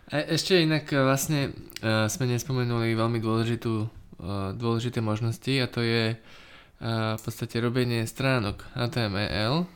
A 0.09 0.25
ešte 0.25 0.57
inak 0.57 0.89
e, 0.89 1.05
vlastne 1.05 1.53
uh, 1.85 2.09
sme 2.09 2.25
nespomenuli 2.25 2.97
veľmi 2.97 3.21
dôležitú, 3.21 3.73
uh, 3.85 4.57
dôležité 4.57 5.05
možnosti 5.05 5.53
a 5.61 5.69
to 5.69 5.85
je 5.85 6.17
a 6.79 7.19
v 7.19 7.21
podstate 7.21 7.59
robenie 7.59 8.07
stránok 8.07 8.63
HTML 8.71 9.67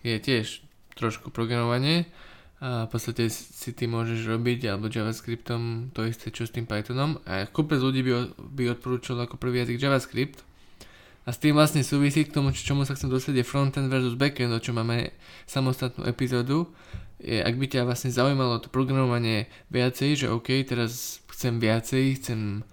je 0.00 0.16
tiež 0.16 0.64
trošku 0.96 1.28
programovanie 1.28 2.08
a 2.56 2.88
v 2.88 2.90
podstate 2.96 3.28
si 3.28 3.76
ty 3.76 3.84
môžeš 3.84 4.24
robiť 4.24 4.72
alebo 4.72 4.88
JavaScriptom 4.88 5.92
to 5.92 6.08
isté 6.08 6.32
čo 6.32 6.48
s 6.48 6.54
tým 6.56 6.64
Pythonom. 6.64 7.20
A 7.28 7.44
kopec 7.44 7.76
ľudí 7.76 8.00
by, 8.00 8.32
by 8.56 8.72
odporúčal 8.72 9.20
ako 9.20 9.36
prvý 9.36 9.68
jazyk 9.68 9.76
JavaScript. 9.76 10.40
A 11.28 11.34
s 11.34 11.42
tým 11.42 11.52
vlastne 11.52 11.84
súvisí 11.84 12.24
k 12.24 12.32
tomu, 12.32 12.56
čomu 12.56 12.88
sa 12.88 12.96
chcem 12.96 13.12
dostať 13.12 13.44
frontend 13.44 13.92
versus 13.92 14.16
backend, 14.16 14.56
o 14.56 14.62
čo 14.62 14.72
máme 14.72 15.12
samostatnú 15.44 16.08
epizódu 16.08 16.72
je, 17.20 17.40
ak 17.40 17.54
by 17.56 17.66
ťa 17.66 17.88
vlastne 17.88 18.12
zaujímalo 18.12 18.60
to 18.60 18.68
programovanie 18.68 19.48
viacej, 19.72 20.26
že 20.26 20.26
OK, 20.32 20.52
teraz 20.68 21.24
chcem 21.32 21.56
viacej, 21.60 22.20
chcem 22.20 22.64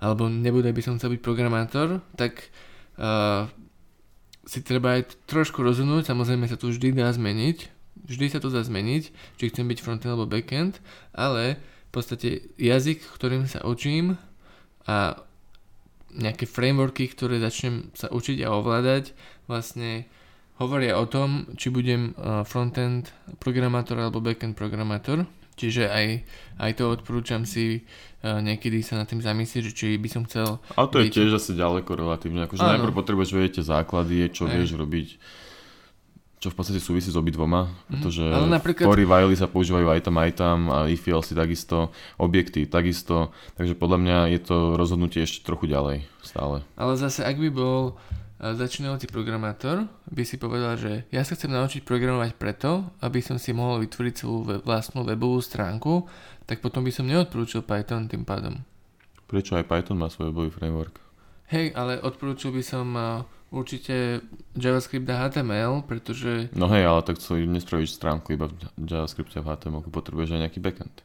alebo 0.00 0.32
nebude 0.32 0.72
by 0.72 0.80
som 0.80 0.96
chcel 0.96 1.12
byť 1.16 1.20
programátor, 1.20 2.00
tak 2.16 2.48
uh, 2.96 3.44
si 4.48 4.64
treba 4.64 4.96
aj 4.96 5.12
trošku 5.28 5.60
rozhodnúť, 5.60 6.08
samozrejme 6.08 6.48
sa 6.48 6.56
to 6.56 6.72
vždy 6.72 6.96
dá 6.96 7.12
zmeniť, 7.12 7.68
vždy 8.08 8.26
sa 8.32 8.40
to 8.40 8.48
dá 8.48 8.64
zmeniť, 8.64 9.12
či 9.12 9.44
chcem 9.52 9.68
byť 9.68 9.78
frontend 9.84 10.16
alebo 10.16 10.24
backend, 10.24 10.80
ale 11.12 11.60
v 11.60 11.90
podstate 11.92 12.48
jazyk, 12.56 13.04
ktorým 13.12 13.44
sa 13.44 13.60
učím 13.68 14.16
a 14.88 15.20
nejaké 16.10 16.48
frameworky, 16.48 17.06
ktoré 17.06 17.38
začnem 17.38 17.92
sa 17.94 18.10
učiť 18.10 18.42
a 18.42 18.56
ovládať, 18.56 19.14
vlastne 19.46 20.08
hovoria 20.60 21.00
o 21.00 21.08
tom, 21.08 21.48
či 21.56 21.72
budem 21.72 22.12
frontend 22.44 23.08
programátor 23.40 23.96
alebo 23.96 24.20
backend 24.20 24.54
programátor. 24.54 25.24
Čiže 25.60 25.92
aj, 25.92 26.06
aj 26.56 26.70
to 26.80 26.88
odporúčam 26.88 27.44
si 27.44 27.84
uh, 27.84 28.40
niekedy 28.40 28.80
sa 28.80 28.96
nad 28.96 29.04
tým 29.04 29.20
zamyslieť, 29.20 29.68
že 29.68 29.76
či 29.76 29.86
by 30.00 30.08
som 30.08 30.24
chcel... 30.24 30.56
A 30.72 30.88
to 30.88 31.04
byť... 31.04 31.12
je 31.12 31.16
tiež 31.20 31.36
asi 31.36 31.52
ďaleko 31.52 32.00
relatívne. 32.00 32.48
Akože 32.48 32.64
Áno. 32.64 32.80
najprv 32.80 32.96
potrebuješ 32.96 33.36
vedieť 33.36 33.68
základy, 33.68 34.32
čo 34.32 34.48
aj. 34.48 34.56
vieš 34.56 34.80
robiť 34.80 35.20
čo 36.40 36.48
v 36.48 36.56
podstate 36.56 36.80
súvisí 36.80 37.12
s 37.12 37.20
obidvoma, 37.20 37.68
mhm. 37.68 37.84
pretože 37.92 38.24
mm, 38.24 38.48
napríklad... 38.48 38.88
Cory 38.88 39.04
Wiley 39.04 39.36
sa 39.36 39.44
používajú 39.44 39.92
aj 39.92 40.00
tam, 40.08 40.16
aj 40.16 40.32
tam 40.40 40.58
a 40.72 40.88
IFL 40.88 41.20
si 41.20 41.36
takisto, 41.36 41.92
objekty 42.16 42.64
takisto, 42.64 43.28
takže 43.60 43.76
podľa 43.76 43.98
mňa 44.00 44.18
je 44.32 44.40
to 44.40 44.56
rozhodnutie 44.80 45.20
ešte 45.20 45.44
trochu 45.44 45.68
ďalej 45.68 46.08
stále. 46.24 46.64
Ale 46.80 46.96
zase, 46.96 47.28
ak 47.28 47.36
by 47.36 47.52
bol 47.52 48.00
začínajúci 48.40 49.04
programátor 49.12 49.84
by 50.08 50.24
si 50.24 50.40
povedal, 50.40 50.80
že 50.80 51.04
ja 51.12 51.20
sa 51.20 51.36
chcem 51.36 51.52
naučiť 51.52 51.84
programovať 51.84 52.40
preto, 52.40 52.88
aby 53.04 53.20
som 53.20 53.36
si 53.36 53.52
mohol 53.52 53.84
vytvoriť 53.84 54.14
svoju 54.16 54.64
vlastnú 54.64 55.04
webovú 55.04 55.44
stránku, 55.44 56.08
tak 56.48 56.64
potom 56.64 56.80
by 56.80 56.92
som 56.92 57.04
neodporúčil 57.04 57.60
Python 57.60 58.08
tým 58.08 58.24
pádom. 58.24 58.64
Prečo 59.28 59.60
aj 59.60 59.68
Python 59.68 60.00
má 60.00 60.08
svoj 60.08 60.32
webový 60.32 60.50
framework? 60.50 60.96
Hej, 61.52 61.76
ale 61.76 62.00
odporúčil 62.00 62.50
by 62.56 62.62
som 62.64 62.86
určite 63.50 64.24
JavaScript 64.56 65.10
a 65.10 65.26
HTML, 65.26 65.82
pretože... 65.84 66.48
No 66.54 66.70
hej, 66.70 66.86
ale 66.86 67.02
tak 67.02 67.18
co 67.18 67.34
nespravíš 67.36 67.98
stránku 67.98 68.32
iba 68.32 68.46
v 68.48 68.86
JavaScripte 68.86 69.38
a 69.38 69.44
v 69.44 69.50
HTML, 69.52 69.84
potrebuješ 69.90 70.38
aj 70.38 70.40
nejaký 70.48 70.60
backend. 70.62 71.02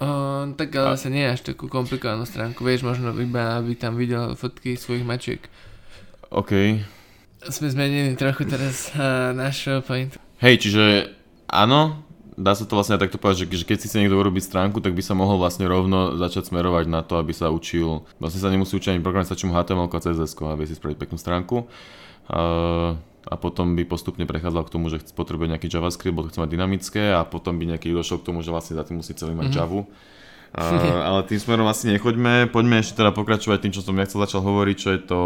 Uh, 0.00 0.56
tak 0.56 0.72
ale 0.80 0.96
a... 0.96 1.00
sa 1.00 1.12
nie 1.12 1.28
až 1.28 1.44
takú 1.44 1.68
komplikovanú 1.68 2.24
stránku, 2.24 2.64
vieš, 2.64 2.82
možno 2.82 3.12
iba 3.20 3.60
aby 3.60 3.76
tam 3.76 4.00
videl 4.00 4.32
fotky 4.32 4.74
svojich 4.74 5.04
mačiek. 5.04 5.44
OK. 6.30 6.78
Sme 7.50 7.68
zmenili 7.72 8.14
trochu 8.14 8.46
teraz 8.46 8.94
uh, 8.94 9.34
náš 9.34 9.66
point. 9.82 10.14
Hej, 10.38 10.62
čiže 10.62 11.10
áno, 11.50 12.06
dá 12.38 12.54
sa 12.54 12.64
to 12.64 12.78
vlastne 12.78 12.96
takto 13.02 13.18
povedať, 13.18 13.44
že, 13.44 13.64
že 13.64 13.64
keď 13.66 13.76
si 13.82 13.86
chce 13.90 13.98
niekto 13.98 14.14
urobiť 14.14 14.46
stránku, 14.46 14.78
tak 14.78 14.94
by 14.94 15.02
sa 15.02 15.18
mohol 15.18 15.42
vlastne 15.42 15.66
rovno 15.66 16.14
začať 16.14 16.54
smerovať 16.54 16.86
na 16.86 17.02
to, 17.02 17.18
aby 17.18 17.34
sa 17.34 17.50
učil, 17.50 18.06
vlastne 18.22 18.40
sa 18.40 18.52
nemusí 18.52 18.78
učiť 18.78 18.94
ani 18.94 19.02
program, 19.02 19.26
stačí 19.26 19.50
mu 19.50 19.58
HTML 19.58 19.90
a 19.90 19.98
CSS 19.98 20.38
a 20.38 20.54
vie 20.54 20.70
si 20.70 20.78
spraviť 20.78 20.96
peknú 20.96 21.18
stránku. 21.18 21.66
Uh, 22.30 22.94
a 23.26 23.34
potom 23.36 23.76
by 23.76 23.84
postupne 23.84 24.24
prechádzal 24.24 24.64
k 24.64 24.72
tomu, 24.72 24.88
že 24.88 25.02
potrebuje 25.12 25.52
nejaký 25.52 25.68
JavaScript, 25.68 26.14
bo 26.14 26.24
to 26.24 26.30
chce 26.32 26.40
mať 26.40 26.50
dynamické 26.56 27.12
a 27.12 27.26
potom 27.26 27.58
by 27.58 27.74
nejaký 27.74 27.92
došiel 27.92 28.22
k 28.22 28.32
tomu, 28.32 28.40
že 28.40 28.54
vlastne 28.54 28.78
za 28.78 28.86
tým 28.86 29.02
musí 29.02 29.12
celý 29.12 29.36
mať 29.36 29.50
mm-hmm. 29.50 29.60
Javu 29.60 29.80
Ale 30.50 31.22
tým 31.30 31.38
smerom 31.38 31.70
asi 31.70 31.86
nechoďme. 31.94 32.50
Poďme 32.50 32.82
ešte 32.82 32.98
teda 32.98 33.14
pokračovať 33.14 33.62
tým, 33.62 33.72
čo 33.74 33.86
som 33.86 33.94
ja 33.94 34.02
chcel 34.02 34.26
začal 34.26 34.42
hovoriť, 34.42 34.76
čo 34.76 34.88
je 34.90 35.00
to, 35.00 35.20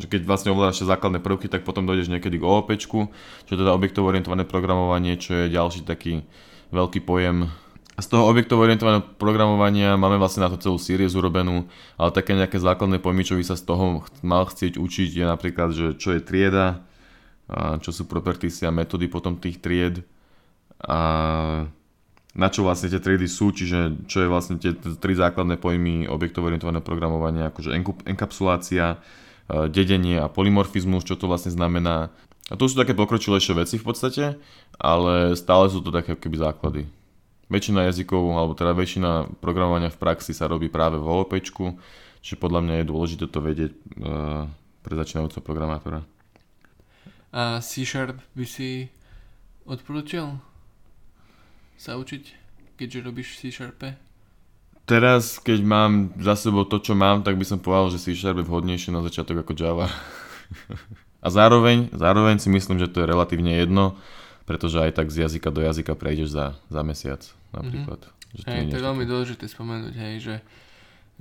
že 0.00 0.08
keď 0.08 0.24
vlastne 0.24 0.48
ovládaš 0.48 0.88
základné 0.88 1.20
prvky, 1.20 1.52
tak 1.52 1.68
potom 1.68 1.84
dojdeš 1.84 2.08
niekedy 2.08 2.40
k 2.40 2.46
OOP, 2.48 2.72
čo 2.80 3.08
je 3.52 3.60
teda 3.60 3.76
objektovo 3.76 4.08
orientované 4.08 4.48
programovanie, 4.48 5.20
čo 5.20 5.44
je 5.44 5.52
ďalší 5.52 5.84
taký 5.84 6.24
veľký 6.72 7.04
pojem. 7.04 7.52
A 7.92 8.00
z 8.00 8.08
toho 8.08 8.24
objektovo 8.24 8.64
orientovaného 8.64 9.04
programovania 9.20 10.00
máme 10.00 10.16
vlastne 10.16 10.40
na 10.40 10.48
to 10.48 10.56
celú 10.56 10.80
sériu 10.80 11.12
urobenú, 11.12 11.68
ale 12.00 12.08
také 12.08 12.32
nejaké 12.32 12.56
základné 12.56 12.96
pojmy, 13.04 13.28
čo 13.28 13.36
by 13.36 13.44
sa 13.44 13.60
z 13.60 13.68
toho 13.68 14.08
mal 14.24 14.48
chcieť 14.48 14.80
učiť, 14.80 15.20
je 15.20 15.26
napríklad, 15.28 15.76
že 15.76 16.00
čo 16.00 16.16
je 16.16 16.24
trieda, 16.24 16.80
čo 17.84 17.92
sú 17.92 18.08
properties 18.08 18.64
a 18.64 18.72
metódy 18.72 19.12
potom 19.12 19.36
tých 19.36 19.60
tried 19.60 20.00
a 20.80 21.68
na 22.32 22.48
čo 22.48 22.64
vlastne 22.64 22.88
tie 22.88 23.00
triedy 23.00 23.28
sú, 23.28 23.52
čiže 23.52 24.08
čo 24.08 24.24
je 24.24 24.28
vlastne 24.28 24.56
tie 24.56 24.72
tri 24.76 25.12
základné 25.12 25.60
pojmy 25.60 26.08
objektovo 26.08 26.48
orientované 26.48 26.80
programovanie, 26.80 27.44
akože 27.52 27.76
enkapsulácia, 28.08 28.96
e, 28.96 29.68
dedenie 29.68 30.16
a 30.16 30.32
polymorfizmus, 30.32 31.04
čo 31.04 31.20
to 31.20 31.28
vlastne 31.28 31.52
znamená. 31.52 32.08
A 32.48 32.54
to 32.56 32.64
sú 32.68 32.80
také 32.80 32.96
pokročilejšie 32.96 33.52
veci 33.52 33.76
v 33.76 33.84
podstate, 33.84 34.24
ale 34.80 35.36
stále 35.36 35.68
sú 35.68 35.84
to 35.84 35.92
také 35.92 36.16
keby 36.16 36.40
základy. 36.40 36.88
Väčšina 37.52 37.84
jazykov, 37.92 38.32
alebo 38.32 38.56
teda 38.56 38.72
väčšina 38.72 39.28
programovania 39.44 39.92
v 39.92 40.00
praxi 40.00 40.32
sa 40.32 40.48
robí 40.48 40.72
práve 40.72 40.96
v 40.96 41.04
OOP, 41.04 41.36
čiže 42.24 42.40
podľa 42.40 42.64
mňa 42.64 42.74
je 42.80 42.88
dôležité 42.88 43.24
to 43.28 43.44
vedieť 43.44 43.72
uh, 43.76 44.48
pre 44.80 44.94
začínajúceho 44.96 45.44
programátora. 45.44 46.00
A 47.32 47.60
C-Sharp 47.60 48.16
by 48.32 48.44
si 48.48 48.88
odporúčil? 49.68 50.51
Sa 51.82 51.98
učiť, 51.98 52.22
keďže 52.78 52.98
robíš 53.02 53.42
C-Sharpe? 53.42 53.98
To 53.98 54.78
Teraz, 54.86 55.42
keď 55.42 55.66
mám 55.66 56.14
za 56.14 56.38
sebou 56.38 56.62
to, 56.62 56.78
čo 56.78 56.94
mám, 56.94 57.26
tak 57.26 57.34
by 57.34 57.42
som 57.42 57.58
povedal, 57.58 57.90
že 57.90 57.98
C 57.98 58.14
Sharp 58.14 58.38
je 58.38 58.46
vhodnejšie 58.46 58.94
na 58.94 59.02
začiatok 59.02 59.42
ako 59.42 59.58
Java. 59.58 59.90
A 61.26 61.28
zároveň, 61.30 61.90
zároveň 61.90 62.38
si 62.38 62.50
myslím, 62.50 62.78
že 62.78 62.90
to 62.90 63.02
je 63.02 63.10
relatívne 63.10 63.54
jedno, 63.54 63.98
pretože 64.46 64.78
aj 64.78 64.94
tak 64.94 65.10
z 65.10 65.26
jazyka 65.26 65.54
do 65.54 65.62
jazyka 65.62 65.94
prejdeš 65.94 66.34
za, 66.34 66.46
za 66.66 66.82
mesiac 66.82 67.22
napríklad. 67.54 67.98
Mm-hmm. 68.02 68.34
Že 68.34 68.42
to, 68.42 68.50
hej, 68.50 68.62
to 68.66 68.78
je 68.78 68.86
veľmi 68.90 69.04
dôležité 69.06 69.44
spomenúť, 69.46 69.94
hej, 69.94 70.14
že, 70.18 70.34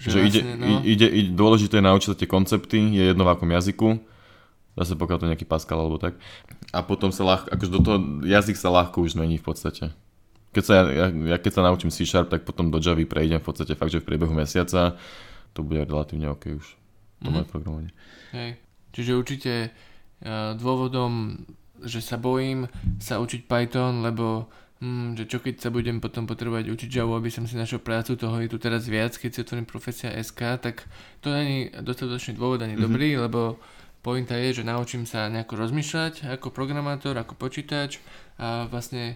že, 0.01 0.09
že 0.09 0.17
vlastne, 0.25 0.41
ide, 0.41 0.41
no... 0.57 0.65
ide, 0.81 1.07
ide, 1.09 1.31
dôležité 1.37 1.81
je 1.81 1.85
naučiť 1.85 2.09
sa 2.13 2.17
tie 2.17 2.29
koncepty, 2.29 2.79
je 2.97 3.03
jedno 3.13 3.29
v 3.29 3.33
akom 3.33 3.49
jazyku, 3.49 4.01
zase 4.73 4.97
pokiaľ 4.97 5.17
to 5.21 5.29
nejaký 5.29 5.45
Pascal 5.45 5.85
alebo 5.85 6.01
tak. 6.01 6.17
A 6.73 6.81
potom 6.81 7.13
sa 7.13 7.21
ľahko, 7.21 7.49
akože 7.53 7.71
do 7.71 7.81
toho 7.85 7.97
jazyk 8.25 8.57
sa 8.57 8.73
ľahko 8.73 9.05
už 9.05 9.13
zmení 9.13 9.37
v 9.37 9.45
podstate. 9.45 9.93
Keď 10.51 10.63
sa, 10.63 10.73
ja, 10.91 11.07
ja 11.07 11.37
keď 11.39 11.51
sa 11.55 11.61
naučím 11.63 11.91
C 11.95 12.03
Sharp, 12.03 12.27
tak 12.27 12.43
potom 12.43 12.67
do 12.67 12.79
Java 12.83 13.03
prejdem 13.07 13.39
v 13.39 13.47
podstate 13.47 13.71
fakt, 13.79 13.95
že 13.95 14.03
v 14.03 14.07
priebehu 14.11 14.35
mesiaca 14.35 14.99
to 15.55 15.63
bude 15.63 15.87
relatívne 15.87 16.27
OK 16.31 16.51
už. 16.51 16.65
To 16.67 17.29
mm-hmm. 17.29 17.31
moje 17.31 17.45
programovanie. 17.47 17.91
Hej. 18.35 18.59
Čiže 18.91 19.11
určite 19.15 19.53
uh, 19.71 20.51
dôvodom, 20.59 21.43
že 21.83 22.03
sa 22.03 22.19
bojím 22.19 22.67
sa 22.99 23.23
učiť 23.23 23.47
Python, 23.47 24.03
lebo 24.03 24.51
hm, 24.83 25.15
že 25.15 25.23
čo 25.31 25.39
keď 25.39 25.63
sa 25.63 25.69
budem 25.71 26.03
potom 26.03 26.27
potrebovať 26.27 26.67
učiť 26.67 26.89
Java, 26.91 27.15
aby 27.15 27.31
som 27.31 27.47
si 27.47 27.55
našiel 27.55 27.79
prácu, 27.79 28.19
toho 28.19 28.35
je 28.43 28.51
tu 28.51 28.59
teraz 28.59 28.83
viac, 28.91 29.15
keď 29.15 29.29
si 29.31 29.39
otvorím 29.47 29.67
profesia 29.69 30.11
SK, 30.11 30.59
tak 30.59 30.83
to 31.23 31.31
není 31.31 31.71
dostatočný 31.79 32.35
dôvod 32.35 32.59
ani 32.59 32.75
mm-hmm. 32.75 32.85
dobrý, 32.91 33.09
lebo 33.15 33.61
pointa 34.01 34.35
je, 34.35 34.61
že 34.61 34.67
naučím 34.67 35.05
sa 35.05 35.29
nejako 35.29 35.61
rozmýšľať 35.61 36.35
ako 36.41 36.49
programátor, 36.51 37.15
ako 37.15 37.37
počítač 37.37 38.01
a 38.41 38.65
vlastne 38.67 39.15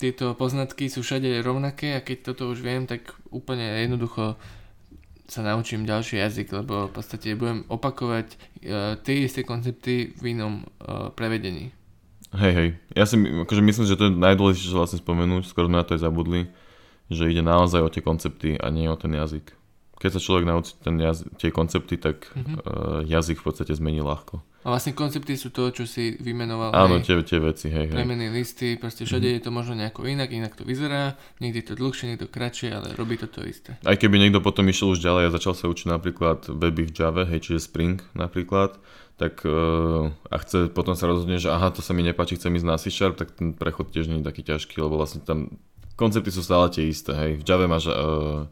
tieto 0.00 0.32
poznatky 0.32 0.88
sú 0.88 1.04
všade 1.04 1.44
rovnaké 1.44 1.92
a 1.92 2.00
keď 2.00 2.32
toto 2.32 2.48
už 2.48 2.64
viem, 2.64 2.88
tak 2.88 3.12
úplne 3.28 3.84
jednoducho 3.84 4.40
sa 5.28 5.44
naučím 5.44 5.84
ďalší 5.86 6.18
jazyk, 6.18 6.64
lebo 6.64 6.88
v 6.88 6.92
podstate 6.96 7.36
budem 7.38 7.68
opakovať 7.68 8.26
uh, 8.34 8.96
tie 9.04 9.28
isté 9.28 9.44
koncepty 9.44 10.16
v 10.16 10.24
inom 10.34 10.64
uh, 10.64 11.12
prevedení. 11.14 11.70
Hej, 12.34 12.52
hej. 12.56 12.68
Ja 12.96 13.04
si 13.06 13.20
akože 13.20 13.62
myslím, 13.62 13.86
že 13.86 13.98
to 13.98 14.08
je 14.08 14.18
najdôležitejšie 14.18 14.74
vlastne 14.74 14.98
spomenúť, 15.02 15.46
skoro 15.46 15.70
na 15.70 15.86
to 15.86 15.94
aj 15.94 16.02
zabudli, 16.02 16.50
že 17.12 17.30
ide 17.30 17.42
naozaj 17.42 17.82
o 17.82 17.92
tie 17.92 18.02
koncepty 18.02 18.58
a 18.58 18.70
nie 18.72 18.90
o 18.90 18.98
ten 18.98 19.14
jazyk. 19.14 19.54
Keď 20.00 20.16
sa 20.16 20.20
človek 20.24 20.48
naučí 20.48 20.72
ten 20.80 20.96
jazyk, 20.96 21.28
tie 21.36 21.52
koncepty, 21.52 22.00
tak 22.00 22.32
mm-hmm. 22.32 22.56
uh, 22.56 23.00
jazyk 23.04 23.36
v 23.36 23.44
podstate 23.44 23.76
zmení 23.76 24.00
ľahko. 24.00 24.40
A 24.64 24.72
vlastne 24.72 24.96
koncepty 24.96 25.36
sú 25.36 25.52
to, 25.52 25.68
čo 25.72 25.84
si 25.84 26.16
vymenoval. 26.20 26.72
Áno, 26.72 27.00
tie, 27.04 27.20
tie 27.20 27.36
veci, 27.36 27.68
hej, 27.68 27.88
hej. 27.88 27.96
Premeny 27.96 28.32
listy, 28.32 28.80
proste 28.80 29.04
všade 29.04 29.28
mm-hmm. 29.28 29.40
je 29.40 29.44
to 29.44 29.50
možno 29.52 29.76
nejako 29.76 30.08
inak, 30.08 30.32
inak 30.32 30.56
to 30.56 30.64
vyzerá, 30.64 31.20
niekde 31.40 31.60
je 31.60 31.66
to 31.72 31.74
dlhšie, 31.76 32.12
niekto 32.12 32.28
kratšie, 32.28 32.68
ale 32.72 32.96
robí 32.96 33.20
to 33.20 33.28
to 33.28 33.44
isté. 33.44 33.76
Aj 33.84 33.96
keby 33.96 34.16
niekto 34.16 34.40
potom 34.40 34.68
išiel 34.68 34.96
už 34.96 35.04
ďalej 35.04 35.28
a 35.28 35.34
začal 35.36 35.52
sa 35.52 35.68
učiť 35.68 35.88
napríklad 35.88 36.48
weby 36.48 36.88
v 36.88 36.92
Java, 36.96 37.28
hej, 37.28 37.40
čiže 37.44 37.68
Spring 37.68 38.00
napríklad, 38.16 38.80
tak 39.20 39.44
uh, 39.44 40.12
a 40.32 40.36
chce 40.40 40.72
potom 40.72 40.96
sa 40.96 41.08
rozhodne, 41.08 41.36
že 41.36 41.52
aha, 41.52 41.72
to 41.72 41.84
sa 41.84 41.92
mi 41.92 42.00
nepáči, 42.00 42.40
chcem 42.40 42.56
ísť 42.56 42.68
na 42.68 42.80
C 42.80 42.88
Sharp, 42.88 43.20
tak 43.20 43.36
ten 43.36 43.52
prechod 43.52 43.92
tiež 43.92 44.08
nie 44.08 44.20
je 44.20 44.28
taký 44.28 44.44
ťažký, 44.44 44.80
lebo 44.80 44.96
vlastne 44.96 45.20
tam 45.20 45.60
koncepty 45.96 46.32
sú 46.32 46.40
stále 46.40 46.72
tie 46.72 46.88
isté, 46.88 47.12
hej. 47.12 47.40
V 47.40 47.44
Java 47.44 47.68
máš 47.68 47.92
uh, 47.92 48.48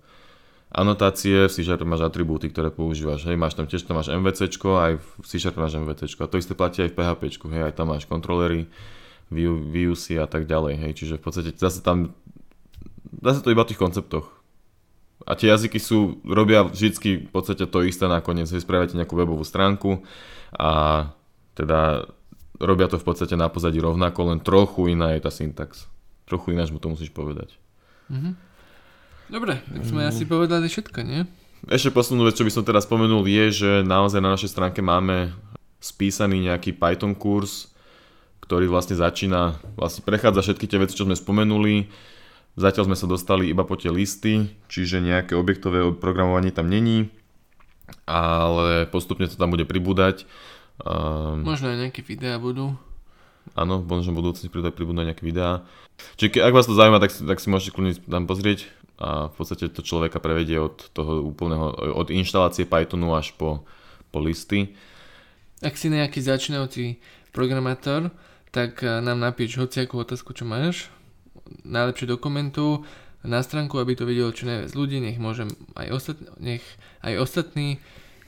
anotácie, 0.68 1.48
v 1.48 1.52
C 1.52 1.64
Sharp 1.64 1.84
máš 1.88 2.04
atribúty, 2.04 2.52
ktoré 2.52 2.68
používaš. 2.68 3.24
Hej, 3.24 3.40
máš 3.40 3.56
tam 3.56 3.64
tiež 3.64 3.88
tam 3.88 3.96
máš 3.96 4.12
MVC, 4.12 4.52
aj 4.60 4.92
v 5.00 5.26
C 5.26 5.32
Sharp 5.40 5.56
máš 5.56 5.80
MVC. 5.80 6.12
A 6.20 6.28
to 6.28 6.36
isté 6.36 6.52
platí 6.52 6.84
aj 6.84 6.92
v 6.92 6.96
PHP, 6.96 7.22
hej, 7.52 7.62
aj 7.72 7.74
tam 7.76 7.92
máš 7.92 8.04
kontrolery, 8.04 8.68
VUC 9.32 10.20
a 10.20 10.28
tak 10.28 10.44
ďalej. 10.44 10.74
Hej, 10.76 10.92
čiže 10.96 11.14
v 11.16 11.22
podstate 11.24 11.50
zase 11.56 11.80
tam 11.80 12.12
zase 13.22 13.40
to 13.40 13.52
iba 13.52 13.64
v 13.64 13.70
tých 13.72 13.80
konceptoch. 13.80 14.28
A 15.26 15.36
tie 15.36 15.50
jazyky 15.50 15.76
sú, 15.76 16.22
robia 16.24 16.64
vždycky 16.64 17.28
v 17.28 17.30
podstate 17.32 17.68
to 17.68 17.84
isté 17.84 18.08
nakoniec. 18.08 18.48
Hej, 18.48 18.64
spravíte 18.64 18.96
nejakú 18.96 19.18
webovú 19.18 19.44
stránku 19.44 20.04
a 20.54 20.70
teda 21.58 22.08
robia 22.62 22.86
to 22.88 22.96
v 22.96 23.06
podstate 23.06 23.34
na 23.34 23.50
pozadí 23.50 23.82
rovnako, 23.82 24.32
len 24.32 24.38
trochu 24.40 24.94
iná 24.94 25.12
je 25.12 25.20
tá 25.20 25.30
syntax. 25.32 25.90
Trochu 26.24 26.54
ináč 26.54 26.70
mu 26.70 26.78
to 26.78 26.92
musíš 26.92 27.10
povedať. 27.10 27.58
Mm-hmm. 28.08 28.47
Dobre, 29.28 29.60
tak 29.60 29.82
sme 29.84 30.02
mm. 30.04 30.08
asi 30.08 30.24
povedali 30.24 30.66
všetko, 30.68 30.98
nie? 31.04 31.28
Ešte 31.68 31.92
poslednú 31.92 32.24
vec, 32.24 32.38
čo 32.38 32.46
by 32.48 32.52
som 32.54 32.64
teraz 32.64 32.88
spomenul, 32.88 33.28
je, 33.28 33.44
že 33.52 33.70
naozaj 33.84 34.24
na 34.24 34.32
našej 34.32 34.56
stránke 34.56 34.80
máme 34.80 35.36
spísaný 35.84 36.48
nejaký 36.48 36.72
Python 36.72 37.12
kurz, 37.12 37.68
ktorý 38.40 38.70
vlastne 38.72 38.96
začína, 38.96 39.60
vlastne 39.76 40.00
prechádza 40.00 40.40
všetky 40.40 40.64
tie 40.64 40.80
veci, 40.80 40.96
čo 40.96 41.04
sme 41.04 41.18
spomenuli. 41.18 41.90
Zatiaľ 42.58 42.90
sme 42.90 42.96
sa 42.98 43.06
dostali 43.06 43.52
iba 43.52 43.62
po 43.62 43.76
tie 43.76 43.92
listy, 43.92 44.48
čiže 44.66 45.04
nejaké 45.04 45.36
objektové 45.36 45.84
programovanie 45.94 46.50
tam 46.50 46.66
není, 46.66 47.12
ale 48.08 48.88
postupne 48.88 49.28
to 49.28 49.36
tam 49.36 49.52
bude 49.52 49.68
pribúdať. 49.68 50.24
Um, 50.82 51.44
možno 51.44 51.70
aj 51.70 51.90
nejaké 51.90 52.00
videá 52.02 52.40
budú. 52.40 52.74
Áno, 53.54 53.80
možno 53.84 54.14
v 54.14 54.20
budúcnosti 54.24 54.50
pribúdať 54.50 55.04
nejaké 55.14 55.24
videá. 55.26 55.62
Čiže 56.18 56.42
ak 56.42 56.54
vás 56.54 56.66
to 56.66 56.78
zaujíma, 56.78 57.02
tak, 57.02 57.10
tak 57.10 57.38
si 57.42 57.50
môžete 57.50 57.74
kľudne 57.74 57.94
tam 58.06 58.24
pozrieť 58.30 58.70
a 58.98 59.30
v 59.30 59.34
podstate 59.38 59.70
to 59.70 59.86
človeka 59.86 60.18
prevedie 60.18 60.58
od 60.58 60.90
toho 60.90 61.22
úplného, 61.22 61.70
od 61.94 62.10
inštalácie 62.10 62.66
Pythonu 62.66 63.14
až 63.14 63.30
po, 63.38 63.62
po 64.10 64.18
listy. 64.18 64.74
Ak 65.62 65.78
si 65.78 65.86
nejaký 65.90 66.18
začínajúci 66.18 66.98
programátor, 67.30 68.10
tak 68.50 68.82
eh, 68.82 68.98
nám 68.98 69.22
napíš 69.22 69.58
hociakú 69.62 70.02
otázku, 70.02 70.34
čo 70.34 70.42
máš, 70.42 70.90
najlepšie 71.62 72.10
dokumentu 72.10 72.82
na 73.22 73.42
stránku, 73.42 73.78
aby 73.78 73.98
to 73.98 74.06
videlo 74.06 74.30
čo 74.30 74.46
najviac 74.46 74.72
ľudí, 74.74 75.02
nech 75.02 75.18
môžem 75.18 75.50
aj 75.74 75.88
ostatní, 75.90 76.28
nech 76.38 76.64
aj 77.02 77.14
ostatní 77.18 77.68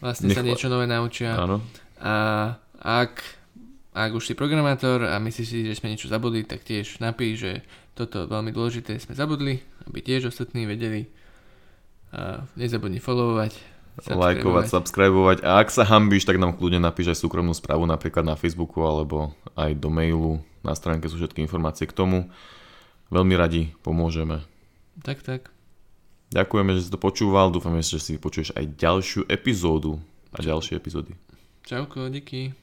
vlastne 0.02 0.30
nech... 0.30 0.36
sa 0.38 0.42
niečo 0.42 0.66
nové 0.66 0.86
naučia. 0.90 1.36
Áno. 1.38 1.62
A 2.00 2.14
ak, 2.80 3.22
ak 3.92 4.10
už 4.16 4.32
si 4.32 4.34
programátor 4.34 5.04
a 5.06 5.20
myslíš 5.20 5.46
si, 5.46 5.58
že 5.68 5.78
sme 5.78 5.92
niečo 5.92 6.10
zabudli, 6.10 6.42
tak 6.42 6.64
tiež 6.64 6.98
napíš, 6.98 7.34
že 7.38 7.52
toto 7.94 8.24
veľmi 8.26 8.50
dôležité 8.50 8.96
sme 8.96 9.14
zabudli, 9.14 9.60
aby 9.88 9.98
tiež 10.04 10.32
ostatní 10.32 10.66
vedeli. 10.66 11.08
A 12.10 12.42
nezabudni 12.58 12.98
followovať, 12.98 13.54
lajkovať, 14.02 14.66
subscribovať 14.66 15.38
a 15.46 15.62
ak 15.62 15.68
sa 15.70 15.86
hambíš, 15.86 16.26
tak 16.26 16.42
nám 16.42 16.58
kľudne 16.58 16.82
napíš 16.82 17.14
aj 17.14 17.22
súkromnú 17.22 17.54
správu 17.54 17.86
napríklad 17.86 18.26
na 18.26 18.34
Facebooku 18.34 18.82
alebo 18.82 19.30
aj 19.54 19.78
do 19.78 19.88
mailu. 19.92 20.42
Na 20.66 20.74
stránke 20.74 21.06
sú 21.06 21.16
všetky 21.16 21.44
informácie 21.44 21.86
k 21.86 21.94
tomu. 21.94 22.28
Veľmi 23.14 23.34
radi 23.38 23.62
pomôžeme. 23.82 24.42
Tak, 25.02 25.22
tak. 25.22 25.54
Ďakujeme, 26.30 26.78
že 26.78 26.86
si 26.86 26.90
to 26.94 26.98
počúval. 27.00 27.50
Dúfame, 27.50 27.82
že 27.82 27.98
si 27.98 28.14
počuješ 28.20 28.54
aj 28.54 28.78
ďalšiu 28.78 29.26
epizódu 29.26 29.98
a 30.30 30.38
ďalšie 30.38 30.78
epizódy. 30.78 31.18
Čauko, 31.66 32.06
díky. 32.06 32.54